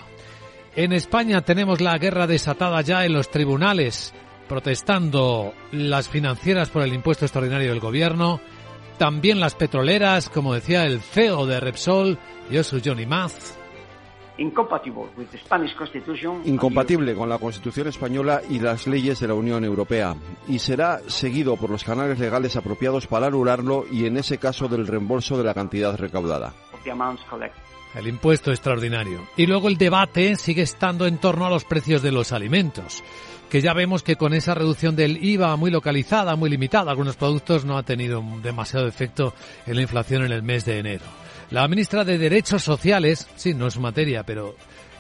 En 0.75 0.91
España 0.91 1.39
tenemos 1.39 1.79
la 1.79 1.97
guerra 1.97 2.27
desatada 2.27 2.81
ya 2.81 3.05
en 3.05 3.13
los 3.13 3.31
tribunales, 3.31 4.13
protestando 4.49 5.53
las 5.71 6.09
financieras 6.09 6.69
por 6.69 6.81
el 6.81 6.93
impuesto 6.93 7.23
extraordinario 7.23 7.69
del 7.69 7.79
gobierno, 7.79 8.41
también 8.97 9.39
las 9.39 9.55
petroleras, 9.55 10.29
como 10.29 10.53
decía 10.53 10.83
el 10.83 10.99
CEO 10.99 11.45
de 11.45 11.61
Repsol, 11.61 12.17
Josu 12.51 12.81
Johnny 12.83 13.05
Maz. 13.05 13.57
Incompatible 16.43 17.15
con 17.15 17.29
la 17.29 17.37
Constitución 17.37 17.87
española 17.87 18.41
y 18.49 18.59
las 18.59 18.85
leyes 18.85 19.21
de 19.21 19.29
la 19.29 19.33
Unión 19.33 19.63
Europea 19.63 20.13
y 20.49 20.59
será 20.59 20.99
seguido 21.07 21.55
por 21.55 21.69
los 21.69 21.85
canales 21.85 22.19
legales 22.19 22.57
apropiados 22.57 23.07
para 23.07 23.27
anularlo 23.27 23.85
y 23.89 24.07
en 24.07 24.17
ese 24.17 24.37
caso 24.37 24.67
del 24.67 24.87
reembolso 24.87 25.37
de 25.37 25.45
la 25.45 25.53
cantidad 25.53 25.95
recaudada 25.95 26.53
el 27.95 28.07
impuesto 28.07 28.51
extraordinario. 28.51 29.27
Y 29.37 29.45
luego 29.45 29.67
el 29.67 29.77
debate 29.77 30.35
sigue 30.35 30.61
estando 30.61 31.07
en 31.07 31.17
torno 31.17 31.45
a 31.45 31.49
los 31.49 31.63
precios 31.63 32.01
de 32.01 32.11
los 32.11 32.31
alimentos, 32.31 33.03
que 33.49 33.61
ya 33.61 33.73
vemos 33.73 34.03
que 34.03 34.15
con 34.15 34.33
esa 34.33 34.53
reducción 34.53 34.95
del 34.95 35.23
IVA 35.23 35.55
muy 35.55 35.71
localizada, 35.71 36.35
muy 36.35 36.49
limitada, 36.49 36.91
algunos 36.91 37.15
productos 37.15 37.65
no 37.65 37.77
ha 37.77 37.83
tenido 37.83 38.23
demasiado 38.41 38.87
efecto 38.87 39.33
en 39.65 39.75
la 39.75 39.81
inflación 39.81 40.25
en 40.25 40.31
el 40.31 40.43
mes 40.43 40.65
de 40.65 40.79
enero. 40.79 41.05
La 41.51 41.67
ministra 41.67 42.03
de 42.03 42.17
Derechos 42.17 42.63
Sociales, 42.63 43.27
sí, 43.35 43.53
no 43.53 43.67
es 43.67 43.77
materia, 43.77 44.23
pero 44.23 44.55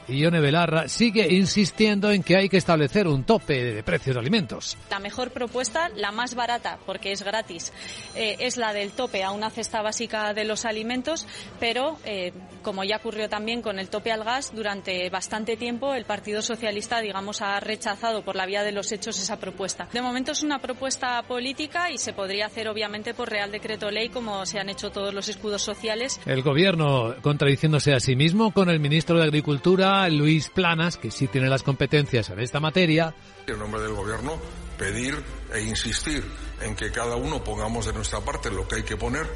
Ione 0.07 0.39
Belarra 0.39 0.87
sigue 0.87 1.33
insistiendo 1.33 2.11
en 2.11 2.23
que 2.23 2.37
hay 2.37 2.49
que 2.49 2.57
establecer 2.57 3.07
un 3.07 3.23
tope 3.23 3.63
de 3.63 3.83
precios 3.83 4.15
de 4.15 4.19
alimentos. 4.19 4.77
La 4.89 4.99
mejor 4.99 5.31
propuesta, 5.31 5.89
la 5.95 6.11
más 6.11 6.35
barata, 6.35 6.77
porque 6.85 7.11
es 7.11 7.23
gratis, 7.23 7.73
eh, 8.15 8.37
es 8.39 8.57
la 8.57 8.73
del 8.73 8.91
tope 8.91 9.23
a 9.23 9.31
una 9.31 9.49
cesta 9.49 9.81
básica 9.81 10.33
de 10.33 10.45
los 10.45 10.65
alimentos, 10.65 11.27
pero 11.59 11.97
eh, 12.05 12.33
como 12.61 12.83
ya 12.83 12.97
ocurrió 12.97 13.29
también 13.29 13.61
con 13.61 13.79
el 13.79 13.89
tope 13.89 14.11
al 14.11 14.23
gas, 14.23 14.53
durante 14.53 15.09
bastante 15.09 15.57
tiempo 15.57 15.93
el 15.93 16.05
Partido 16.05 16.41
Socialista, 16.41 17.01
digamos, 17.01 17.41
ha 17.41 17.59
rechazado 17.59 18.23
por 18.23 18.35
la 18.35 18.45
vía 18.45 18.63
de 18.63 18.71
los 18.71 18.91
hechos 18.91 19.19
esa 19.19 19.39
propuesta. 19.39 19.87
De 19.91 20.01
momento 20.01 20.31
es 20.31 20.43
una 20.43 20.59
propuesta 20.59 21.21
política 21.23 21.91
y 21.91 21.97
se 21.97 22.13
podría 22.13 22.47
hacer 22.47 22.67
obviamente 22.67 23.13
por 23.13 23.29
Real 23.29 23.51
Decreto 23.51 23.89
Ley, 23.91 24.09
como 24.09 24.45
se 24.45 24.59
han 24.59 24.69
hecho 24.69 24.89
todos 24.89 25.13
los 25.13 25.29
escudos 25.29 25.61
sociales. 25.61 26.19
El 26.25 26.41
gobierno 26.41 27.15
contradiciéndose 27.21 27.93
a 27.93 27.99
sí 27.99 28.15
mismo 28.15 28.51
con 28.51 28.69
el 28.69 28.79
ministro 28.79 29.17
de 29.17 29.23
Agricultura, 29.23 29.94
Luis 30.09 30.49
Planas, 30.49 30.97
que 30.97 31.11
sí 31.11 31.27
tiene 31.27 31.49
las 31.49 31.63
competencias 31.63 32.29
en 32.29 32.39
esta 32.39 32.59
materia. 32.59 33.13
En 33.47 33.59
nombre 33.59 33.81
del 33.81 33.93
gobierno, 33.93 34.39
pedir 34.77 35.15
e 35.53 35.61
insistir 35.61 36.23
en 36.61 36.75
que 36.75 36.91
cada 36.91 37.15
uno 37.15 37.43
pongamos 37.43 37.85
de 37.85 37.93
nuestra 37.93 38.21
parte 38.21 38.51
lo 38.51 38.67
que 38.67 38.75
hay 38.75 38.83
que 38.83 38.97
poner 38.97 39.27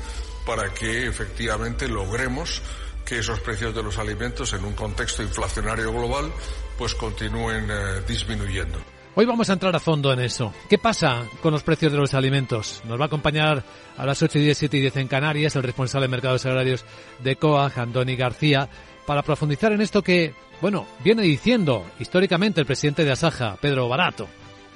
para 0.45 0.73
que 0.73 1.07
efectivamente 1.07 1.87
logremos 1.87 2.61
que 3.05 3.19
esos 3.19 3.39
precios 3.39 3.73
de 3.73 3.83
los 3.83 3.97
alimentos 3.97 4.53
en 4.53 4.63
un 4.63 4.73
contexto 4.73 5.23
inflacionario 5.23 5.91
global 5.91 6.31
pues 6.77 6.93
continúen 6.95 7.67
eh, 7.69 8.01
disminuyendo. 8.07 8.79
Hoy 9.15 9.25
vamos 9.25 9.49
a 9.49 9.53
entrar 9.53 9.75
a 9.75 9.79
fondo 9.79 10.13
en 10.13 10.19
eso. 10.19 10.53
¿Qué 10.69 10.77
pasa 10.77 11.23
con 11.41 11.51
los 11.51 11.63
precios 11.63 11.91
de 11.91 11.97
los 11.97 12.13
alimentos? 12.13 12.81
Nos 12.85 12.99
va 12.99 13.05
a 13.05 13.07
acompañar 13.07 13.63
a 13.97 14.05
las 14.05 14.21
8 14.21 14.37
y 14.39 14.43
10, 14.43 14.57
7 14.57 14.77
y 14.77 14.81
10 14.81 14.97
en 14.97 15.07
Canarias 15.07 15.55
el 15.55 15.63
responsable 15.63 16.05
de 16.05 16.11
mercados 16.11 16.45
agrarios 16.45 16.85
de 17.21 17.35
COAG, 17.35 17.79
Andoni 17.79 18.15
García, 18.15 18.69
para 19.09 19.23
profundizar 19.23 19.71
en 19.71 19.81
esto 19.81 20.03
que, 20.03 20.35
bueno, 20.61 20.85
viene 21.03 21.23
diciendo 21.23 21.83
históricamente 21.97 22.61
el 22.61 22.67
presidente 22.67 23.03
de 23.03 23.11
Asaja, 23.11 23.57
Pedro 23.59 23.89
Barato. 23.89 24.27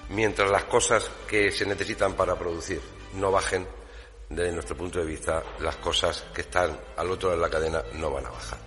Mientras 0.10 0.50
las 0.50 0.64
cosas 0.64 1.08
que 1.28 1.52
se 1.52 1.68
necesitan 1.68 2.14
para 2.14 2.34
producir 2.34 2.82
no 3.14 3.30
bajen, 3.30 3.68
desde 4.32 4.52
nuestro 4.52 4.76
punto 4.76 4.98
de 4.98 5.06
vista, 5.06 5.44
las 5.60 5.76
cosas 5.76 6.26
que 6.34 6.42
están 6.42 6.76
al 6.98 7.12
otro 7.12 7.30
lado 7.30 7.42
de 7.44 7.48
la 7.48 7.52
cadena 7.52 7.84
no 8.00 8.10
van 8.10 8.26
a 8.26 8.32
bajar. 8.32 8.58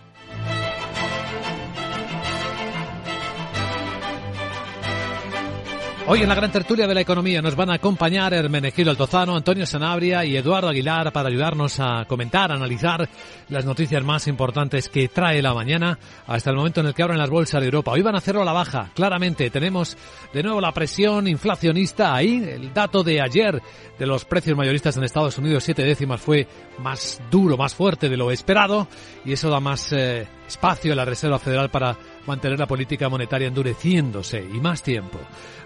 Hoy 6.09 6.23
en 6.23 6.29
la 6.29 6.37
gran 6.37 6.53
tertulia 6.53 6.87
de 6.87 6.95
la 6.95 7.01
economía 7.01 7.43
nos 7.43 7.57
van 7.57 7.69
a 7.69 7.75
acompañar 7.75 8.33
Hermenegildo 8.33 8.93
Altozano, 8.93 9.35
Antonio 9.35 9.67
Sanabria 9.67 10.25
y 10.25 10.37
Eduardo 10.37 10.69
Aguilar 10.69 11.13
para 11.13 11.29
ayudarnos 11.29 11.81
a 11.81 12.05
comentar, 12.05 12.53
analizar 12.53 13.09
las 13.49 13.65
noticias 13.65 14.05
más 14.05 14.29
importantes 14.29 14.89
que 14.89 15.09
trae 15.09 15.43
la 15.43 15.53
mañana 15.53 15.99
hasta 16.29 16.51
el 16.51 16.57
momento 16.57 16.79
en 16.81 16.87
el 16.87 16.95
que 16.95 17.03
abren 17.03 17.19
las 17.19 17.29
bolsas 17.29 17.61
de 17.61 17.67
Europa. 17.67 17.91
Hoy 17.91 18.03
van 18.03 18.15
a 18.15 18.19
hacerlo 18.19 18.43
a 18.43 18.45
la 18.45 18.53
baja, 18.53 18.93
claramente. 18.95 19.51
Tenemos 19.51 19.97
de 20.33 20.45
nuevo 20.45 20.61
la 20.61 20.71
presión 20.71 21.27
inflacionista 21.27 22.15
ahí. 22.15 22.37
El 22.37 22.73
dato 22.73 23.03
de 23.03 23.21
ayer 23.21 23.61
de 23.99 24.07
los 24.07 24.25
precios 24.25 24.57
mayoristas 24.57 24.97
en 24.97 25.03
Estados 25.03 25.37
Unidos, 25.39 25.65
siete 25.65 25.83
décimas, 25.83 26.21
fue 26.21 26.47
más 26.79 27.21
duro, 27.33 27.57
más 27.57 27.75
fuerte 27.75 28.09
de 28.09 28.17
lo 28.17 28.31
esperado 28.31 28.87
y 29.25 29.33
eso 29.33 29.51
da 29.51 29.59
más 29.59 29.93
eh, 29.93 30.29
espacio 30.47 30.93
a 30.93 30.97
la 30.97 31.05
Reserva 31.05 31.41
Federal 31.41 31.69
para 31.69 31.97
mantener 32.27 32.59
la 32.59 32.67
política 32.67 33.09
monetaria 33.09 33.49
endureciéndose 33.49 34.41
y 34.43 34.61
más 34.61 34.83
tiempo. 34.83 35.19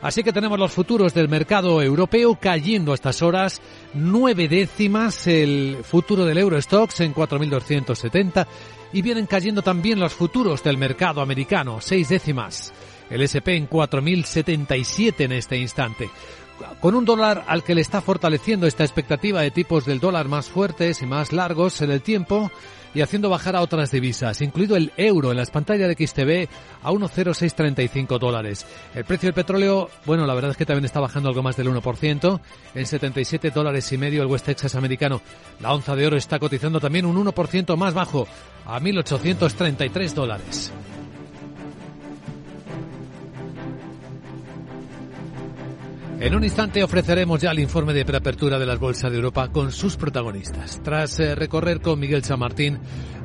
Así 0.02 0.22
que 0.22 0.32
tenemos 0.32 0.58
los 0.58 0.72
futuros 0.72 1.14
del 1.14 1.28
mercado 1.28 1.82
europeo 1.82 2.38
cayendo 2.40 2.92
a 2.92 2.94
estas 2.94 3.22
horas, 3.22 3.60
nueve 3.94 4.48
décimas 4.48 5.26
el 5.26 5.78
futuro 5.82 6.24
del 6.24 6.38
Eurostox 6.38 7.00
en 7.00 7.14
4.270 7.14 8.46
y 8.92 9.02
vienen 9.02 9.26
cayendo 9.26 9.62
también 9.62 10.00
los 10.00 10.12
futuros 10.12 10.62
del 10.62 10.76
mercado 10.76 11.20
americano, 11.20 11.78
seis 11.80 12.08
décimas. 12.08 12.72
El 13.08 13.22
SP 13.26 13.58
en 13.58 13.68
4.077 13.68 15.14
en 15.24 15.32
este 15.32 15.56
instante 15.56 16.08
con 16.80 16.94
un 16.94 17.04
dólar 17.04 17.44
al 17.46 17.62
que 17.62 17.74
le 17.74 17.80
está 17.80 18.00
fortaleciendo 18.00 18.66
esta 18.66 18.84
expectativa 18.84 19.42
de 19.42 19.50
tipos 19.50 19.84
del 19.84 20.00
dólar 20.00 20.28
más 20.28 20.48
fuertes 20.48 21.02
y 21.02 21.06
más 21.06 21.32
largos 21.32 21.80
en 21.82 21.90
el 21.90 22.02
tiempo, 22.02 22.50
y 22.94 23.02
haciendo 23.02 23.30
bajar 23.30 23.56
a 23.56 23.60
otras 23.60 23.90
divisas, 23.90 24.40
incluido 24.40 24.76
el 24.76 24.92
euro 24.96 25.30
en 25.30 25.36
las 25.36 25.50
pantallas 25.50 25.88
de 25.88 26.06
XTV 26.06 26.48
a 26.82 26.90
1,0635 26.90 28.18
dólares. 28.18 28.66
El 28.94 29.04
precio 29.04 29.28
del 29.28 29.34
petróleo, 29.34 29.88
bueno, 30.06 30.26
la 30.26 30.34
verdad 30.34 30.52
es 30.52 30.56
que 30.56 30.66
también 30.66 30.84
está 30.84 31.00
bajando 31.00 31.28
algo 31.28 31.42
más 31.42 31.56
del 31.56 31.68
1%, 31.68 32.40
en 32.74 32.86
77 32.86 33.50
dólares 33.50 33.90
y 33.92 33.98
medio 33.98 34.22
el 34.22 34.28
West 34.28 34.46
Texas 34.46 34.74
americano. 34.74 35.20
La 35.60 35.72
onza 35.72 35.94
de 35.94 36.06
oro 36.06 36.16
está 36.16 36.38
cotizando 36.38 36.80
también 36.80 37.06
un 37.06 37.24
1% 37.24 37.76
más 37.76 37.94
bajo, 37.94 38.26
a 38.66 38.80
1.833 38.80 40.12
dólares. 40.12 40.72
En 46.20 46.34
un 46.34 46.44
instante 46.44 46.84
ofreceremos 46.84 47.40
ya 47.40 47.50
el 47.50 47.60
informe 47.60 47.94
de 47.94 48.04
preapertura 48.04 48.58
de 48.58 48.66
las 48.66 48.78
bolsas 48.78 49.10
de 49.10 49.16
Europa 49.16 49.48
con 49.48 49.72
sus 49.72 49.96
protagonistas. 49.96 50.82
Tras 50.82 51.18
eh, 51.18 51.34
recorrer 51.34 51.80
con 51.80 51.98
Miguel 51.98 52.22
San 52.22 52.40
Martín 52.40 52.78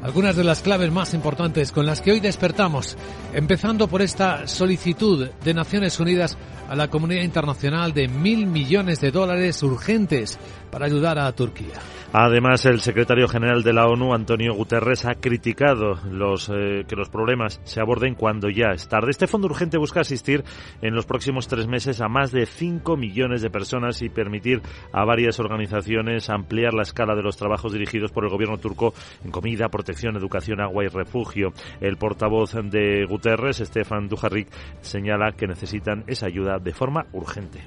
algunas 0.06 0.36
de 0.36 0.44
las 0.44 0.62
claves 0.62 0.92
más 0.92 1.16
importantes 1.16 1.72
con 1.72 1.88
las 1.88 2.00
que 2.00 2.12
hoy 2.12 2.20
despertamos, 2.20 2.96
empezando 3.34 3.88
por 3.88 4.04
esta 4.04 4.48
solicitud 4.48 5.32
de 5.44 5.54
Naciones 5.56 6.00
Unidas 6.00 6.38
a 6.70 6.76
la 6.76 6.90
comunidad 6.90 7.24
internacional 7.24 7.92
de 7.92 8.08
mil 8.08 8.46
millones 8.46 9.02
de 9.02 9.10
dólares 9.10 9.64
urgentes 9.64 10.38
para 10.70 10.86
ayudar 10.86 11.18
a 11.18 11.32
Turquía. 11.32 11.80
Además, 12.18 12.66
el 12.66 12.80
secretario 12.80 13.28
general 13.28 13.62
de 13.62 13.74
la 13.74 13.88
ONU, 13.88 14.14
Antonio 14.14 14.54
Guterres, 14.54 15.04
ha 15.06 15.16
criticado 15.16 15.96
los, 16.10 16.50
eh, 16.50 16.86
que 16.88 16.96
los 16.96 17.10
problemas 17.10 17.60
se 17.66 17.82
aborden 17.82 18.16
cuando 18.16 18.50
ya 18.50 18.72
es 18.74 18.88
tarde. 18.88 19.12
Este 19.12 19.28
fondo 19.28 19.48
urgente 19.48 19.78
busca 19.78 20.00
asistir 20.00 20.44
en 20.82 20.96
los 20.96 21.06
próximos 21.06 21.50
tres 21.50 21.68
meses 21.68 22.00
a 22.00 22.08
más 22.08 22.32
de 22.32 22.46
5 22.46 22.96
millones 22.96 23.42
de 23.42 23.50
personas 23.50 24.02
y 24.02 24.08
permitir 24.08 24.62
a 24.94 25.04
varias 25.04 25.42
organizaciones 25.42 26.30
ampliar 26.30 26.74
la 26.74 26.84
escala 26.84 27.16
de 27.16 27.24
los 27.24 27.36
trabajos 27.36 27.74
dirigidos 27.74 28.14
por 28.14 28.24
el 28.24 28.30
gobierno 28.30 28.60
turco 28.60 28.94
en 29.26 29.32
comida, 29.32 29.68
protección, 29.68 29.95
educación, 30.04 30.62
agua 30.62 30.84
y 30.84 30.88
refugio. 30.88 31.54
El 31.82 31.98
portavoz 31.98 32.54
de 32.54 33.06
Guterres, 33.06 33.58
Stefan 33.58 34.08
Dujarric, 34.08 34.50
señala 34.82 35.32
que 35.32 35.48
necesitan 35.48 36.04
esa 36.08 36.28
ayuda 36.28 36.60
de 36.60 36.74
forma 36.74 37.06
urgente. 37.14 37.62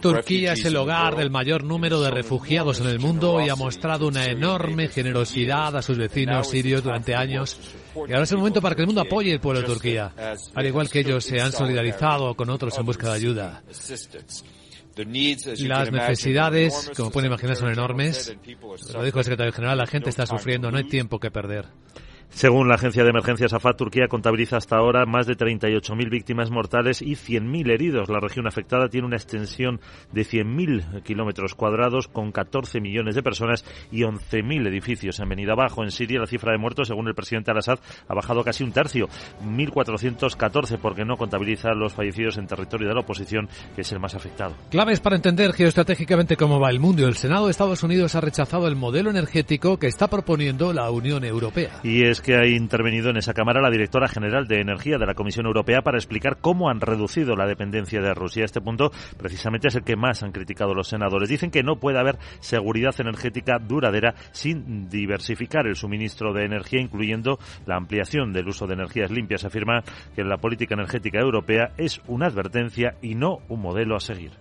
Turquía 0.00 0.52
es 0.52 0.64
el 0.64 0.76
hogar 0.76 1.16
del 1.16 1.30
mayor 1.30 1.62
número 1.62 2.00
de 2.00 2.10
refugiados 2.10 2.80
en 2.80 2.88
el 2.88 2.98
mundo 2.98 3.40
y 3.40 3.48
ha 3.48 3.54
mostrado 3.54 4.08
una 4.08 4.26
enorme 4.26 4.88
generosidad 4.88 5.76
a 5.76 5.82
sus 5.82 5.96
vecinos 5.96 6.48
sirios 6.48 6.82
durante 6.82 7.14
años. 7.14 7.58
Y 7.94 8.12
ahora 8.12 8.24
es 8.24 8.32
el 8.32 8.38
momento 8.38 8.60
para 8.60 8.74
que 8.74 8.82
el 8.82 8.86
mundo 8.86 9.02
apoye 9.02 9.32
el 9.32 9.40
pueblo 9.40 9.60
de 9.60 9.66
Turquía, 9.66 10.12
al 10.54 10.66
igual 10.66 10.90
que 10.90 11.00
ellos 11.00 11.24
se 11.24 11.40
han 11.40 11.52
solidarizado 11.52 12.34
con 12.34 12.50
otros 12.50 12.76
en 12.76 12.84
busca 12.84 13.10
de 13.10 13.14
ayuda. 13.14 13.62
Las 14.96 15.92
necesidades, 15.92 16.90
como 16.96 17.10
pueden 17.10 17.30
imaginar, 17.30 17.56
son 17.56 17.70
enormes. 17.70 18.36
Lo 18.92 19.04
dijo 19.04 19.18
el 19.18 19.24
secretario 19.24 19.52
general, 19.52 19.78
la 19.78 19.86
gente 19.86 20.10
está 20.10 20.26
sufriendo, 20.26 20.70
no 20.70 20.78
hay 20.78 20.84
tiempo 20.84 21.18
que 21.18 21.30
perder. 21.30 21.66
Según 22.34 22.68
la 22.68 22.74
agencia 22.74 23.04
de 23.04 23.10
emergencias 23.10 23.52
AFAD, 23.52 23.76
Turquía 23.76 24.08
contabiliza 24.08 24.56
hasta 24.56 24.76
ahora 24.76 25.06
más 25.06 25.28
de 25.28 25.36
38.000 25.36 26.10
víctimas 26.10 26.50
mortales 26.50 27.00
y 27.00 27.12
100.000 27.12 27.70
heridos. 27.70 28.08
La 28.08 28.18
región 28.18 28.48
afectada 28.48 28.88
tiene 28.88 29.06
una 29.06 29.14
extensión 29.16 29.80
de 30.10 30.22
100.000 30.22 31.04
kilómetros 31.04 31.54
cuadrados 31.54 32.08
con 32.08 32.32
14 32.32 32.80
millones 32.80 33.14
de 33.14 33.22
personas 33.22 33.64
y 33.92 34.00
11.000 34.00 34.66
edificios. 34.66 35.20
Han 35.20 35.28
venido 35.28 35.52
abajo 35.52 35.84
en 35.84 35.92
Siria 35.92 36.18
la 36.18 36.26
cifra 36.26 36.50
de 36.50 36.58
muertos, 36.58 36.88
según 36.88 37.06
el 37.06 37.14
presidente 37.14 37.52
al-Assad, 37.52 37.78
ha 38.08 38.14
bajado 38.14 38.42
casi 38.42 38.64
un 38.64 38.72
tercio, 38.72 39.08
1.414, 39.46 40.78
porque 40.78 41.04
no 41.04 41.16
contabiliza 41.16 41.72
los 41.72 41.94
fallecidos 41.94 42.36
en 42.38 42.48
territorio 42.48 42.88
de 42.88 42.94
la 42.94 43.00
oposición, 43.02 43.48
que 43.76 43.82
es 43.82 43.92
el 43.92 44.00
más 44.00 44.16
afectado. 44.16 44.56
Claves 44.70 44.98
para 44.98 45.14
entender 45.14 45.52
geoestratégicamente 45.52 46.36
cómo 46.36 46.58
va 46.58 46.70
el 46.70 46.80
mundo. 46.80 47.06
El 47.06 47.14
Senado 47.14 47.44
de 47.44 47.52
Estados 47.52 47.84
Unidos 47.84 48.16
ha 48.16 48.20
rechazado 48.20 48.66
el 48.66 48.74
modelo 48.74 49.10
energético 49.10 49.78
que 49.78 49.86
está 49.86 50.08
proponiendo 50.08 50.72
la 50.72 50.90
Unión 50.90 51.24
Europea. 51.24 51.78
Y 51.84 52.02
es 52.02 52.23
que 52.24 52.36
ha 52.36 52.46
intervenido 52.46 53.10
en 53.10 53.18
esa 53.18 53.34
Cámara 53.34 53.60
la 53.60 53.70
directora 53.70 54.08
general 54.08 54.46
de 54.48 54.60
Energía 54.60 54.96
de 54.96 55.04
la 55.04 55.14
Comisión 55.14 55.44
Europea 55.44 55.82
para 55.82 55.98
explicar 55.98 56.38
cómo 56.40 56.70
han 56.70 56.80
reducido 56.80 57.36
la 57.36 57.46
dependencia 57.46 58.00
de 58.00 58.14
Rusia. 58.14 58.46
Este 58.46 58.62
punto 58.62 58.90
precisamente 59.18 59.68
es 59.68 59.74
el 59.74 59.84
que 59.84 59.94
más 59.94 60.22
han 60.22 60.32
criticado 60.32 60.74
los 60.74 60.88
senadores. 60.88 61.28
Dicen 61.28 61.50
que 61.50 61.62
no 61.62 61.76
puede 61.76 62.00
haber 62.00 62.18
seguridad 62.40 62.98
energética 62.98 63.58
duradera 63.58 64.14
sin 64.32 64.88
diversificar 64.88 65.66
el 65.66 65.76
suministro 65.76 66.32
de 66.32 66.46
energía, 66.46 66.80
incluyendo 66.80 67.38
la 67.66 67.76
ampliación 67.76 68.32
del 68.32 68.48
uso 68.48 68.66
de 68.66 68.72
energías 68.72 69.10
limpias. 69.10 69.44
Afirma 69.44 69.82
que 70.16 70.24
la 70.24 70.38
política 70.38 70.74
energética 70.74 71.20
europea 71.20 71.72
es 71.76 72.00
una 72.08 72.26
advertencia 72.26 72.96
y 73.02 73.16
no 73.16 73.40
un 73.48 73.60
modelo 73.60 73.96
a 73.96 74.00
seguir. 74.00 74.32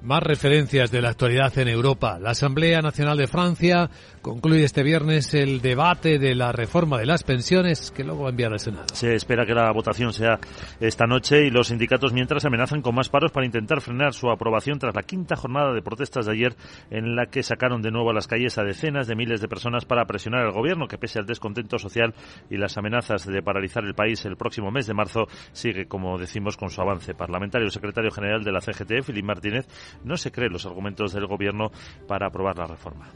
Más 0.00 0.22
referencias 0.22 0.92
de 0.92 1.02
la 1.02 1.08
actualidad 1.08 1.58
en 1.58 1.66
Europa. 1.66 2.20
La 2.20 2.30
Asamblea 2.30 2.80
Nacional 2.80 3.18
de 3.18 3.26
Francia 3.26 3.90
concluye 4.28 4.64
este 4.64 4.82
viernes 4.82 5.32
el 5.32 5.62
debate 5.62 6.18
de 6.18 6.34
la 6.34 6.52
reforma 6.52 6.98
de 6.98 7.06
las 7.06 7.22
pensiones 7.22 7.90
que 7.90 8.04
luego 8.04 8.24
va 8.24 8.28
a 8.28 8.30
enviar 8.30 8.52
al 8.52 8.60
Senado. 8.60 8.84
Se 8.92 9.14
espera 9.14 9.46
que 9.46 9.54
la 9.54 9.72
votación 9.72 10.12
sea 10.12 10.38
esta 10.80 11.06
noche 11.06 11.46
y 11.46 11.50
los 11.50 11.68
sindicatos 11.68 12.12
mientras 12.12 12.44
amenazan 12.44 12.82
con 12.82 12.94
más 12.94 13.08
paros 13.08 13.32
para 13.32 13.46
intentar 13.46 13.80
frenar 13.80 14.12
su 14.12 14.28
aprobación 14.30 14.78
tras 14.78 14.94
la 14.94 15.02
quinta 15.02 15.34
jornada 15.34 15.72
de 15.72 15.80
protestas 15.80 16.26
de 16.26 16.32
ayer 16.32 16.56
en 16.90 17.16
la 17.16 17.26
que 17.26 17.42
sacaron 17.42 17.80
de 17.80 17.90
nuevo 17.90 18.10
a 18.10 18.12
las 18.12 18.26
calles 18.26 18.58
a 18.58 18.64
decenas 18.64 19.06
de 19.06 19.16
miles 19.16 19.40
de 19.40 19.48
personas 19.48 19.86
para 19.86 20.04
presionar 20.04 20.44
al 20.44 20.52
gobierno 20.52 20.88
que 20.88 20.98
pese 20.98 21.18
al 21.18 21.26
descontento 21.26 21.78
social 21.78 22.14
y 22.50 22.58
las 22.58 22.76
amenazas 22.76 23.24
de 23.24 23.42
paralizar 23.42 23.82
el 23.84 23.94
país 23.94 24.26
el 24.26 24.36
próximo 24.36 24.70
mes 24.70 24.86
de 24.86 24.92
marzo 24.92 25.26
sigue, 25.52 25.86
como 25.86 26.18
decimos, 26.18 26.58
con 26.58 26.68
su 26.68 26.82
avance 26.82 27.14
parlamentario. 27.14 27.64
El 27.64 27.72
secretario 27.72 28.10
general 28.10 28.44
de 28.44 28.52
la 28.52 28.60
CGT, 28.60 29.02
Filipe 29.04 29.26
Martínez, 29.26 29.66
no 30.04 30.18
se 30.18 30.30
cree 30.30 30.50
los 30.50 30.66
argumentos 30.66 31.14
del 31.14 31.26
gobierno 31.26 31.70
para 32.06 32.26
aprobar 32.26 32.58
la 32.58 32.66
reforma. 32.66 33.10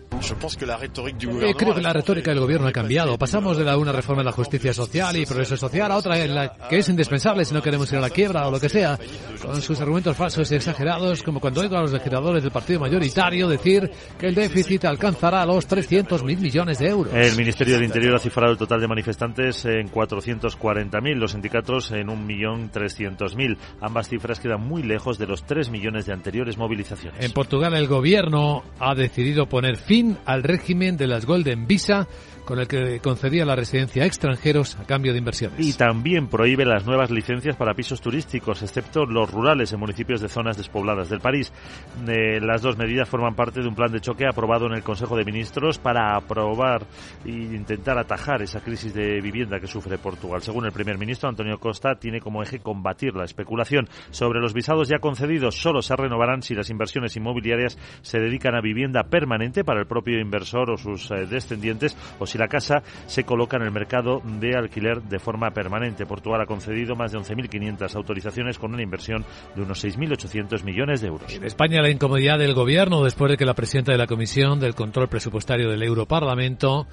Eh, 1.08 1.54
creo 1.56 1.74
que 1.74 1.80
la 1.80 1.92
retórica 1.92 2.30
del 2.30 2.40
gobierno 2.40 2.66
ha 2.66 2.72
cambiado. 2.72 3.18
Pasamos 3.18 3.56
de 3.56 3.64
la 3.64 3.76
una 3.76 3.92
reforma 3.92 4.22
de 4.22 4.26
la 4.26 4.32
justicia 4.32 4.72
social 4.72 5.16
y 5.16 5.26
progreso 5.26 5.56
social 5.56 5.90
a 5.90 5.96
otra 5.96 6.18
en 6.18 6.34
la 6.34 6.52
que 6.68 6.78
es 6.78 6.88
indispensable 6.88 7.44
si 7.44 7.54
no 7.54 7.62
queremos 7.62 7.90
ir 7.92 7.98
a 7.98 8.02
la 8.02 8.10
quiebra 8.10 8.46
o 8.46 8.50
lo 8.50 8.60
que 8.60 8.68
sea, 8.68 8.98
con 9.40 9.60
sus 9.60 9.80
argumentos 9.80 10.16
falsos 10.16 10.50
y 10.52 10.56
exagerados, 10.56 11.22
como 11.22 11.40
cuando 11.40 11.60
oigo 11.60 11.76
a 11.76 11.82
los 11.82 11.92
legisladores 11.92 12.42
del 12.42 12.52
partido 12.52 12.80
mayoritario 12.80 13.48
decir 13.48 13.90
que 14.18 14.26
el 14.26 14.34
déficit 14.34 14.84
alcanzará 14.84 15.44
los 15.46 15.68
300.000 15.68 16.22
millones 16.38 16.78
de 16.78 16.88
euros. 16.88 17.14
El 17.14 17.36
Ministerio 17.36 17.74
del 17.74 17.84
Interior 17.84 18.16
ha 18.16 18.18
cifrado 18.18 18.52
el 18.52 18.58
total 18.58 18.80
de 18.80 18.88
manifestantes 18.88 19.64
en 19.64 19.90
440.000, 19.90 21.14
los 21.16 21.32
sindicatos 21.32 21.92
en 21.92 22.08
1.300.000. 22.08 23.56
Ambas 23.80 24.08
cifras 24.08 24.40
quedan 24.40 24.60
muy 24.60 24.82
lejos 24.82 25.18
de 25.18 25.26
los 25.26 25.44
3 25.44 25.70
millones 25.70 26.06
de 26.06 26.12
anteriores 26.12 26.56
movilizaciones. 26.56 27.24
En 27.24 27.32
Portugal 27.32 27.74
el 27.74 27.86
gobierno 27.86 28.62
ha 28.78 28.94
decidido 28.94 29.46
poner 29.46 29.76
fin 29.76 30.16
al 30.24 30.42
régimen 30.42 30.81
de 30.90 31.06
las 31.06 31.26
Golden 31.26 31.68
Visa 31.68 32.08
con 32.44 32.58
el 32.58 32.68
que 32.68 33.00
concedía 33.00 33.44
la 33.44 33.56
residencia 33.56 34.02
a 34.02 34.06
extranjeros 34.06 34.76
a 34.76 34.84
cambio 34.84 35.12
de 35.12 35.18
inversiones. 35.18 35.60
Y 35.60 35.72
también 35.74 36.28
prohíbe 36.28 36.64
las 36.64 36.86
nuevas 36.86 37.10
licencias 37.10 37.56
para 37.56 37.74
pisos 37.74 38.00
turísticos, 38.00 38.62
excepto 38.62 39.06
los 39.06 39.30
rurales 39.30 39.72
en 39.72 39.80
municipios 39.80 40.20
de 40.20 40.28
zonas 40.28 40.56
despobladas 40.56 41.08
del 41.08 41.20
país. 41.20 41.52
Eh, 42.08 42.40
las 42.40 42.62
dos 42.62 42.76
medidas 42.76 43.08
forman 43.08 43.34
parte 43.34 43.60
de 43.60 43.68
un 43.68 43.74
plan 43.74 43.92
de 43.92 44.00
choque 44.00 44.26
aprobado 44.26 44.66
en 44.66 44.72
el 44.72 44.82
Consejo 44.82 45.16
de 45.16 45.24
Ministros 45.24 45.78
para 45.78 46.16
aprobar 46.16 46.84
e 47.24 47.30
intentar 47.30 47.98
atajar 47.98 48.42
esa 48.42 48.60
crisis 48.60 48.92
de 48.94 49.20
vivienda 49.20 49.60
que 49.60 49.66
sufre 49.66 49.98
Portugal. 49.98 50.42
Según 50.42 50.66
el 50.66 50.72
primer 50.72 50.98
ministro, 50.98 51.28
Antonio 51.28 51.58
Costa, 51.58 51.94
tiene 51.96 52.20
como 52.20 52.42
eje 52.42 52.58
combatir 52.58 53.14
la 53.14 53.24
especulación. 53.24 53.88
Sobre 54.10 54.40
los 54.40 54.52
visados 54.52 54.88
ya 54.88 54.98
concedidos, 54.98 55.56
solo 55.56 55.82
se 55.82 55.96
renovarán 55.96 56.42
si 56.42 56.54
las 56.54 56.70
inversiones 56.70 57.16
inmobiliarias 57.16 57.78
se 58.02 58.18
dedican 58.18 58.54
a 58.54 58.60
vivienda 58.60 59.04
permanente 59.04 59.64
para 59.64 59.80
el 59.80 59.86
propio 59.86 60.20
inversor 60.20 60.70
o 60.70 60.76
sus 60.76 61.10
eh, 61.10 61.26
descendientes 61.26 61.96
o 62.18 62.26
si 62.32 62.38
la 62.38 62.48
casa 62.48 62.82
se 63.06 63.24
coloca 63.24 63.58
en 63.58 63.64
el 63.64 63.70
mercado 63.70 64.22
de 64.24 64.56
alquiler 64.56 65.02
de 65.02 65.18
forma 65.18 65.50
permanente. 65.50 66.06
Portugal 66.06 66.40
ha 66.40 66.46
concedido 66.46 66.96
más 66.96 67.12
de 67.12 67.18
11.500 67.18 67.94
autorizaciones 67.94 68.58
con 68.58 68.72
una 68.72 68.82
inversión 68.82 69.24
de 69.54 69.62
unos 69.62 69.84
6.800 69.84 70.64
millones 70.64 71.02
de 71.02 71.08
euros. 71.08 71.34
En 71.34 71.44
España 71.44 71.82
la 71.82 71.90
incomodidad 71.90 72.38
del 72.38 72.54
gobierno 72.54 73.04
después 73.04 73.30
de 73.30 73.36
que 73.36 73.44
la 73.44 73.54
presidenta 73.54 73.92
de 73.92 73.98
la 73.98 74.06
Comisión 74.06 74.60
del 74.60 74.74
Control 74.74 75.08
Presupuestario 75.08 75.68
del 75.68 75.82
Europarlamento 75.82 76.86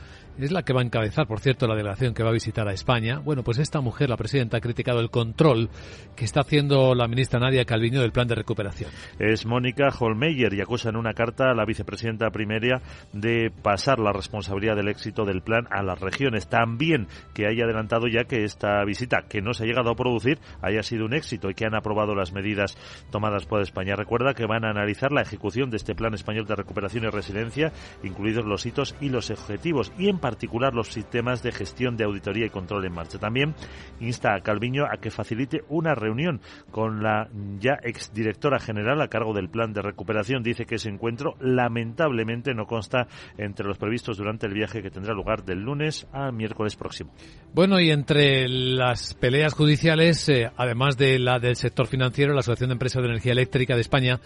es 0.45 0.51
la 0.51 0.63
que 0.63 0.73
va 0.73 0.81
a 0.81 0.83
encabezar, 0.83 1.27
por 1.27 1.39
cierto, 1.39 1.67
la 1.67 1.75
delegación 1.75 2.13
que 2.13 2.23
va 2.23 2.29
a 2.29 2.33
visitar 2.33 2.67
a 2.67 2.73
España. 2.73 3.19
Bueno, 3.19 3.43
pues 3.43 3.57
esta 3.59 3.81
mujer, 3.81 4.09
la 4.09 4.17
presidenta, 4.17 4.57
ha 4.57 4.61
criticado 4.61 4.99
el 4.99 5.09
control 5.09 5.69
que 6.15 6.25
está 6.25 6.41
haciendo 6.41 6.95
la 6.95 7.07
ministra 7.07 7.39
Nadia 7.39 7.65
Calviño 7.65 8.01
del 8.01 8.11
plan 8.11 8.27
de 8.27 8.35
recuperación. 8.35 8.91
Es 9.19 9.45
Mónica 9.45 9.89
Holmeyer 9.97 10.53
y 10.53 10.61
acusa 10.61 10.89
en 10.89 10.95
una 10.95 11.13
carta 11.13 11.51
a 11.51 11.53
la 11.53 11.65
vicepresidenta 11.65 12.29
primera 12.29 12.81
de 13.13 13.51
pasar 13.63 13.99
la 13.99 14.13
responsabilidad 14.13 14.75
del 14.75 14.87
éxito 14.87 15.25
del 15.25 15.41
plan 15.41 15.67
a 15.71 15.83
las 15.83 15.99
regiones. 15.99 16.47
También 16.47 17.07
que 17.33 17.47
haya 17.47 17.65
adelantado 17.65 18.07
ya 18.07 18.23
que 18.23 18.43
esta 18.43 18.83
visita, 18.85 19.23
que 19.27 19.41
no 19.41 19.53
se 19.53 19.63
ha 19.63 19.67
llegado 19.67 19.91
a 19.91 19.95
producir, 19.95 20.39
haya 20.61 20.83
sido 20.83 21.05
un 21.05 21.13
éxito 21.13 21.49
y 21.49 21.53
que 21.53 21.65
han 21.65 21.75
aprobado 21.75 22.15
las 22.15 22.31
medidas 22.31 22.77
tomadas 23.11 23.45
por 23.45 23.61
España. 23.61 23.95
Recuerda 23.95 24.33
que 24.33 24.45
van 24.45 24.65
a 24.65 24.69
analizar 24.69 25.11
la 25.11 25.21
ejecución 25.21 25.69
de 25.69 25.77
este 25.77 25.95
plan 25.95 26.13
español 26.13 26.45
de 26.45 26.55
recuperación 26.55 27.03
y 27.03 27.07
resiliencia, 27.07 27.71
incluidos 28.03 28.45
los 28.45 28.65
hitos 28.65 28.95
y 29.01 29.09
los 29.09 29.29
objetivos, 29.31 29.91
y 29.97 30.09
en 30.09 30.19
particular 30.29 30.75
los 30.75 30.89
sistemas 30.89 31.41
de 31.41 31.51
gestión 31.51 31.97
de 31.97 32.03
auditoría 32.03 32.45
y 32.45 32.49
control 32.51 32.85
en 32.85 32.93
marcha. 32.93 33.17
También 33.17 33.55
insta 33.99 34.35
a 34.35 34.41
Calviño 34.41 34.85
a 34.85 34.97
que 34.97 35.09
facilite 35.09 35.61
una 35.69 35.95
reunión 35.95 36.39
con 36.69 37.01
la 37.01 37.27
ya 37.59 37.79
exdirectora 37.81 38.59
general 38.59 39.01
a 39.01 39.07
cargo 39.07 39.33
del 39.33 39.49
plan 39.49 39.73
de 39.73 39.81
recuperación. 39.81 40.43
Dice 40.43 40.65
que 40.65 40.75
ese 40.75 40.89
encuentro 40.89 41.33
lamentablemente 41.39 42.53
no 42.53 42.67
consta 42.67 43.07
entre 43.39 43.65
los 43.65 43.79
previstos 43.79 44.17
durante 44.17 44.45
el 44.45 44.53
viaje 44.53 44.83
que 44.83 44.91
tendrá 44.91 45.15
lugar 45.15 45.43
del 45.43 45.63
lunes 45.63 46.07
a 46.13 46.31
miércoles 46.31 46.75
próximo. 46.75 47.11
Bueno, 47.51 47.79
y 47.79 47.89
entre 47.89 48.47
las 48.47 49.15
peleas 49.15 49.55
judiciales, 49.55 50.29
eh, 50.29 50.51
además 50.57 50.95
de 50.95 51.17
la 51.17 51.39
del 51.39 51.55
sector 51.55 51.87
financiero, 51.87 52.33
la 52.33 52.41
Asociación 52.41 52.69
de 52.69 52.73
Empresas 52.73 53.01
de 53.01 53.09
Energía 53.09 53.31
Eléctrica 53.31 53.73
de 53.73 53.81
España 53.81 54.19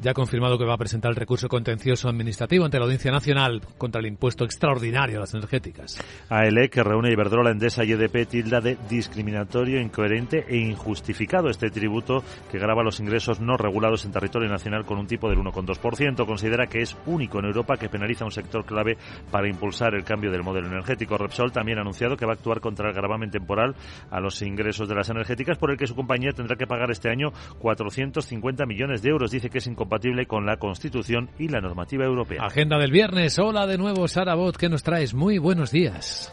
ya 0.00 0.12
ha 0.12 0.14
confirmado 0.14 0.58
que 0.58 0.64
va 0.64 0.74
a 0.74 0.78
presentar 0.78 1.10
el 1.10 1.16
recurso 1.16 1.48
contencioso 1.48 2.08
administrativo 2.08 2.64
ante 2.64 2.78
la 2.78 2.84
Audiencia 2.84 3.10
Nacional 3.10 3.62
contra 3.76 4.00
el 4.00 4.06
impuesto 4.06 4.44
extraordinario 4.44 5.18
a 5.18 5.20
las 5.20 5.34
energéticas. 5.48 5.98
AELE, 6.28 6.68
que 6.68 6.82
reúne 6.82 7.10
Iberdrola, 7.10 7.50
Endesa 7.50 7.84
y 7.84 7.92
EDP, 7.92 8.28
tilda 8.28 8.60
de 8.60 8.76
discriminatorio, 8.88 9.80
incoherente 9.80 10.44
e 10.48 10.56
injustificado 10.56 11.48
este 11.48 11.70
tributo 11.70 12.22
que 12.50 12.58
grava 12.58 12.82
los 12.82 13.00
ingresos 13.00 13.40
no 13.40 13.56
regulados 13.56 14.04
en 14.04 14.12
territorio 14.12 14.48
nacional 14.48 14.84
con 14.84 14.98
un 14.98 15.06
tipo 15.06 15.28
del 15.28 15.38
1,2%. 15.38 16.26
Considera 16.26 16.66
que 16.66 16.82
es 16.82 16.96
único 17.06 17.38
en 17.38 17.46
Europa 17.46 17.76
que 17.76 17.88
penaliza 17.88 18.24
un 18.24 18.30
sector 18.30 18.64
clave 18.64 18.96
para 19.30 19.48
impulsar 19.48 19.94
el 19.94 20.04
cambio 20.04 20.30
del 20.30 20.42
modelo 20.42 20.66
energético. 20.66 21.16
Repsol 21.16 21.52
también 21.52 21.78
ha 21.78 21.82
anunciado 21.82 22.16
que 22.16 22.26
va 22.26 22.32
a 22.32 22.34
actuar 22.34 22.60
contra 22.60 22.88
el 22.88 22.94
gravamen 22.94 23.30
temporal 23.30 23.74
a 24.10 24.20
los 24.20 24.40
ingresos 24.42 24.88
de 24.88 24.94
las 24.94 25.08
energéticas 25.08 25.58
por 25.58 25.70
el 25.70 25.76
que 25.76 25.86
su 25.86 25.94
compañía 25.94 26.32
tendrá 26.32 26.56
que 26.56 26.66
pagar 26.66 26.90
este 26.90 27.10
año 27.10 27.32
450 27.58 28.66
millones 28.66 29.02
de 29.02 29.10
euros. 29.10 29.30
Dice 29.30 29.50
que 29.50 29.58
es 29.58 29.66
incompatible 29.66 30.26
con 30.26 30.44
la 30.44 30.56
Constitución 30.58 31.30
y 31.38 31.48
la 31.48 31.60
normativa 31.60 32.04
europea. 32.04 32.42
Agenda 32.42 32.78
del 32.78 32.90
viernes. 32.90 33.38
Hola 33.38 33.66
de 33.66 33.78
nuevo, 33.78 34.06
Sara 34.08 34.34
Bot. 34.34 34.56
¿Qué 34.56 34.68
nos 34.68 34.82
traes? 34.82 35.14
Muy 35.14 35.27
buenos 35.36 35.70
días. 35.70 36.32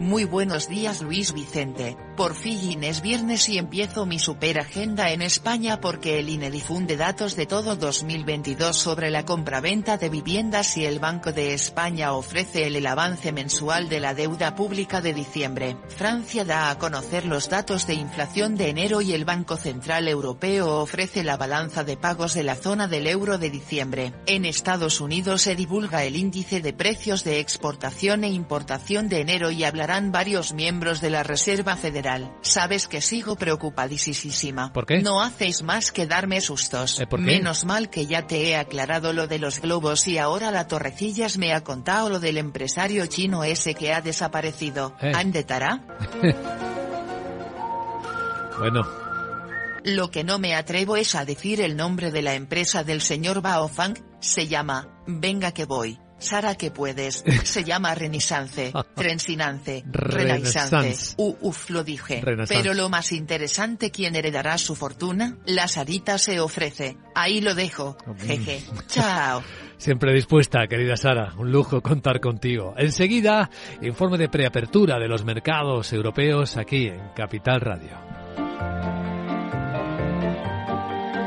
Muy 0.00 0.24
buenos 0.24 0.68
días 0.68 1.02
Luis 1.02 1.32
Vicente, 1.32 1.96
por 2.16 2.36
fin 2.36 2.84
es 2.84 3.02
viernes 3.02 3.48
y 3.48 3.58
empiezo 3.58 4.06
mi 4.06 4.20
super 4.20 4.60
agenda 4.60 5.10
en 5.10 5.22
España 5.22 5.80
porque 5.80 6.20
el 6.20 6.28
INE 6.28 6.52
difunde 6.52 6.96
datos 6.96 7.34
de 7.34 7.46
todo 7.46 7.74
2022 7.74 8.76
sobre 8.76 9.10
la 9.10 9.24
compraventa 9.24 9.96
de 9.96 10.08
viviendas 10.08 10.76
y 10.76 10.84
el 10.84 11.00
Banco 11.00 11.32
de 11.32 11.52
España 11.52 12.12
ofrece 12.12 12.68
el, 12.68 12.86
avance 12.86 13.32
mensual 13.32 13.88
de 13.88 13.98
la 13.98 14.14
deuda 14.14 14.54
pública 14.54 15.00
de 15.00 15.14
diciembre. 15.14 15.76
Francia 15.88 16.44
da 16.44 16.70
a 16.70 16.78
conocer 16.78 17.26
los 17.26 17.50
datos 17.50 17.88
de 17.88 17.94
inflación 17.94 18.54
de 18.54 18.68
enero 18.68 19.00
y 19.00 19.14
el 19.14 19.24
Banco 19.24 19.56
Central 19.56 20.06
Europeo 20.06 20.76
ofrece 20.76 21.24
la 21.24 21.36
balanza 21.36 21.82
de 21.82 21.96
pagos 21.96 22.34
de 22.34 22.44
la 22.44 22.54
zona 22.54 22.86
del 22.86 23.08
euro 23.08 23.38
de 23.38 23.50
diciembre. 23.50 24.12
En 24.26 24.44
Estados 24.44 25.00
Unidos 25.00 25.42
se 25.42 25.56
divulga 25.56 26.04
el 26.04 26.14
índice 26.14 26.60
de 26.60 26.72
precios 26.72 27.24
de 27.24 27.40
exportación 27.40 28.22
e 28.22 28.28
importación 28.28 29.08
de 29.08 29.22
enero 29.22 29.50
y 29.50 29.64
habla 29.64 29.87
varios 30.12 30.52
miembros 30.52 31.00
de 31.00 31.10
la 31.10 31.22
Reserva 31.22 31.76
Federal. 31.76 32.32
Sabes 32.42 32.88
que 32.88 33.00
sigo 33.00 33.36
preocupadísima. 33.36 34.72
¿Por 34.72 34.86
qué? 34.86 35.00
No 35.00 35.22
hacéis 35.22 35.62
más 35.62 35.90
que 35.90 36.06
darme 36.06 36.40
sustos. 36.40 37.00
¿Eh, 37.00 37.06
¿por 37.06 37.20
qué? 37.20 37.26
Menos 37.26 37.64
mal 37.64 37.88
que 37.88 38.06
ya 38.06 38.26
te 38.26 38.48
he 38.48 38.56
aclarado 38.56 39.12
lo 39.12 39.26
de 39.26 39.38
los 39.38 39.60
globos 39.60 40.06
y 40.06 40.18
ahora 40.18 40.50
la 40.50 40.68
Torrecillas 40.68 41.38
me 41.38 41.54
ha 41.54 41.64
contado 41.64 42.10
lo 42.10 42.20
del 42.20 42.38
empresario 42.38 43.06
chino 43.06 43.44
ese 43.44 43.74
que 43.74 43.94
ha 43.94 44.00
desaparecido. 44.00 44.94
Eh. 45.00 45.12
¿Andetará? 45.14 45.82
bueno, 48.58 48.86
Lo 49.84 50.10
que 50.10 50.24
no 50.24 50.38
me 50.38 50.54
atrevo 50.54 50.96
es 50.96 51.14
a 51.14 51.24
decir 51.24 51.60
el 51.60 51.76
nombre 51.76 52.10
de 52.10 52.22
la 52.22 52.34
empresa 52.34 52.84
del 52.84 53.00
señor 53.00 53.40
Baofang, 53.40 53.94
se 54.20 54.48
llama, 54.48 54.88
venga 55.06 55.52
que 55.52 55.64
voy. 55.64 55.98
Sara 56.18 56.54
que 56.56 56.70
puedes, 56.70 57.24
se 57.44 57.64
llama 57.64 57.94
Renaissance, 57.94 58.72
Trensinance, 58.94 59.84
Renaissance. 59.86 61.14
Uh, 61.16 61.36
uf 61.40 61.70
lo 61.70 61.84
dije, 61.84 62.22
pero 62.48 62.74
lo 62.74 62.88
más 62.88 63.12
interesante 63.12 63.90
¿quién 63.90 64.16
heredará 64.16 64.58
su 64.58 64.74
fortuna? 64.74 65.38
La 65.46 65.68
Sarita 65.68 66.18
se 66.18 66.40
ofrece, 66.40 66.96
ahí 67.14 67.40
lo 67.40 67.54
dejo, 67.54 67.96
jeje, 68.18 68.62
chao. 68.88 69.42
Siempre 69.78 70.12
dispuesta, 70.12 70.66
querida 70.66 70.96
Sara. 70.96 71.34
Un 71.38 71.52
lujo 71.52 71.80
contar 71.82 72.20
contigo. 72.20 72.74
Enseguida, 72.76 73.48
informe 73.80 74.18
de 74.18 74.28
preapertura 74.28 74.98
de 74.98 75.06
los 75.06 75.24
mercados 75.24 75.92
europeos 75.92 76.56
aquí 76.56 76.88
en 76.88 77.10
Capital 77.14 77.60
Radio. 77.60 77.96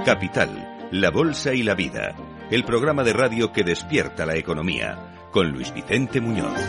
Capital, 0.03 0.89
la 0.91 1.11
Bolsa 1.11 1.53
y 1.53 1.63
la 1.63 1.75
Vida. 1.75 2.13
El 2.51 2.65
programa 2.65 3.05
de 3.05 3.13
radio 3.13 3.53
que 3.53 3.63
despierta 3.63 4.25
la 4.25 4.35
economía. 4.35 5.29
Con 5.31 5.53
Luis 5.53 5.73
Vicente 5.73 6.19
Muñoz. 6.19 6.59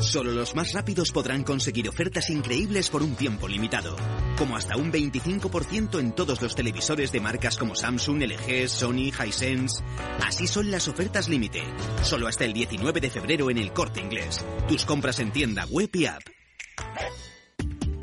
Solo 0.00 0.32
los 0.32 0.56
más 0.56 0.72
rápidos 0.72 1.12
podrán 1.12 1.44
conseguir 1.44 1.88
ofertas 1.88 2.30
increíbles 2.30 2.90
por 2.90 3.04
un 3.04 3.14
tiempo 3.14 3.46
limitado, 3.46 3.94
como 4.36 4.56
hasta 4.56 4.76
un 4.76 4.90
25% 4.90 6.00
en 6.00 6.16
todos 6.16 6.42
los 6.42 6.56
televisores 6.56 7.12
de 7.12 7.20
marcas 7.20 7.56
como 7.58 7.76
Samsung, 7.76 8.24
LG, 8.24 8.68
Sony, 8.68 9.12
Hisense. 9.24 9.84
Así 10.26 10.48
son 10.48 10.72
las 10.72 10.88
ofertas 10.88 11.28
límite, 11.28 11.62
solo 12.02 12.26
hasta 12.26 12.44
el 12.44 12.52
19 12.52 13.00
de 13.00 13.10
febrero 13.10 13.50
en 13.50 13.58
el 13.58 13.72
Corte 13.72 14.00
Inglés. 14.00 14.44
Tus 14.66 14.84
compras 14.84 15.20
en 15.20 15.30
tienda 15.30 15.64
web 15.70 15.90
y 15.92 16.06
app. 16.06 16.22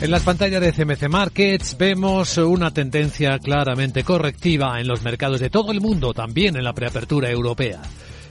En 0.00 0.10
las 0.10 0.22
pantallas 0.22 0.62
de 0.62 0.72
CMC 0.72 1.10
Markets 1.10 1.76
vemos 1.76 2.38
una 2.38 2.70
tendencia 2.70 3.38
claramente 3.38 4.02
correctiva 4.02 4.80
en 4.80 4.88
los 4.88 5.02
mercados 5.02 5.40
de 5.40 5.50
todo 5.50 5.72
el 5.72 5.82
mundo, 5.82 6.14
también 6.14 6.56
en 6.56 6.64
la 6.64 6.72
preapertura 6.72 7.30
europea. 7.30 7.82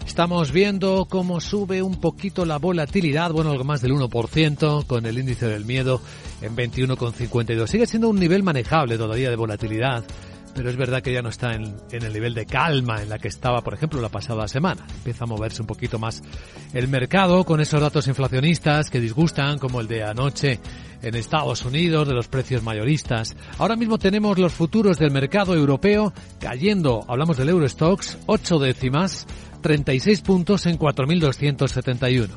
Estamos 0.03 0.51
viendo 0.51 1.05
cómo 1.07 1.39
sube 1.39 1.83
un 1.83 2.01
poquito 2.01 2.43
la 2.43 2.57
volatilidad, 2.57 3.31
bueno, 3.31 3.51
algo 3.51 3.65
más 3.65 3.81
del 3.81 3.91
1%, 3.91 4.87
con 4.87 5.05
el 5.05 5.19
índice 5.19 5.45
del 5.45 5.63
miedo 5.63 6.01
en 6.41 6.55
21,52. 6.55 7.67
Sigue 7.67 7.85
siendo 7.85 8.09
un 8.09 8.19
nivel 8.19 8.41
manejable 8.41 8.97
todavía 8.97 9.29
de 9.29 9.35
volatilidad 9.35 10.03
pero 10.55 10.69
es 10.69 10.75
verdad 10.75 11.01
que 11.01 11.13
ya 11.13 11.21
no 11.21 11.29
está 11.29 11.53
en, 11.53 11.75
el 11.91 12.11
nivel 12.11 12.33
de 12.33 12.45
calma 12.45 13.01
en 13.01 13.07
la 13.07 13.17
que 13.17 13.27
estaba, 13.27 13.61
por 13.61 13.73
ejemplo, 13.73 14.01
la 14.01 14.09
pasada 14.09 14.47
semana. 14.47 14.85
Empieza 14.93 15.23
a 15.23 15.27
moverse 15.27 15.61
un 15.61 15.67
poquito 15.67 15.99
más 15.99 16.21
el 16.73 16.87
mercado 16.87 17.45
con 17.45 17.61
esos 17.61 17.79
datos 17.79 18.07
inflacionistas 18.07 18.89
que 18.89 18.99
disgustan, 18.99 19.57
como 19.57 19.79
el 19.79 19.87
de 19.87 20.03
anoche 20.03 20.59
en 21.01 21.15
Estados 21.15 21.65
Unidos, 21.65 22.07
de 22.07 22.13
los 22.13 22.27
precios 22.27 22.63
mayoristas. 22.63 23.35
Ahora 23.57 23.75
mismo 23.75 23.97
tenemos 23.97 24.37
los 24.37 24.53
futuros 24.53 24.97
del 24.97 25.11
mercado 25.11 25.55
europeo 25.55 26.13
cayendo, 26.39 27.05
hablamos 27.07 27.37
del 27.37 27.49
Eurostox, 27.49 28.17
8 28.25 28.59
décimas, 28.59 29.27
36 29.61 30.21
puntos 30.21 30.65
en 30.65 30.77
4.271. 30.77 32.29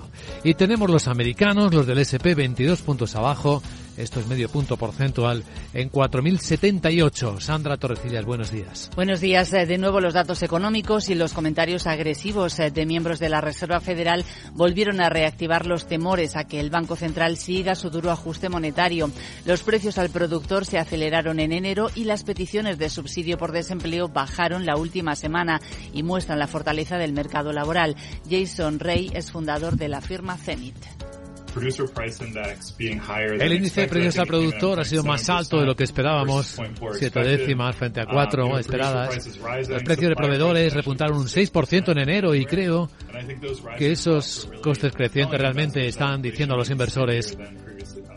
Y 0.45 0.55
tenemos 0.55 0.91
los 0.91 1.09
americanos, 1.09 1.73
los 1.73 1.87
del 1.87 1.99
SP, 2.03 2.35
22 2.35 2.83
puntos 2.83 3.15
abajo, 3.15 3.63
esto 3.97 4.20
es 4.20 4.26
medio 4.26 4.49
punto 4.49 4.76
porcentual 4.76 5.45
en 5.74 5.90
4.078. 5.90 7.40
Sandra 7.40 7.76
Torrecillas, 7.76 8.24
buenos 8.24 8.51
días. 8.51 8.90
Buenos 8.95 9.20
días. 9.20 9.53
Eh, 9.53 9.66
de 9.66 9.78
nuevo 9.78 10.01
los 10.01 10.14
datos 10.14 10.43
económicos 10.43 11.09
y 11.09 11.14
los 11.14 11.32
comentarios 11.32 11.86
agresivos 11.86 12.59
eh, 12.59 12.70
de 12.70 12.86
miembros 12.86 13.18
de 13.18 13.28
la 13.28 13.40
Reserva 13.40 13.80
Federal 13.80 14.24
volvieron 14.53 15.01
a 15.01 15.09
reactivar 15.09 15.66
los 15.66 15.86
temores 15.86 16.36
a 16.36 16.45
que 16.45 16.61
el 16.61 16.70
Banco 16.70 16.97
Central 16.97 17.36
siga 17.36 17.74
su 17.74 17.90
duro 17.90 18.11
ajuste 18.11 18.49
monetario. 18.49 19.11
Los 19.45 19.62
precios 19.62 19.99
al 19.99 20.11
productor 20.11 20.64
se 20.64 20.78
aceleraron 20.78 21.40
en 21.40 21.53
enero 21.53 21.90
y 21.95 22.05
las 22.05 22.24
peticiones 22.24 22.78
de 22.78 22.90
subsidio 22.90 23.38
por 23.38 23.53
desempleo 23.53 24.09
bajaron 24.09 24.66
la 24.66 24.76
última 24.76 25.14
semana 25.16 25.61
y 25.93 26.03
muestran 26.03 26.38
la 26.38 26.47
fortaleza 26.47 26.97
del 26.97 27.12
mercado 27.12 27.53
laboral. 27.53 27.97
Jason 28.28 28.78
Rey 28.78 29.11
es 29.14 29.30
fundador 29.30 29.76
de 29.76 29.88
la 29.88 30.01
firma 30.01 30.36
Zenit. 30.38 31.02
El 33.39 33.53
índice 33.53 33.83
de 33.83 33.89
precios 33.89 34.19
al 34.19 34.27
productor 34.27 34.81
ha 34.81 34.85
sido 34.85 35.05
más 35.05 35.29
alto 35.29 35.61
de 35.61 35.67
lo 35.67 35.75
que 35.75 35.85
esperábamos, 35.85 36.59
siete 36.99 37.21
décimas 37.21 37.77
frente 37.77 38.01
a 38.01 38.07
cuatro 38.07 38.59
esperadas. 38.59 39.39
Los 39.69 39.83
precios 39.83 40.11
de 40.11 40.17
proveedores 40.17 40.75
repuntaron 40.75 41.19
un 41.19 41.27
6% 41.27 41.93
en 41.93 41.99
enero 41.99 42.35
y 42.35 42.45
creo 42.45 42.91
que 43.79 43.93
esos 43.93 44.49
costes 44.63 44.93
crecientes 44.93 45.41
realmente 45.41 45.87
están 45.87 46.23
diciendo 46.23 46.55
a 46.55 46.59
los 46.59 46.71
inversores 46.71 47.37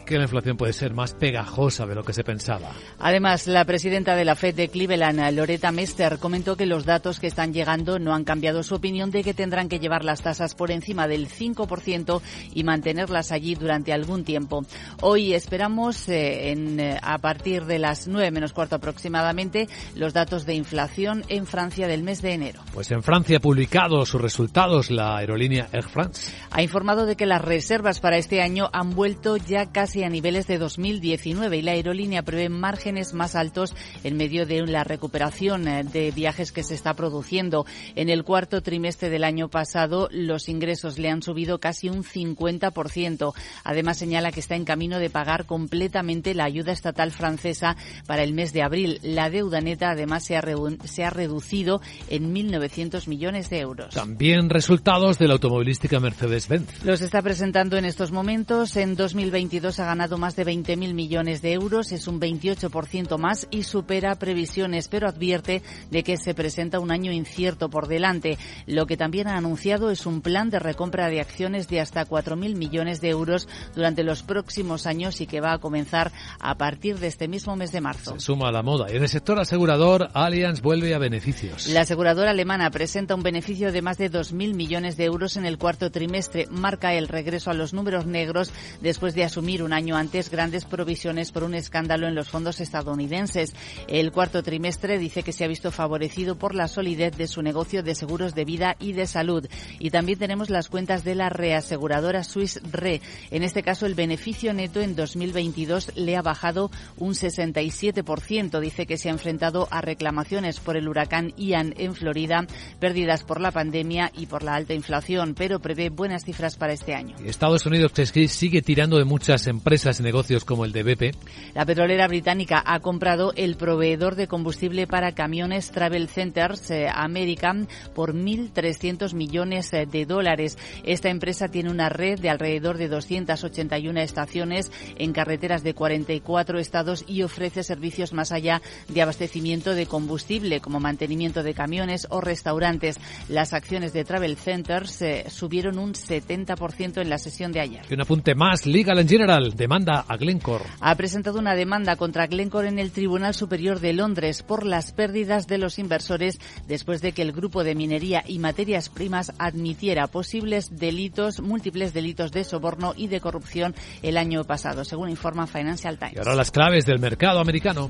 que 0.05 0.17
la 0.17 0.23
inflación 0.23 0.57
puede 0.57 0.73
ser 0.73 0.93
más 0.93 1.13
pegajosa 1.13 1.85
de 1.85 1.95
lo 1.95 2.03
que 2.03 2.13
se 2.13 2.23
pensaba. 2.23 2.71
Además, 2.99 3.47
la 3.47 3.65
presidenta 3.65 4.15
de 4.15 4.25
la 4.25 4.35
Fed 4.35 4.55
de 4.55 4.69
Cleveland, 4.69 5.19
Loretta 5.35 5.71
Mester, 5.71 6.17
comentó 6.19 6.55
que 6.55 6.65
los 6.65 6.85
datos 6.85 7.19
que 7.19 7.27
están 7.27 7.53
llegando 7.53 7.99
no 7.99 8.13
han 8.13 8.23
cambiado 8.23 8.63
su 8.63 8.75
opinión 8.75 9.11
de 9.11 9.23
que 9.23 9.33
tendrán 9.33 9.69
que 9.69 9.79
llevar 9.79 10.05
las 10.05 10.21
tasas 10.21 10.55
por 10.55 10.71
encima 10.71 11.07
del 11.07 11.27
5% 11.27 12.21
y 12.53 12.63
mantenerlas 12.63 13.31
allí 13.31 13.55
durante 13.55 13.93
algún 13.93 14.23
tiempo. 14.23 14.65
Hoy 15.01 15.33
esperamos, 15.33 16.07
eh, 16.07 16.51
en, 16.51 16.79
eh, 16.79 16.99
a 17.01 17.17
partir 17.17 17.65
de 17.65 17.79
las 17.79 18.07
9 18.07 18.31
menos 18.31 18.53
cuarto 18.53 18.75
aproximadamente, 18.75 19.67
los 19.95 20.13
datos 20.13 20.45
de 20.45 20.53
inflación 20.53 21.23
en 21.27 21.45
Francia 21.47 21.87
del 21.87 22.03
mes 22.03 22.21
de 22.21 22.33
enero. 22.33 22.61
Pues 22.73 22.91
en 22.91 23.03
Francia 23.03 23.37
ha 23.37 23.41
publicado 23.41 24.05
sus 24.05 24.21
resultados 24.21 24.91
la 24.91 25.17
aerolínea 25.17 25.67
Air 25.71 25.83
France. 25.83 26.31
Ha 26.51 26.61
informado 26.61 27.05
de 27.05 27.15
que 27.15 27.25
las 27.25 27.41
reservas 27.41 27.99
para 27.99 28.17
este 28.17 28.41
año 28.41 28.69
han 28.71 28.95
vuelto 28.95 29.37
ya 29.37 29.71
casi 29.71 29.94
a 30.03 30.09
niveles 30.09 30.47
de 30.47 30.57
2019 30.57 31.57
y 31.57 31.61
la 31.61 31.71
aerolínea 31.71 32.23
prevé 32.23 32.49
márgenes 32.49 33.13
más 33.13 33.35
altos 33.35 33.73
en 34.03 34.17
medio 34.17 34.45
de 34.45 34.65
la 34.67 34.83
recuperación 34.83 35.67
eh, 35.67 35.83
de 35.83 36.11
viajes 36.11 36.51
que 36.51 36.63
se 36.63 36.75
está 36.75 36.93
produciendo. 36.93 37.65
En 37.95 38.09
el 38.09 38.23
cuarto 38.23 38.61
trimestre 38.61 39.09
del 39.09 39.23
año 39.23 39.49
pasado, 39.49 40.09
los 40.11 40.49
ingresos 40.49 40.97
le 40.97 41.09
han 41.09 41.21
subido 41.21 41.59
casi 41.59 41.89
un 41.89 42.03
50%. 42.03 43.33
Además, 43.63 43.97
señala 43.97 44.31
que 44.31 44.39
está 44.39 44.55
en 44.55 44.65
camino 44.65 44.99
de 44.99 45.09
pagar 45.09 45.45
completamente 45.45 46.33
la 46.33 46.45
ayuda 46.45 46.71
estatal 46.71 47.11
francesa 47.11 47.77
para 48.07 48.23
el 48.23 48.33
mes 48.33 48.53
de 48.53 48.63
abril. 48.63 48.99
La 49.01 49.29
deuda 49.29 49.61
neta, 49.61 49.91
además, 49.91 50.25
se 50.25 50.35
ha, 50.37 50.43
se 50.83 51.03
ha 51.03 51.09
reducido 51.09 51.81
en 52.09 52.33
1.900 52.33 53.07
millones 53.07 53.49
de 53.49 53.59
euros. 53.59 53.93
También 53.93 54.49
resultados 54.49 55.17
de 55.17 55.27
la 55.27 55.33
automovilística 55.33 55.99
Mercedes-Benz. 55.99 56.83
Los 56.83 57.01
está 57.01 57.21
presentando 57.21 57.77
en 57.77 57.85
estos 57.85 58.11
momentos. 58.11 58.75
En 58.77 58.95
2022 58.95 59.79
ha 59.85 59.89
ganado 59.89 60.17
más 60.17 60.35
de 60.35 60.45
20.000 60.45 60.93
millones 60.93 61.41
de 61.41 61.53
euros, 61.53 61.91
es 61.91 62.07
un 62.07 62.19
28% 62.19 63.17
más 63.17 63.47
y 63.51 63.63
supera 63.63 64.15
previsiones, 64.15 64.87
pero 64.87 65.07
advierte 65.07 65.61
de 65.91 66.03
que 66.03 66.17
se 66.17 66.33
presenta 66.33 66.79
un 66.79 66.91
año 66.91 67.11
incierto 67.11 67.69
por 67.69 67.87
delante. 67.87 68.37
Lo 68.65 68.87
que 68.87 68.97
también 68.97 69.27
ha 69.27 69.37
anunciado 69.37 69.91
es 69.91 70.05
un 70.05 70.21
plan 70.21 70.49
de 70.49 70.59
recompra 70.59 71.09
de 71.09 71.21
acciones 71.21 71.67
de 71.67 71.81
hasta 71.81 72.05
4.000 72.05 72.55
millones 72.55 72.99
de 72.99 73.09
euros 73.09 73.47
durante 73.75 74.03
los 74.03 74.23
próximos 74.23 74.87
años 74.87 75.21
y 75.21 75.27
que 75.27 75.41
va 75.41 75.53
a 75.53 75.59
comenzar 75.59 76.11
a 76.39 76.55
partir 76.55 76.99
de 76.99 77.07
este 77.07 77.27
mismo 77.27 77.55
mes 77.55 77.71
de 77.71 77.81
marzo. 77.81 78.13
Se 78.15 78.21
suma 78.21 78.49
a 78.49 78.51
la 78.51 78.63
moda. 78.63 78.91
Y 78.91 78.95
en 78.95 79.03
el 79.03 79.09
sector 79.09 79.39
asegurador, 79.39 80.09
Allianz 80.13 80.61
vuelve 80.61 80.95
a 80.95 80.97
beneficios. 80.97 81.67
La 81.67 81.81
aseguradora 81.81 82.31
alemana 82.31 82.71
presenta 82.71 83.13
un 83.13 83.23
beneficio 83.23 83.71
de 83.71 83.81
más 83.83 83.97
de 83.97 84.11
2.000 84.11 84.55
millones 84.55 84.97
de 84.97 85.05
euros 85.05 85.37
en 85.37 85.45
el 85.45 85.59
cuarto 85.59 85.91
trimestre. 85.91 86.47
Marca 86.49 86.93
el 86.93 87.07
regreso 87.07 87.51
a 87.51 87.53
los 87.53 87.73
números 87.73 88.07
negros 88.07 88.51
después 88.81 89.13
de 89.13 89.23
asumir 89.23 89.61
un 89.61 89.73
año 89.75 89.95
antes 89.95 90.31
grandes 90.31 90.65
provisiones 90.65 91.31
por 91.31 91.43
un 91.43 91.53
escándalo 91.53 92.07
en 92.07 92.15
los 92.15 92.29
fondos 92.29 92.61
estadounidenses. 92.61 93.53
El 93.87 94.11
cuarto 94.11 94.41
trimestre 94.41 94.97
dice 94.97 95.21
que 95.21 95.33
se 95.33 95.43
ha 95.43 95.47
visto 95.47 95.71
favorecido 95.71 96.37
por 96.37 96.55
la 96.55 96.67
solidez 96.67 97.15
de 97.17 97.27
su 97.27 97.41
negocio 97.41 97.83
de 97.83 97.93
seguros 97.93 98.33
de 98.33 98.45
vida 98.45 98.75
y 98.79 98.93
de 98.93 99.05
salud. 99.05 99.45
Y 99.79 99.91
también 99.91 100.17
tenemos 100.17 100.49
las 100.49 100.69
cuentas 100.69 101.03
de 101.03 101.15
la 101.15 101.29
reaseguradora 101.29 102.23
Swiss 102.23 102.61
Re. 102.71 103.01
En 103.31 103.43
este 103.43 103.63
caso, 103.63 103.85
el 103.85 103.95
beneficio 103.95 104.53
neto 104.53 104.81
en 104.81 104.95
2022 104.95 105.91
le 105.95 106.15
ha 106.15 106.21
bajado 106.21 106.71
un 106.97 107.13
67%. 107.13 108.59
Dice 108.59 108.85
que 108.85 108.97
se 108.97 109.09
ha 109.09 109.11
enfrentado 109.11 109.67
a 109.71 109.81
reclamaciones 109.81 110.59
por 110.59 110.77
el 110.77 110.87
huracán 110.87 111.33
Ian 111.37 111.73
en 111.77 111.95
Florida, 111.95 112.47
pérdidas 112.79 113.23
por 113.23 113.41
la 113.41 113.51
pandemia 113.51 114.11
y 114.15 114.27
por 114.27 114.43
la 114.43 114.55
alta 114.55 114.73
inflación, 114.73 115.35
pero 115.35 115.59
prevé 115.59 115.89
buenas 115.89 116.23
cifras 116.23 116.55
para 116.55 116.73
este 116.73 116.95
año. 116.95 117.15
Estados 117.25 117.65
Unidos 117.65 117.91
sigue 118.29 118.61
tirando 118.61 118.97
de 118.97 119.03
muchas 119.03 119.47
empresas 119.47 119.64
empresas 119.65 119.99
y 119.99 120.03
negocios 120.03 120.45
como 120.45 120.63
el 120.63 120.71
de 120.71 120.83
BP. 120.83 121.15
La 121.55 121.65
petrolera 121.65 122.07
británica 122.07 122.61
ha 122.63 122.79
comprado 122.81 123.33
el 123.35 123.55
proveedor 123.55 124.13
de 124.13 124.27
combustible 124.27 124.85
para 124.85 125.13
camiones 125.13 125.71
Travel 125.71 126.07
Centers 126.07 126.69
eh, 126.69 126.87
American 126.93 127.67
por 127.95 128.13
1.300 128.13 129.15
millones 129.15 129.73
eh, 129.73 129.87
de 129.87 130.05
dólares. 130.05 130.59
Esta 130.83 131.09
empresa 131.09 131.47
tiene 131.47 131.71
una 131.71 131.89
red 131.89 132.19
de 132.19 132.29
alrededor 132.29 132.77
de 132.77 132.89
281 132.89 134.01
estaciones 134.01 134.71
en 134.99 135.13
carreteras 135.13 135.63
de 135.63 135.73
44 135.73 136.59
estados 136.59 137.03
y 137.07 137.23
ofrece 137.23 137.63
servicios 137.63 138.13
más 138.13 138.31
allá 138.31 138.61
de 138.87 139.01
abastecimiento 139.01 139.73
de 139.73 139.87
combustible 139.87 140.59
como 140.59 140.79
mantenimiento 140.79 141.41
de 141.41 141.55
camiones 141.55 142.05
o 142.11 142.21
restaurantes. 142.21 142.99
Las 143.29 143.53
acciones 143.53 143.93
de 143.93 144.03
Travel 144.03 144.37
Centers 144.37 145.01
eh, 145.01 145.25
subieron 145.27 145.79
un 145.79 145.93
70% 145.95 147.01
en 147.01 147.09
la 147.09 147.17
sesión 147.17 147.51
de 147.51 147.61
ayer. 147.61 147.81
Y 147.89 147.95
un 147.95 148.01
apunte 148.01 148.35
más, 148.35 148.67
Legal 148.67 148.99
en 148.99 149.09
General 149.09 149.54
demanda 149.55 150.05
a 150.07 150.17
Glencore. 150.17 150.65
Ha 150.79 150.95
presentado 150.95 151.39
una 151.39 151.55
demanda 151.55 151.95
contra 151.95 152.27
Glencore 152.27 152.67
en 152.67 152.79
el 152.79 152.91
Tribunal 152.91 153.33
Superior 153.33 153.79
de 153.79 153.93
Londres 153.93 154.43
por 154.43 154.65
las 154.65 154.91
pérdidas 154.91 155.47
de 155.47 155.57
los 155.57 155.79
inversores 155.79 156.39
después 156.67 157.01
de 157.01 157.11
que 157.11 157.21
el 157.21 157.31
grupo 157.31 157.63
de 157.63 157.75
minería 157.75 158.23
y 158.25 158.39
materias 158.39 158.89
primas 158.89 159.33
admitiera 159.37 160.07
posibles 160.07 160.77
delitos, 160.77 161.41
múltiples 161.41 161.93
delitos 161.93 162.31
de 162.31 162.43
soborno 162.43 162.93
y 162.95 163.07
de 163.07 163.21
corrupción 163.21 163.75
el 164.01 164.17
año 164.17 164.43
pasado, 164.43 164.83
según 164.83 165.09
informa 165.09 165.47
Financial 165.47 165.97
Times. 165.97 166.15
Y 166.15 166.19
ahora 166.19 166.35
las 166.35 166.51
claves 166.51 166.85
del 166.85 166.99
mercado 166.99 167.39
americano. 167.39 167.89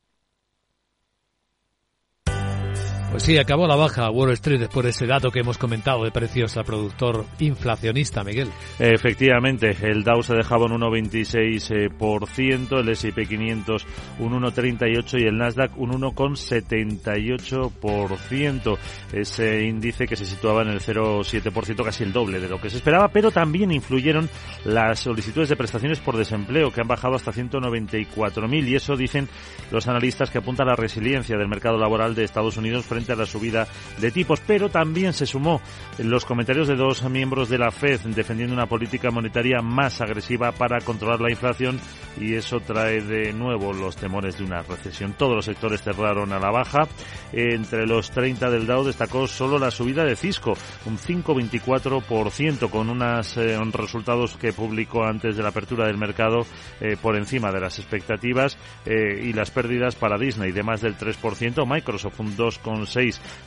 Pues 3.11 3.23
sí, 3.23 3.37
acabó 3.37 3.67
la 3.67 3.75
baja 3.75 4.09
Wall 4.09 4.31
Street 4.31 4.61
después 4.61 4.85
de 4.85 4.91
ese 4.91 5.05
dato 5.05 5.31
que 5.31 5.41
hemos 5.41 5.57
comentado 5.57 6.05
de 6.05 6.11
precios 6.11 6.55
al 6.55 6.63
productor 6.63 7.25
inflacionista, 7.39 8.23
Miguel. 8.23 8.49
Efectivamente, 8.79 9.75
el 9.81 10.05
Dow 10.05 10.23
se 10.23 10.33
dejaba 10.33 10.67
un 10.67 10.79
1,26%, 10.79 12.79
el 12.79 12.87
S&P 12.87 13.25
500 13.25 13.85
un 14.19 14.41
1,38% 14.41 15.19
y 15.19 15.27
el 15.27 15.37
Nasdaq 15.37 15.77
un 15.77 15.91
1,78%. 15.91 18.77
Ese 19.11 19.65
índice 19.65 20.07
que 20.07 20.15
se 20.15 20.25
situaba 20.25 20.61
en 20.61 20.69
el 20.69 20.79
0,7%, 20.79 21.83
casi 21.83 22.05
el 22.05 22.13
doble 22.13 22.39
de 22.39 22.47
lo 22.47 22.61
que 22.61 22.69
se 22.69 22.77
esperaba, 22.77 23.09
pero 23.09 23.29
también 23.29 23.73
influyeron 23.73 24.29
las 24.63 25.01
solicitudes 25.01 25.49
de 25.49 25.57
prestaciones 25.57 25.99
por 25.99 26.15
desempleo, 26.15 26.71
que 26.71 26.79
han 26.79 26.87
bajado 26.87 27.15
hasta 27.15 27.33
194.000 27.33 28.67
y 28.69 28.75
eso 28.75 28.95
dicen 28.95 29.27
los 29.69 29.89
analistas 29.89 30.29
que 30.29 30.37
apunta 30.37 30.63
a 30.63 30.67
la 30.67 30.77
resiliencia 30.77 31.35
del 31.35 31.49
mercado 31.49 31.77
laboral 31.77 32.15
de 32.15 32.23
Estados 32.23 32.55
Unidos 32.55 32.85
frente 32.85 33.00
a 33.09 33.15
la 33.15 33.25
subida 33.25 33.67
de 33.99 34.11
tipos, 34.11 34.41
pero 34.45 34.69
también 34.69 35.13
se 35.13 35.25
sumó 35.25 35.61
los 35.97 36.25
comentarios 36.25 36.67
de 36.67 36.75
dos 36.75 37.03
miembros 37.09 37.49
de 37.49 37.57
la 37.57 37.71
Fed 37.71 38.01
defendiendo 38.01 38.53
una 38.53 38.67
política 38.67 39.11
monetaria 39.11 39.61
más 39.61 40.01
agresiva 40.01 40.51
para 40.51 40.79
controlar 40.81 41.21
la 41.21 41.31
inflación 41.31 41.79
y 42.19 42.35
eso 42.35 42.59
trae 42.59 43.01
de 43.01 43.33
nuevo 43.33 43.73
los 43.73 43.95
temores 43.95 44.37
de 44.37 44.43
una 44.43 44.61
recesión. 44.61 45.13
Todos 45.13 45.35
los 45.35 45.45
sectores 45.45 45.81
cerraron 45.81 46.31
a 46.33 46.39
la 46.39 46.51
baja. 46.51 46.87
Entre 47.31 47.85
los 47.87 48.11
30 48.11 48.49
del 48.49 48.67
Dow 48.67 48.83
destacó 48.83 49.27
solo 49.27 49.57
la 49.57 49.71
subida 49.71 50.03
de 50.03 50.15
Cisco, 50.15 50.53
un 50.85 50.97
5,24% 50.97 52.69
con 52.69 52.89
unos 52.89 53.37
eh, 53.37 53.57
resultados 53.71 54.35
que 54.37 54.53
publicó 54.53 55.05
antes 55.05 55.37
de 55.37 55.43
la 55.43 55.49
apertura 55.49 55.87
del 55.87 55.97
mercado 55.97 56.45
eh, 56.79 56.97
por 57.01 57.15
encima 57.15 57.51
de 57.51 57.61
las 57.61 57.79
expectativas 57.79 58.57
eh, 58.85 59.21
y 59.23 59.33
las 59.33 59.51
pérdidas 59.51 59.95
para 59.95 60.17
Disney 60.17 60.51
de 60.51 60.63
más 60.63 60.81
del 60.81 60.97
3%, 60.97 61.65
Microsoft 61.65 62.19
un 62.19 62.35
2,6% 62.35 62.90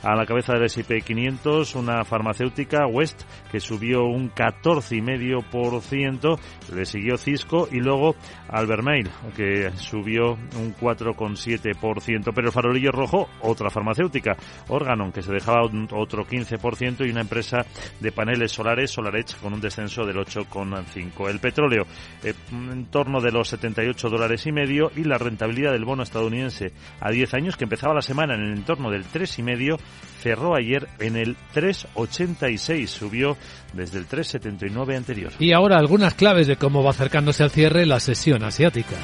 a 0.03 0.15
la 0.15 0.25
cabeza 0.25 0.53
del 0.53 0.63
S&P 0.65 1.01
500, 1.01 1.75
una 1.75 2.03
farmacéutica 2.03 2.87
West 2.87 3.21
que 3.51 3.59
subió 3.59 4.05
un 4.05 4.31
14,5%, 4.31 6.39
le 6.73 6.85
siguió 6.85 7.17
Cisco 7.17 7.67
y 7.71 7.79
luego 7.79 8.15
Albermail 8.49 9.11
que 9.35 9.69
subió 9.77 10.31
un 10.31 10.73
4,7%, 10.75 12.31
pero 12.33 12.47
el 12.47 12.53
farolillo 12.53 12.91
rojo 12.91 13.29
otra 13.41 13.69
farmacéutica, 13.69 14.35
Organon 14.69 15.11
que 15.11 15.21
se 15.21 15.31
dejaba 15.31 15.69
otro 15.93 16.25
15% 16.25 17.05
y 17.05 17.11
una 17.11 17.21
empresa 17.21 17.65
de 17.99 18.11
paneles 18.11 18.51
solares, 18.51 18.91
SolarEdge 18.91 19.35
con 19.41 19.53
un 19.53 19.61
descenso 19.61 20.05
del 20.05 20.17
8,5. 20.17 21.29
El 21.29 21.39
petróleo 21.39 21.85
eh, 22.23 22.33
en 22.51 22.85
torno 22.85 23.21
de 23.21 23.31
los 23.31 23.49
78 23.49 24.09
dólares 24.09 24.45
y 24.47 24.51
medio 24.51 24.91
y 24.95 25.03
la 25.03 25.17
rentabilidad 25.17 25.71
del 25.71 25.85
bono 25.85 26.03
estadounidense 26.03 26.71
a 26.99 27.11
10 27.11 27.33
años 27.33 27.57
que 27.57 27.65
empezaba 27.65 27.93
la 27.93 28.01
semana 28.01 28.35
en 28.35 28.41
el 28.41 28.57
entorno 28.57 28.89
del 28.89 29.05
3 29.05 29.34
y 29.39 29.43
medio, 29.43 29.77
cerró 30.21 30.55
ayer 30.55 30.87
en 30.99 31.15
el 31.15 31.35
3,86, 31.53 32.87
subió 32.87 33.37
desde 33.73 33.99
el 33.99 34.07
3,79 34.07 34.97
anterior. 34.97 35.31
Y 35.39 35.53
ahora 35.53 35.77
algunas 35.77 36.15
claves 36.15 36.47
de 36.47 36.57
cómo 36.57 36.83
va 36.83 36.91
acercándose 36.91 37.43
al 37.43 37.51
cierre 37.51 37.85
la 37.85 37.99
sesión 37.99 38.43
asiática. 38.43 38.95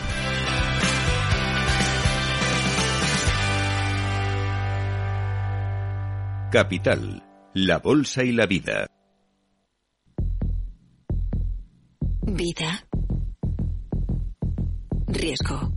Capital, 6.52 7.24
la 7.54 7.78
bolsa 7.78 8.24
y 8.24 8.34
la 8.34 8.46
vida. 8.46 8.88
Vida. 12.24 12.86
Riesgo. 15.08 15.72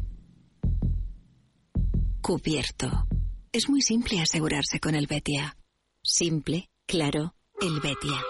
Cubierto. 2.20 3.06
Es 3.54 3.68
muy 3.68 3.82
simple 3.82 4.20
asegurarse 4.20 4.80
con 4.80 4.96
el 4.96 5.06
Betia. 5.06 5.56
Simple, 6.02 6.70
claro, 6.86 7.36
el 7.60 7.78
Betia. 7.78 8.20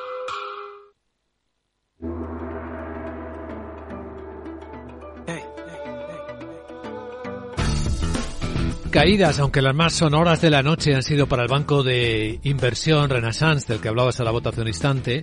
Caídas, 8.90 9.38
aunque 9.38 9.62
las 9.62 9.74
más 9.74 9.94
sonoras 9.94 10.42
de 10.42 10.50
la 10.50 10.62
noche 10.62 10.94
han 10.94 11.02
sido 11.02 11.26
para 11.26 11.44
el 11.44 11.48
banco 11.48 11.82
de 11.82 12.38
inversión 12.42 13.08
Renaissance, 13.08 13.66
del 13.66 13.80
que 13.80 13.88
hablabas 13.88 14.20
a 14.20 14.24
la 14.24 14.30
un 14.30 14.68
instante, 14.68 15.22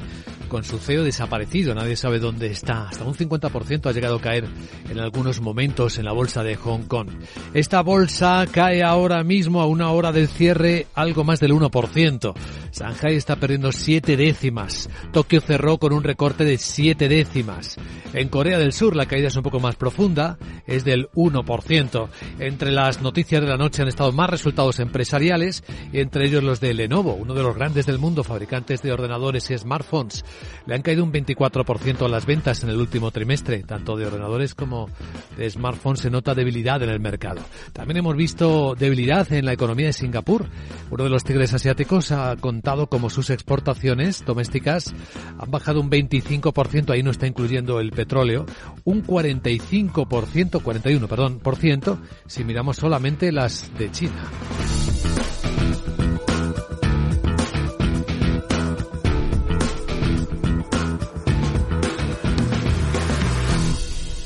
con 0.51 0.65
su 0.65 0.79
CEO 0.79 1.05
desaparecido, 1.05 1.73
nadie 1.73 1.95
sabe 1.95 2.19
dónde 2.19 2.47
está. 2.47 2.89
Hasta 2.89 3.05
un 3.05 3.13
50% 3.13 3.85
ha 3.85 3.93
llegado 3.93 4.17
a 4.17 4.21
caer 4.21 4.49
en 4.89 4.99
algunos 4.99 5.39
momentos 5.39 5.97
en 5.97 6.03
la 6.03 6.11
bolsa 6.11 6.43
de 6.43 6.57
Hong 6.57 6.83
Kong. 6.89 7.07
Esta 7.53 7.81
bolsa 7.81 8.45
cae 8.51 8.83
ahora 8.83 9.23
mismo 9.23 9.61
a 9.61 9.65
una 9.65 9.91
hora 9.91 10.11
del 10.11 10.27
cierre 10.27 10.87
algo 10.93 11.23
más 11.23 11.39
del 11.39 11.53
1%. 11.53 12.33
Shanghai 12.73 13.15
está 13.15 13.37
perdiendo 13.37 13.71
7 13.71 14.17
décimas. 14.17 14.89
Tokio 15.13 15.39
cerró 15.39 15.77
con 15.77 15.93
un 15.93 16.03
recorte 16.03 16.43
de 16.43 16.57
7 16.57 17.07
décimas. 17.07 17.77
En 18.13 18.27
Corea 18.27 18.57
del 18.57 18.73
Sur 18.73 18.97
la 18.97 19.05
caída 19.05 19.29
es 19.29 19.35
un 19.37 19.43
poco 19.43 19.61
más 19.61 19.77
profunda, 19.77 20.37
es 20.67 20.83
del 20.83 21.09
1%. 21.11 22.09
Entre 22.39 22.71
las 22.71 23.01
noticias 23.01 23.41
de 23.41 23.47
la 23.47 23.55
noche 23.55 23.83
han 23.83 23.87
estado 23.87 24.11
más 24.11 24.29
resultados 24.29 24.79
empresariales, 24.79 25.63
entre 25.93 26.25
ellos 26.25 26.43
los 26.43 26.59
de 26.59 26.73
Lenovo, 26.73 27.13
uno 27.13 27.33
de 27.33 27.43
los 27.43 27.55
grandes 27.55 27.85
del 27.85 27.99
mundo, 27.99 28.25
fabricantes 28.25 28.81
de 28.81 28.91
ordenadores 28.91 29.49
y 29.49 29.57
smartphones. 29.57 30.25
Le 30.65 30.75
han 30.75 30.81
caído 30.81 31.03
un 31.03 31.11
24% 31.11 32.05
a 32.05 32.09
las 32.09 32.25
ventas 32.25 32.63
en 32.63 32.69
el 32.69 32.77
último 32.77 33.11
trimestre, 33.11 33.63
tanto 33.63 33.95
de 33.95 34.05
ordenadores 34.05 34.55
como 34.55 34.89
de 35.37 35.49
smartphones 35.49 36.01
se 36.01 36.09
nota 36.09 36.35
debilidad 36.35 36.81
en 36.83 36.89
el 36.89 36.99
mercado. 36.99 37.41
También 37.73 37.97
hemos 37.97 38.15
visto 38.15 38.75
debilidad 38.77 39.31
en 39.33 39.45
la 39.45 39.53
economía 39.53 39.87
de 39.87 39.93
Singapur. 39.93 40.47
Uno 40.89 41.03
de 41.03 41.09
los 41.09 41.23
tigres 41.23 41.53
asiáticos 41.53 42.11
ha 42.11 42.35
contado 42.37 42.87
como 42.87 43.09
sus 43.09 43.29
exportaciones 43.29 44.23
domésticas 44.25 44.93
han 45.37 45.51
bajado 45.51 45.81
un 45.81 45.89
25%, 45.89 46.91
ahí 46.91 47.03
no 47.03 47.11
está 47.11 47.27
incluyendo 47.27 47.79
el 47.79 47.91
petróleo, 47.91 48.45
un 48.83 49.05
45%, 49.05 50.61
41, 50.61 51.07
perdón, 51.07 51.39
por 51.39 51.55
ciento, 51.55 51.99
si 52.27 52.43
miramos 52.43 52.77
solamente 52.77 53.31
las 53.31 53.71
de 53.77 53.91
China. 53.91 54.23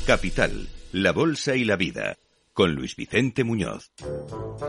Capital, 0.06 0.68
la 0.92 1.10
Bolsa 1.10 1.56
y 1.56 1.64
la 1.64 1.74
Vida, 1.74 2.16
con 2.52 2.76
Luis 2.76 2.94
Vicente 2.94 3.42
Muñoz. 3.42 3.90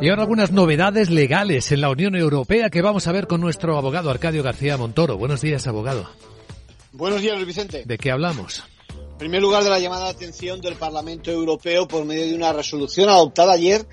Y 0.02 0.10
ahora 0.10 0.24
algunas 0.24 0.52
novedades 0.52 1.12
legales 1.12 1.72
en 1.72 1.82
la 1.82 1.92
Unión 1.92 2.16
Europea 2.16 2.72
que 2.72 2.82
vamos 2.82 3.06
a 3.06 3.12
ver 3.12 3.28
con 3.28 3.40
nuestro 3.40 3.78
abogado 3.78 4.10
Arcadio 4.10 4.42
García 4.42 4.78
Montoro. 4.78 5.16
Buenos 5.16 5.42
días, 5.42 5.68
abogado. 5.68 6.10
Buenos 6.92 7.22
días, 7.22 7.36
Luis 7.36 7.46
Vicente. 7.46 7.84
¿De 7.86 8.00
qué 8.00 8.10
hablamos? 8.10 8.64
En 8.90 9.18
primer 9.20 9.40
lugar, 9.40 9.64
de 9.64 9.70
la 9.70 9.80
llamada 9.80 10.06
de 10.06 10.10
atención 10.10 10.60
del 10.60 10.74
Parlamento 10.74 11.30
Europeo 11.30 11.88
por 11.88 12.04
medio 12.04 12.26
de 12.26 12.34
una 12.34 12.52
resolución 12.52 13.08
adoptada 13.08 13.54
ayer 13.54 13.86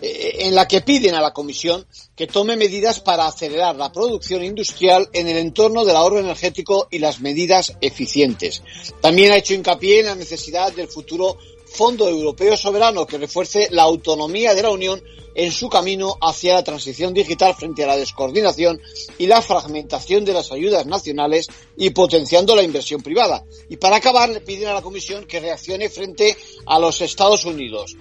en 0.00 0.54
la 0.54 0.68
que 0.68 0.82
piden 0.82 1.14
a 1.14 1.20
la 1.20 1.32
Comisión 1.32 1.86
que 2.14 2.26
tome 2.26 2.56
medidas 2.56 3.00
para 3.00 3.26
acelerar 3.26 3.76
la 3.76 3.92
producción 3.92 4.44
industrial 4.44 5.08
en 5.12 5.28
el 5.28 5.38
entorno 5.38 5.84
del 5.84 5.96
ahorro 5.96 6.18
energético 6.18 6.88
y 6.90 6.98
las 6.98 7.20
medidas 7.20 7.72
eficientes. 7.80 8.62
También 9.00 9.32
ha 9.32 9.36
hecho 9.36 9.54
hincapié 9.54 10.00
en 10.00 10.06
la 10.06 10.14
necesidad 10.14 10.72
del 10.72 10.88
futuro 10.88 11.38
Fondo 11.66 12.08
Europeo 12.08 12.56
Soberano 12.56 13.06
que 13.06 13.18
refuerce 13.18 13.68
la 13.70 13.82
autonomía 13.82 14.54
de 14.54 14.62
la 14.62 14.70
Unión 14.70 15.02
en 15.34 15.52
su 15.52 15.68
camino 15.68 16.16
hacia 16.20 16.54
la 16.54 16.64
transición 16.64 17.12
digital 17.12 17.54
frente 17.54 17.84
a 17.84 17.88
la 17.88 17.96
descoordinación 17.96 18.80
y 19.18 19.26
la 19.26 19.42
fragmentación 19.42 20.24
de 20.24 20.32
las 20.32 20.50
ayudas 20.50 20.86
nacionales 20.86 21.48
y 21.76 21.90
potenciando 21.90 22.56
la 22.56 22.62
inversión 22.62 23.02
privada. 23.02 23.44
Y 23.68 23.76
para 23.76 23.96
acabar, 23.96 24.30
le 24.30 24.40
piden 24.40 24.68
a 24.68 24.74
la 24.74 24.82
Comisión 24.82 25.26
que 25.26 25.40
reaccione 25.40 25.90
frente 25.90 26.36
a 26.64 26.78
los 26.78 27.02
Estados 27.02 27.44
Unidos. 27.44 27.96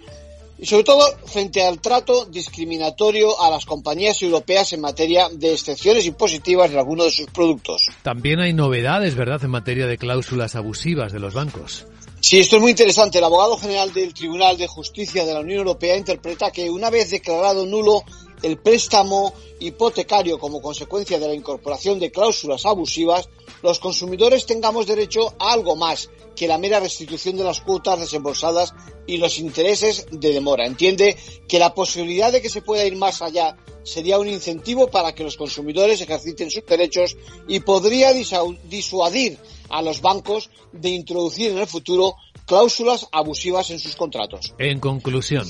Y 0.57 0.65
sobre 0.65 0.83
todo 0.83 1.01
frente 1.25 1.65
al 1.65 1.79
trato 1.79 2.25
discriminatorio 2.25 3.41
a 3.41 3.49
las 3.49 3.65
compañías 3.65 4.21
europeas 4.21 4.73
en 4.73 4.81
materia 4.81 5.27
de 5.29 5.53
excepciones 5.53 6.05
impositivas 6.05 6.71
de 6.71 6.79
algunos 6.79 7.05
de 7.05 7.11
sus 7.11 7.27
productos. 7.27 7.87
También 8.03 8.39
hay 8.39 8.53
novedades, 8.53 9.15
¿verdad?, 9.15 9.43
en 9.43 9.51
materia 9.51 9.87
de 9.87 9.97
cláusulas 9.97 10.55
abusivas 10.55 11.11
de 11.11 11.19
los 11.19 11.33
bancos. 11.33 11.85
Sí, 12.27 12.39
esto 12.39 12.55
es 12.55 12.61
muy 12.63 12.71
interesante. 12.71 13.19
El 13.19 13.23
abogado 13.23 13.55
general 13.55 13.93
del 13.93 14.11
Tribunal 14.11 14.57
de 14.57 14.65
Justicia 14.65 15.27
de 15.27 15.33
la 15.35 15.41
Unión 15.41 15.59
Europea 15.59 15.95
interpreta 15.95 16.49
que 16.49 16.71
una 16.71 16.89
vez 16.89 17.11
declarado 17.11 17.67
nulo 17.67 18.03
el 18.41 18.57
préstamo 18.57 19.31
hipotecario 19.59 20.39
como 20.39 20.59
consecuencia 20.59 21.19
de 21.19 21.27
la 21.27 21.35
incorporación 21.35 21.99
de 21.99 22.11
cláusulas 22.11 22.65
abusivas, 22.65 23.29
los 23.61 23.77
consumidores 23.77 24.47
tengamos 24.47 24.87
derecho 24.87 25.35
a 25.37 25.53
algo 25.53 25.75
más 25.75 26.09
que 26.35 26.47
la 26.47 26.57
mera 26.57 26.79
restitución 26.79 27.37
de 27.37 27.43
las 27.43 27.61
cuotas 27.61 27.99
desembolsadas 27.99 28.73
y 29.05 29.17
los 29.17 29.37
intereses 29.37 30.07
de 30.09 30.33
demora. 30.33 30.65
Entiende 30.65 31.15
que 31.47 31.59
la 31.59 31.75
posibilidad 31.75 32.31
de 32.31 32.41
que 32.41 32.49
se 32.49 32.63
pueda 32.63 32.87
ir 32.87 32.95
más 32.95 33.21
allá 33.21 33.55
sería 33.83 34.17
un 34.17 34.27
incentivo 34.27 34.87
para 34.87 35.13
que 35.13 35.23
los 35.23 35.37
consumidores 35.37 36.01
ejerciten 36.01 36.49
sus 36.49 36.65
derechos 36.65 37.17
y 37.47 37.59
podría 37.59 38.13
disuadir 38.13 39.37
a 39.69 39.81
los 39.81 40.01
bancos 40.01 40.49
de 40.71 40.89
introducir 40.89 41.51
en 41.51 41.59
el 41.59 41.67
futuro 41.67 42.15
cláusulas 42.45 43.07
abusivas 43.11 43.69
en 43.71 43.79
sus 43.79 43.95
contratos. 43.95 44.53
En 44.57 44.79
conclusión. 44.79 45.47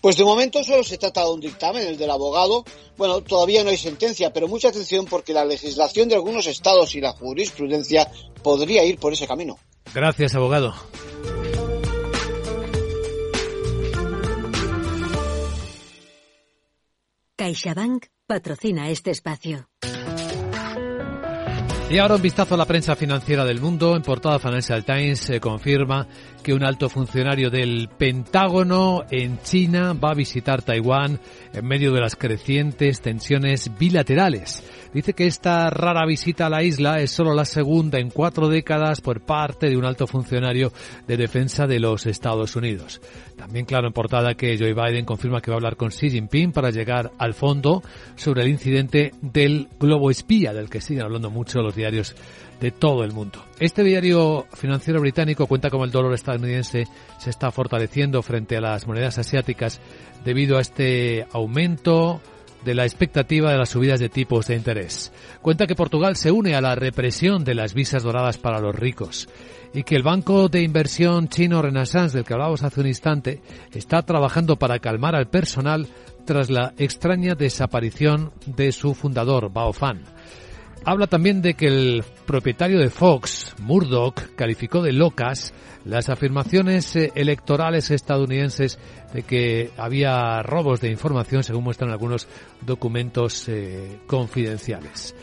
Pues 0.00 0.16
de 0.16 0.24
momento 0.24 0.62
solo 0.62 0.84
se 0.84 0.98
trata 0.98 1.24
de 1.24 1.30
un 1.30 1.40
dictamen, 1.40 1.86
el 1.86 1.96
del 1.96 2.10
abogado. 2.10 2.64
Bueno, 2.96 3.22
todavía 3.22 3.64
no 3.64 3.70
hay 3.70 3.78
sentencia, 3.78 4.32
pero 4.32 4.46
mucha 4.46 4.68
atención 4.68 5.06
porque 5.06 5.32
la 5.32 5.44
legislación 5.44 6.08
de 6.08 6.14
algunos 6.14 6.46
estados 6.46 6.94
y 6.94 7.00
la 7.00 7.12
jurisprudencia 7.12 8.10
podría 8.42 8.84
ir 8.84 8.98
por 8.98 9.12
ese 9.12 9.26
camino. 9.26 9.58
Gracias, 9.92 10.34
abogado. 10.34 10.74
CaixaBank 17.36 18.06
patrocina 18.26 18.90
este 18.90 19.10
espacio. 19.10 19.68
Y 21.88 21.98
ahora 21.98 22.16
un 22.16 22.22
vistazo 22.22 22.54
a 22.54 22.58
la 22.58 22.64
prensa 22.64 22.96
financiera 22.96 23.44
del 23.44 23.60
mundo. 23.60 23.94
En 23.94 24.02
portada 24.02 24.40
Financial 24.40 24.84
Times 24.84 25.20
se 25.20 25.40
confirma 25.40 26.08
que 26.46 26.54
un 26.54 26.62
alto 26.62 26.88
funcionario 26.88 27.50
del 27.50 27.88
Pentágono 27.88 29.02
en 29.10 29.40
China 29.40 29.94
va 29.94 30.12
a 30.12 30.14
visitar 30.14 30.62
Taiwán 30.62 31.18
en 31.52 31.66
medio 31.66 31.90
de 31.90 32.00
las 32.00 32.14
crecientes 32.14 33.00
tensiones 33.00 33.76
bilaterales. 33.76 34.62
Dice 34.94 35.12
que 35.12 35.26
esta 35.26 35.68
rara 35.70 36.06
visita 36.06 36.46
a 36.46 36.48
la 36.48 36.62
isla 36.62 37.00
es 37.00 37.10
solo 37.10 37.34
la 37.34 37.44
segunda 37.44 37.98
en 37.98 38.10
cuatro 38.10 38.46
décadas 38.46 39.00
por 39.00 39.22
parte 39.22 39.68
de 39.68 39.76
un 39.76 39.84
alto 39.84 40.06
funcionario 40.06 40.72
de 41.08 41.16
defensa 41.16 41.66
de 41.66 41.80
los 41.80 42.06
Estados 42.06 42.54
Unidos. 42.54 43.00
También 43.36 43.66
claro 43.66 43.88
en 43.88 43.92
portada 43.92 44.34
que 44.34 44.56
Joe 44.56 44.72
Biden 44.72 45.04
confirma 45.04 45.40
que 45.40 45.50
va 45.50 45.56
a 45.56 45.58
hablar 45.58 45.76
con 45.76 45.88
Xi 45.88 46.10
Jinping 46.10 46.52
para 46.52 46.70
llegar 46.70 47.10
al 47.18 47.34
fondo 47.34 47.82
sobre 48.14 48.44
el 48.44 48.50
incidente 48.50 49.10
del 49.20 49.66
globo 49.80 50.12
espía, 50.12 50.52
del 50.52 50.70
que 50.70 50.80
siguen 50.80 51.02
hablando 51.02 51.28
mucho 51.28 51.60
los 51.60 51.74
diarios 51.74 52.14
de 52.60 52.70
todo 52.70 53.04
el 53.04 53.12
mundo. 53.12 53.44
Este 53.58 53.82
diario 53.82 54.46
financiero 54.54 55.00
británico 55.00 55.46
cuenta 55.46 55.70
cómo 55.70 55.84
el 55.84 55.90
dólar 55.90 56.14
estadounidense 56.14 56.86
se 57.18 57.30
está 57.30 57.50
fortaleciendo 57.50 58.22
frente 58.22 58.56
a 58.56 58.60
las 58.60 58.86
monedas 58.86 59.18
asiáticas 59.18 59.80
debido 60.24 60.58
a 60.58 60.60
este 60.60 61.26
aumento 61.32 62.20
de 62.64 62.74
la 62.74 62.84
expectativa 62.84 63.52
de 63.52 63.58
las 63.58 63.68
subidas 63.68 64.00
de 64.00 64.08
tipos 64.08 64.48
de 64.48 64.56
interés. 64.56 65.12
Cuenta 65.40 65.66
que 65.66 65.76
Portugal 65.76 66.16
se 66.16 66.32
une 66.32 66.56
a 66.56 66.60
la 66.60 66.74
represión 66.74 67.44
de 67.44 67.54
las 67.54 67.74
visas 67.74 68.02
doradas 68.02 68.38
para 68.38 68.60
los 68.60 68.74
ricos 68.74 69.28
y 69.72 69.84
que 69.84 69.94
el 69.94 70.02
banco 70.02 70.48
de 70.48 70.62
inversión 70.62 71.28
chino 71.28 71.62
Renaissance, 71.62 72.16
del 72.16 72.26
que 72.26 72.32
hablábamos 72.32 72.62
hace 72.62 72.80
un 72.80 72.88
instante, 72.88 73.40
está 73.72 74.02
trabajando 74.02 74.56
para 74.56 74.78
calmar 74.78 75.14
al 75.14 75.28
personal 75.28 75.86
tras 76.24 76.50
la 76.50 76.74
extraña 76.76 77.34
desaparición 77.34 78.32
de 78.46 78.72
su 78.72 78.94
fundador, 78.94 79.52
Bao 79.52 79.72
Fan. 79.72 80.02
Habla 80.84 81.06
también 81.06 81.42
de 81.42 81.54
que 81.54 81.66
el 81.66 82.04
propietario 82.26 82.78
de 82.78 82.90
Fox, 82.90 83.54
Murdoch, 83.58 84.20
calificó 84.36 84.82
de 84.82 84.92
locas 84.92 85.54
las 85.84 86.08
afirmaciones 86.08 86.94
eh, 86.96 87.12
electorales 87.14 87.90
estadounidenses 87.90 88.78
de 89.14 89.22
que 89.22 89.70
había 89.78 90.42
robos 90.42 90.80
de 90.80 90.90
información, 90.90 91.42
según 91.42 91.64
muestran 91.64 91.90
algunos 91.90 92.28
documentos 92.60 93.48
eh, 93.48 94.00
confidenciales. 94.06 95.14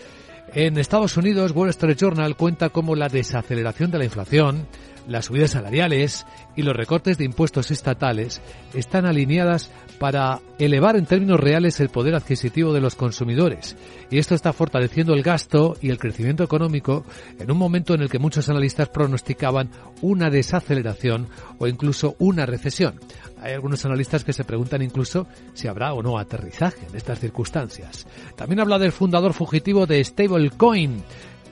En 0.54 0.78
Estados 0.78 1.18
Unidos, 1.18 1.51
Wall 1.51 1.70
Street 1.70 1.97
Journal 1.97 2.36
cuenta 2.36 2.70
cómo 2.70 2.95
la 2.95 3.10
desaceleración 3.10 3.91
de 3.91 3.97
la 3.97 4.06
inflación, 4.06 4.68
las 5.08 5.26
subidas 5.26 5.51
salariales 5.51 6.26
y 6.56 6.62
los 6.62 6.76
recortes 6.76 7.18
de 7.18 7.26
impuestos 7.26 7.72
estatales 7.72 8.41
están 8.74 9.06
alineadas 9.06 9.72
para 9.99 10.39
elevar 10.60 10.95
en 10.95 11.06
términos 11.06 11.39
reales 11.39 11.80
el 11.80 11.89
poder 11.89 12.16
adquisitivo 12.16 12.74
de 12.74 12.82
los 12.82 12.95
consumidores. 12.95 13.78
Y 14.10 14.18
esto 14.18 14.36
está 14.36 14.54
fortaleciendo 14.54 15.14
el 15.14 15.24
gasto 15.24 15.76
y 15.82 15.89
el 15.89 15.97
crecimiento 15.97 16.43
económico 16.43 17.06
en 17.39 17.51
un 17.51 17.58
momento 17.58 17.93
en 17.93 18.01
el 18.01 18.10
que 18.10 18.20
muchos 18.20 18.49
analistas 18.49 18.89
pronosticaban 18.89 19.70
una 20.01 20.30
desaceleración 20.30 21.28
o 21.58 21.68
incluso 21.68 22.16
una 22.20 22.45
recesión. 22.45 22.99
Hay 23.41 23.54
algunos 23.54 23.86
analistas 23.86 24.24
que 24.24 24.34
se 24.34 24.45
preguntan 24.45 24.82
incluso 24.82 25.28
si 25.54 25.68
habrá 25.68 25.93
o 25.93 26.01
no 26.01 26.18
aterrizaje 26.18 26.86
en 26.89 26.95
estas 26.95 27.20
circunstancias. 27.20 28.08
También 28.36 28.62
habla 28.62 28.80
del 28.80 28.91
fundador 28.91 29.34
fugitivo 29.34 29.86
de 29.86 30.04
Stablecoin, 30.04 31.04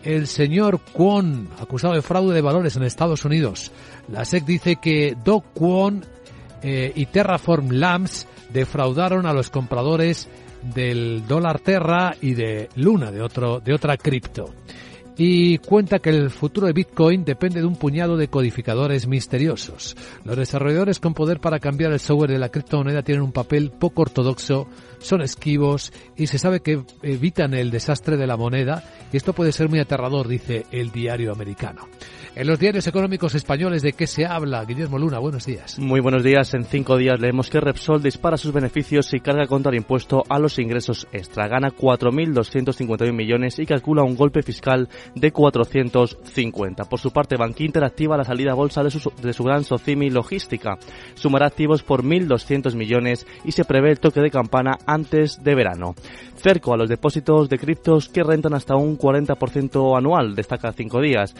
el 0.04 0.28
señor 0.28 0.80
Kwon, 0.93 1.49
acusado 1.60 1.93
de 1.93 2.02
fraude 2.02 2.34
de 2.34 2.41
valores 2.41 2.76
en 2.76 2.84
Estados 2.84 3.26
Unidos. 3.26 3.72
La 4.08 4.26
SEC 4.26 4.45
dice 4.45 4.76
que 4.78 5.16
Do 5.24 5.41
Kwon 5.41 6.04
eh, 6.64 6.91
y 6.95 7.06
Terraform 7.08 7.72
Labs 7.72 8.28
defraudaron 8.52 9.26
a 9.26 9.34
los 9.34 9.49
compradores 9.49 10.28
del 10.76 11.26
dólar 11.28 11.60
Terra 11.60 12.16
y 12.22 12.34
de 12.34 12.70
Luna, 12.76 13.12
de, 13.12 13.22
otro, 13.22 13.60
de 13.60 13.74
otra 13.74 13.97
cripto. 13.97 14.54
Y 15.24 15.59
cuenta 15.59 15.99
que 15.99 16.09
el 16.09 16.32
futuro 16.32 16.65
de 16.65 16.74
Bitcoin 16.74 17.24
depende 17.24 17.59
de 17.59 17.67
un 17.67 17.76
puñado 17.76 18.17
de 18.17 18.28
codificadores 18.28 19.05
misteriosos. 19.05 19.95
Los 20.26 20.36
desarrolladores 20.36 20.99
con 20.99 21.13
poder 21.13 21.39
para 21.39 21.59
cambiar 21.59 21.91
el 21.91 21.99
software 21.99 22.32
de 22.32 22.39
la 22.39 22.49
criptomoneda 22.49 23.03
tienen 23.03 23.22
un 23.22 23.32
papel 23.32 23.69
poco 23.69 24.01
ortodoxo, 24.01 24.67
son 24.97 25.22
esquivos 25.22 25.93
y 26.17 26.26
se 26.26 26.39
sabe 26.39 26.61
que 26.61 26.82
evitan 27.03 27.53
el 27.53 27.69
desastre 27.69 28.17
de 28.17 28.26
la 28.26 28.36
moneda 28.36 28.84
y 29.13 29.17
esto 29.17 29.34
puede 29.34 29.51
ser 29.51 29.69
muy 29.69 29.78
aterrador, 29.78 30.28
dice 30.28 30.65
el 30.72 30.91
diario 30.91 31.32
americano. 31.32 31.88
En 32.34 32.48
los 32.48 32.60
diarios 32.60 32.88
económicos 32.88 33.36
españoles, 33.36 33.82
¿de 33.82 33.92
qué 33.92 34.08
se 34.08 34.26
habla? 34.26 34.64
Guillermo 34.64 34.98
Luna, 34.98 35.20
buenos 35.20 35.46
días. 35.46 35.78
Muy 35.78 36.00
buenos 36.00 36.24
días. 36.24 36.54
En 36.54 36.64
cinco 36.64 36.96
días 36.96 37.20
leemos 37.20 37.50
que 37.50 37.60
Repsol 37.60 38.02
dispara 38.02 38.38
sus 38.38 38.54
beneficios 38.54 39.14
y 39.14 39.20
carga 39.20 39.48
contra 39.48 39.70
el 39.70 39.80
impuesto 39.80 40.24
a 40.30 40.40
los 40.40 40.58
ingresos 40.58 41.10
extra. 41.12 41.50
Gana 41.50 41.72
4.251 41.72 43.12
millones 43.12 43.60
y 43.60 43.66
calcula 43.66 44.04
un 44.04 44.16
golpe 44.16 44.44
fiscal 44.44 44.88
de 45.14 45.34
450. 45.34 46.86
Por 46.86 47.00
su 47.02 47.12
parte, 47.12 47.36
Bank 47.36 47.58
activa 47.84 48.16
la 48.16 48.24
salida 48.24 48.54
a 48.54 48.56
bolsa 48.56 48.82
de 48.82 48.92
su, 48.92 49.12
de 49.22 49.34
su 49.34 49.44
gran 49.44 49.66
Socimi 49.66 50.10
Logística. 50.10 50.78
Sumará 51.16 51.48
activos 51.48 51.84
por 51.84 52.02
1.200 52.02 52.76
millones 52.76 53.28
y 53.44 53.52
se 53.52 53.66
prevé 53.66 53.92
el 53.92 54.00
toque 54.00 54.22
de 54.22 54.32
campana 54.32 54.78
antes 54.86 55.44
de 55.44 55.54
verano. 55.54 55.96
Cerco 56.38 56.74
a 56.74 56.78
los 56.78 56.90
depósitos 56.90 57.50
de 57.50 57.60
criptos 57.60 58.10
que 58.10 58.24
rentan 58.24 58.56
hasta 58.56 58.76
un 58.76 58.98
40% 58.98 59.96
anual, 59.98 60.34
destaca 60.34 60.72
cinco 60.72 61.00
días. 61.00 61.36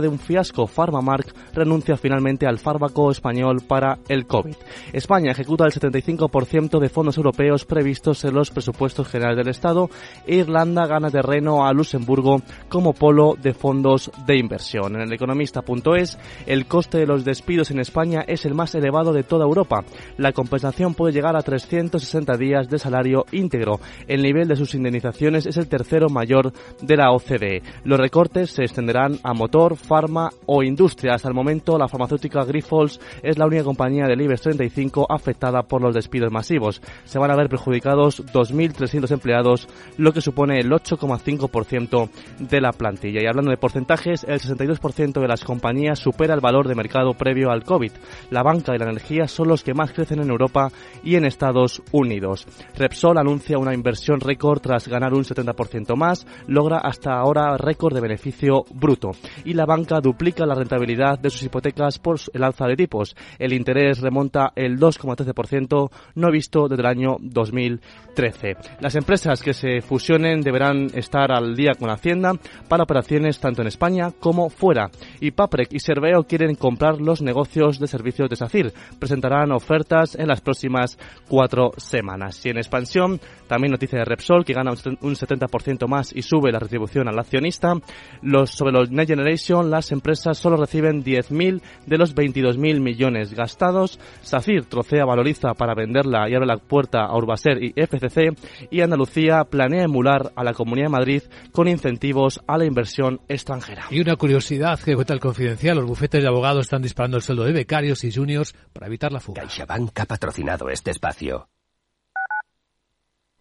De 0.00 0.08
un 0.08 0.18
fiasco, 0.18 0.66
PharmaMark 0.66 1.34
renuncia 1.52 1.96
finalmente 1.96 2.46
al 2.46 2.58
fármaco 2.58 3.10
español 3.10 3.62
para 3.66 3.98
el 4.08 4.26
COVID. 4.26 4.54
España 4.92 5.32
ejecuta 5.32 5.64
el 5.64 5.72
75% 5.72 6.78
de 6.78 6.88
fondos 6.88 7.16
europeos 7.16 7.64
previstos 7.64 8.24
en 8.24 8.34
los 8.34 8.50
presupuestos 8.50 9.08
generales 9.08 9.38
del 9.38 9.48
Estado. 9.48 9.90
Irlanda 10.26 10.86
gana 10.86 11.10
terreno 11.10 11.66
a 11.66 11.72
Luxemburgo 11.72 12.42
como 12.68 12.92
polo 12.92 13.34
de 13.40 13.54
fondos 13.54 14.10
de 14.26 14.38
inversión. 14.38 14.96
En 14.96 15.02
el 15.02 15.12
economista.es, 15.12 16.18
el 16.46 16.66
coste 16.66 16.98
de 16.98 17.06
los 17.06 17.24
despidos 17.24 17.70
en 17.70 17.80
España 17.80 18.24
es 18.26 18.44
el 18.44 18.54
más 18.54 18.74
elevado 18.74 19.12
de 19.12 19.22
toda 19.22 19.44
Europa. 19.44 19.84
La 20.16 20.32
compensación 20.32 20.94
puede 20.94 21.12
llegar 21.12 21.36
a 21.36 21.42
360 21.42 22.36
días 22.36 22.68
de 22.68 22.78
salario 22.78 23.24
íntegro 23.32 23.80
el 24.06 24.22
nivel 24.22 24.48
de 24.48 24.56
sus 24.56 24.74
indemnizaciones 24.74 25.46
es 25.46 25.56
el 25.56 25.68
tercero 25.68 26.08
mayor 26.08 26.52
de 26.80 26.96
la 26.96 27.10
OCDE. 27.12 27.62
Los 27.84 27.98
recortes 27.98 28.50
se 28.50 28.62
extenderán 28.62 29.18
a 29.22 29.34
motor, 29.34 29.76
farma 29.88 30.30
o 30.46 30.62
industria. 30.62 31.14
Hasta 31.14 31.28
el 31.28 31.34
momento, 31.34 31.76
la 31.76 31.88
farmacéutica 31.88 32.44
Grifols 32.44 33.00
es 33.22 33.36
la 33.36 33.46
única 33.46 33.64
compañía 33.64 34.06
del 34.06 34.20
IBEX 34.20 34.42
35 34.42 35.06
afectada 35.10 35.62
por 35.62 35.82
los 35.82 35.94
despidos 35.94 36.30
masivos. 36.30 36.80
Se 37.04 37.18
van 37.18 37.32
a 37.32 37.36
ver 37.36 37.48
perjudicados 37.48 38.24
2.300 38.24 39.10
empleados, 39.10 39.68
lo 39.96 40.12
que 40.12 40.20
supone 40.20 40.60
el 40.60 40.70
8,5% 40.70 42.08
de 42.38 42.60
la 42.60 42.70
plantilla. 42.70 43.20
Y 43.20 43.26
hablando 43.26 43.50
de 43.50 43.56
porcentajes, 43.56 44.24
el 44.28 44.38
62% 44.38 45.20
de 45.20 45.28
las 45.28 45.42
compañías 45.42 45.98
supera 45.98 46.34
el 46.34 46.40
valor 46.40 46.68
de 46.68 46.76
mercado 46.76 47.14
previo 47.14 47.50
al 47.50 47.64
COVID. 47.64 47.90
La 48.30 48.44
banca 48.44 48.76
y 48.76 48.78
la 48.78 48.84
energía 48.84 49.26
son 49.26 49.48
los 49.48 49.64
que 49.64 49.74
más 49.74 49.90
crecen 49.90 50.20
en 50.20 50.30
Europa 50.30 50.70
y 51.02 51.16
en 51.16 51.24
Estados 51.24 51.82
Unidos. 51.90 52.46
Repsol 52.76 53.18
anuncia 53.18 53.58
una 53.58 53.74
inversión 53.74 53.88
versión 53.88 54.20
récord 54.20 54.60
tras 54.60 54.86
ganar 54.86 55.14
un 55.14 55.24
70% 55.24 55.96
más, 55.96 56.26
logra 56.46 56.78
hasta 56.78 57.18
ahora 57.18 57.56
récord 57.56 57.94
de 57.94 58.02
beneficio 58.02 58.64
bruto. 58.74 59.12
Y 59.44 59.54
la 59.54 59.64
banca 59.64 59.77
banca 59.78 60.00
duplica 60.00 60.44
la 60.44 60.56
rentabilidad 60.56 61.18
de 61.18 61.30
sus 61.30 61.44
hipotecas 61.44 61.98
por 61.98 62.18
el 62.32 62.42
alza 62.42 62.66
de 62.66 62.76
tipos. 62.76 63.14
El 63.38 63.52
interés 63.52 64.00
remonta 64.00 64.52
el 64.56 64.78
2,13%, 64.78 65.90
no 66.16 66.30
visto 66.32 66.66
desde 66.68 66.82
el 66.82 66.86
año 66.86 67.16
2013. 67.20 68.56
Las 68.80 68.96
empresas 68.96 69.40
que 69.40 69.54
se 69.54 69.80
fusionen 69.80 70.40
deberán 70.40 70.88
estar 70.94 71.30
al 71.30 71.54
día 71.54 71.74
con 71.78 71.90
Hacienda 71.90 72.32
para 72.68 72.82
operaciones 72.82 73.38
tanto 73.38 73.62
en 73.62 73.68
España 73.68 74.10
como 74.18 74.50
fuera. 74.50 74.90
Y 75.20 75.30
Paprec 75.30 75.72
y 75.72 75.78
Serveo 75.78 76.24
quieren 76.24 76.56
comprar 76.56 77.00
los 77.00 77.22
negocios 77.22 77.78
de 77.78 77.86
servicios 77.86 78.28
de 78.28 78.36
SACIR. 78.36 78.72
Presentarán 78.98 79.52
ofertas 79.52 80.16
en 80.16 80.26
las 80.26 80.40
próximas 80.40 80.98
cuatro 81.28 81.70
semanas. 81.76 82.44
Y 82.44 82.50
en 82.50 82.56
expansión, 82.56 83.20
también 83.46 83.70
noticia 83.70 84.00
de 84.00 84.04
Repsol, 84.04 84.44
que 84.44 84.54
gana 84.54 84.72
un 84.72 85.14
70% 85.14 85.86
más 85.86 86.12
y 86.14 86.22
sube 86.22 86.50
la 86.50 86.58
retribución 86.58 87.08
al 87.08 87.18
accionista. 87.18 87.74
Los, 88.22 88.50
sobre 88.50 88.72
los 88.72 88.90
Next 88.90 89.10
Generation, 89.10 89.67
las 89.70 89.92
empresas 89.92 90.38
solo 90.38 90.56
reciben 90.56 91.04
10.000 91.04 91.60
de 91.86 91.98
los 91.98 92.14
22.000 92.14 92.80
millones 92.80 93.34
gastados. 93.34 93.98
SACIR 94.22 94.64
trocea, 94.66 95.04
valoriza 95.04 95.54
para 95.54 95.74
venderla 95.74 96.28
y 96.28 96.34
abre 96.34 96.46
la 96.46 96.56
puerta 96.56 97.04
a 97.04 97.16
Urbaser 97.16 97.62
y 97.62 97.72
FCC. 97.76 98.36
Y 98.70 98.80
Andalucía 98.80 99.44
planea 99.44 99.84
emular 99.84 100.32
a 100.34 100.44
la 100.44 100.54
Comunidad 100.54 100.86
de 100.86 100.92
Madrid 100.92 101.22
con 101.52 101.68
incentivos 101.68 102.40
a 102.46 102.58
la 102.58 102.64
inversión 102.64 103.20
extranjera. 103.28 103.86
Y 103.90 104.00
una 104.00 104.16
curiosidad 104.16 104.78
que 104.80 104.94
cuenta 104.94 105.14
el 105.14 105.20
confidencial, 105.20 105.76
los 105.76 105.86
bufetes 105.86 106.22
de 106.22 106.28
abogados 106.28 106.66
están 106.66 106.82
disparando 106.82 107.16
el 107.16 107.22
sueldo 107.22 107.44
de 107.44 107.52
becarios 107.52 108.04
y 108.04 108.12
juniors 108.12 108.54
para 108.72 108.86
evitar 108.86 109.12
la 109.12 109.20
fuga. 109.20 109.42
CaixaBank 109.42 109.98
ha 110.00 110.06
patrocinado 110.06 110.68
este 110.68 110.90
espacio. 110.90 111.48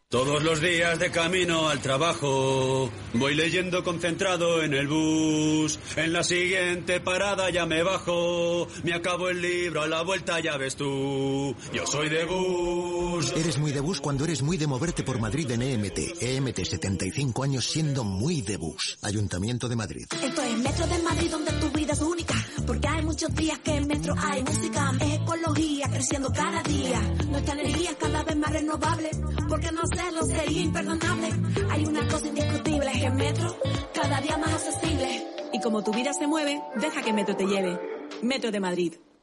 Todos 0.09 0.41
los 0.41 0.61
días 0.61 0.99
de 0.99 1.11
camino 1.11 1.67
al 1.67 1.81
trabajo 1.81 2.89
voy 3.13 3.35
leyendo 3.35 3.83
concentrado 3.83 4.63
en 4.63 4.73
el 4.73 4.87
bus. 4.87 5.77
En 5.97 6.13
la 6.13 6.23
siguiente 6.23 7.01
parada 7.01 7.49
ya 7.49 7.65
me 7.65 7.83
bajo. 7.83 8.69
Me 8.85 8.93
acabo 8.93 9.27
el 9.27 9.41
libro 9.41 9.81
a 9.81 9.87
la 9.87 10.03
vuelta 10.03 10.39
ya 10.39 10.55
ves 10.55 10.77
tú. 10.77 11.53
Yo 11.73 11.85
soy 11.85 12.07
de 12.07 12.23
bus. 12.23 13.33
Eres 13.35 13.57
muy 13.57 13.73
de 13.73 13.81
bus 13.81 13.99
cuando 13.99 14.23
eres 14.23 14.41
muy 14.41 14.55
de 14.55 14.65
moverte 14.65 15.03
por 15.03 15.19
Madrid 15.19 15.51
en 15.51 15.61
EMT. 15.61 16.21
EMT 16.21 16.59
75 16.63 17.43
años 17.43 17.65
siendo 17.65 18.05
muy 18.05 18.41
de 18.41 18.55
bus. 18.55 18.97
Ayuntamiento 19.01 19.67
de 19.67 19.75
Madrid. 19.75 20.05
Esto 20.23 20.41
es 20.41 20.57
Metro 20.59 20.87
de 20.87 20.99
Madrid 20.99 21.31
donde 21.31 21.51
tu 21.51 21.69
vida 21.71 21.91
es 21.91 22.01
única. 22.01 22.33
Porque 22.65 22.87
hay 22.87 23.03
muchos 23.03 23.35
días 23.35 23.59
que 23.59 23.75
en 23.75 23.87
Metro 23.87 24.15
hay 24.17 24.41
música. 24.41 24.93
Es 25.01 25.15
ecología 25.15 25.89
creciendo 25.89 26.31
cada 26.31 26.63
día. 26.63 27.01
Nuestra 27.27 27.55
energía 27.55 27.91
cada 27.99 28.23
vez 28.23 28.37
más 28.37 28.53
renovable. 28.53 29.11
Porque 29.49 29.69
no 29.73 29.81
hacerlo 29.97 30.25
sería 30.25 30.61
imperdonable. 30.61 31.29
Hay 31.71 31.85
una 31.85 32.07
cosa 32.07 32.27
indiscutible, 32.27 32.91
que 32.91 33.09
Metro 33.09 33.55
cada 33.93 34.21
día 34.21 34.37
más 34.37 34.53
accesible. 34.53 35.27
Y 35.53 35.59
como 35.61 35.83
tu 35.83 35.91
vida 35.91 36.13
se 36.13 36.27
mueve, 36.27 36.61
deja 36.75 37.01
que 37.01 37.13
Metro 37.13 37.35
te 37.35 37.45
lleve. 37.45 37.79
Metro 38.21 38.51
de 38.51 38.59
Madrid. 38.59 38.93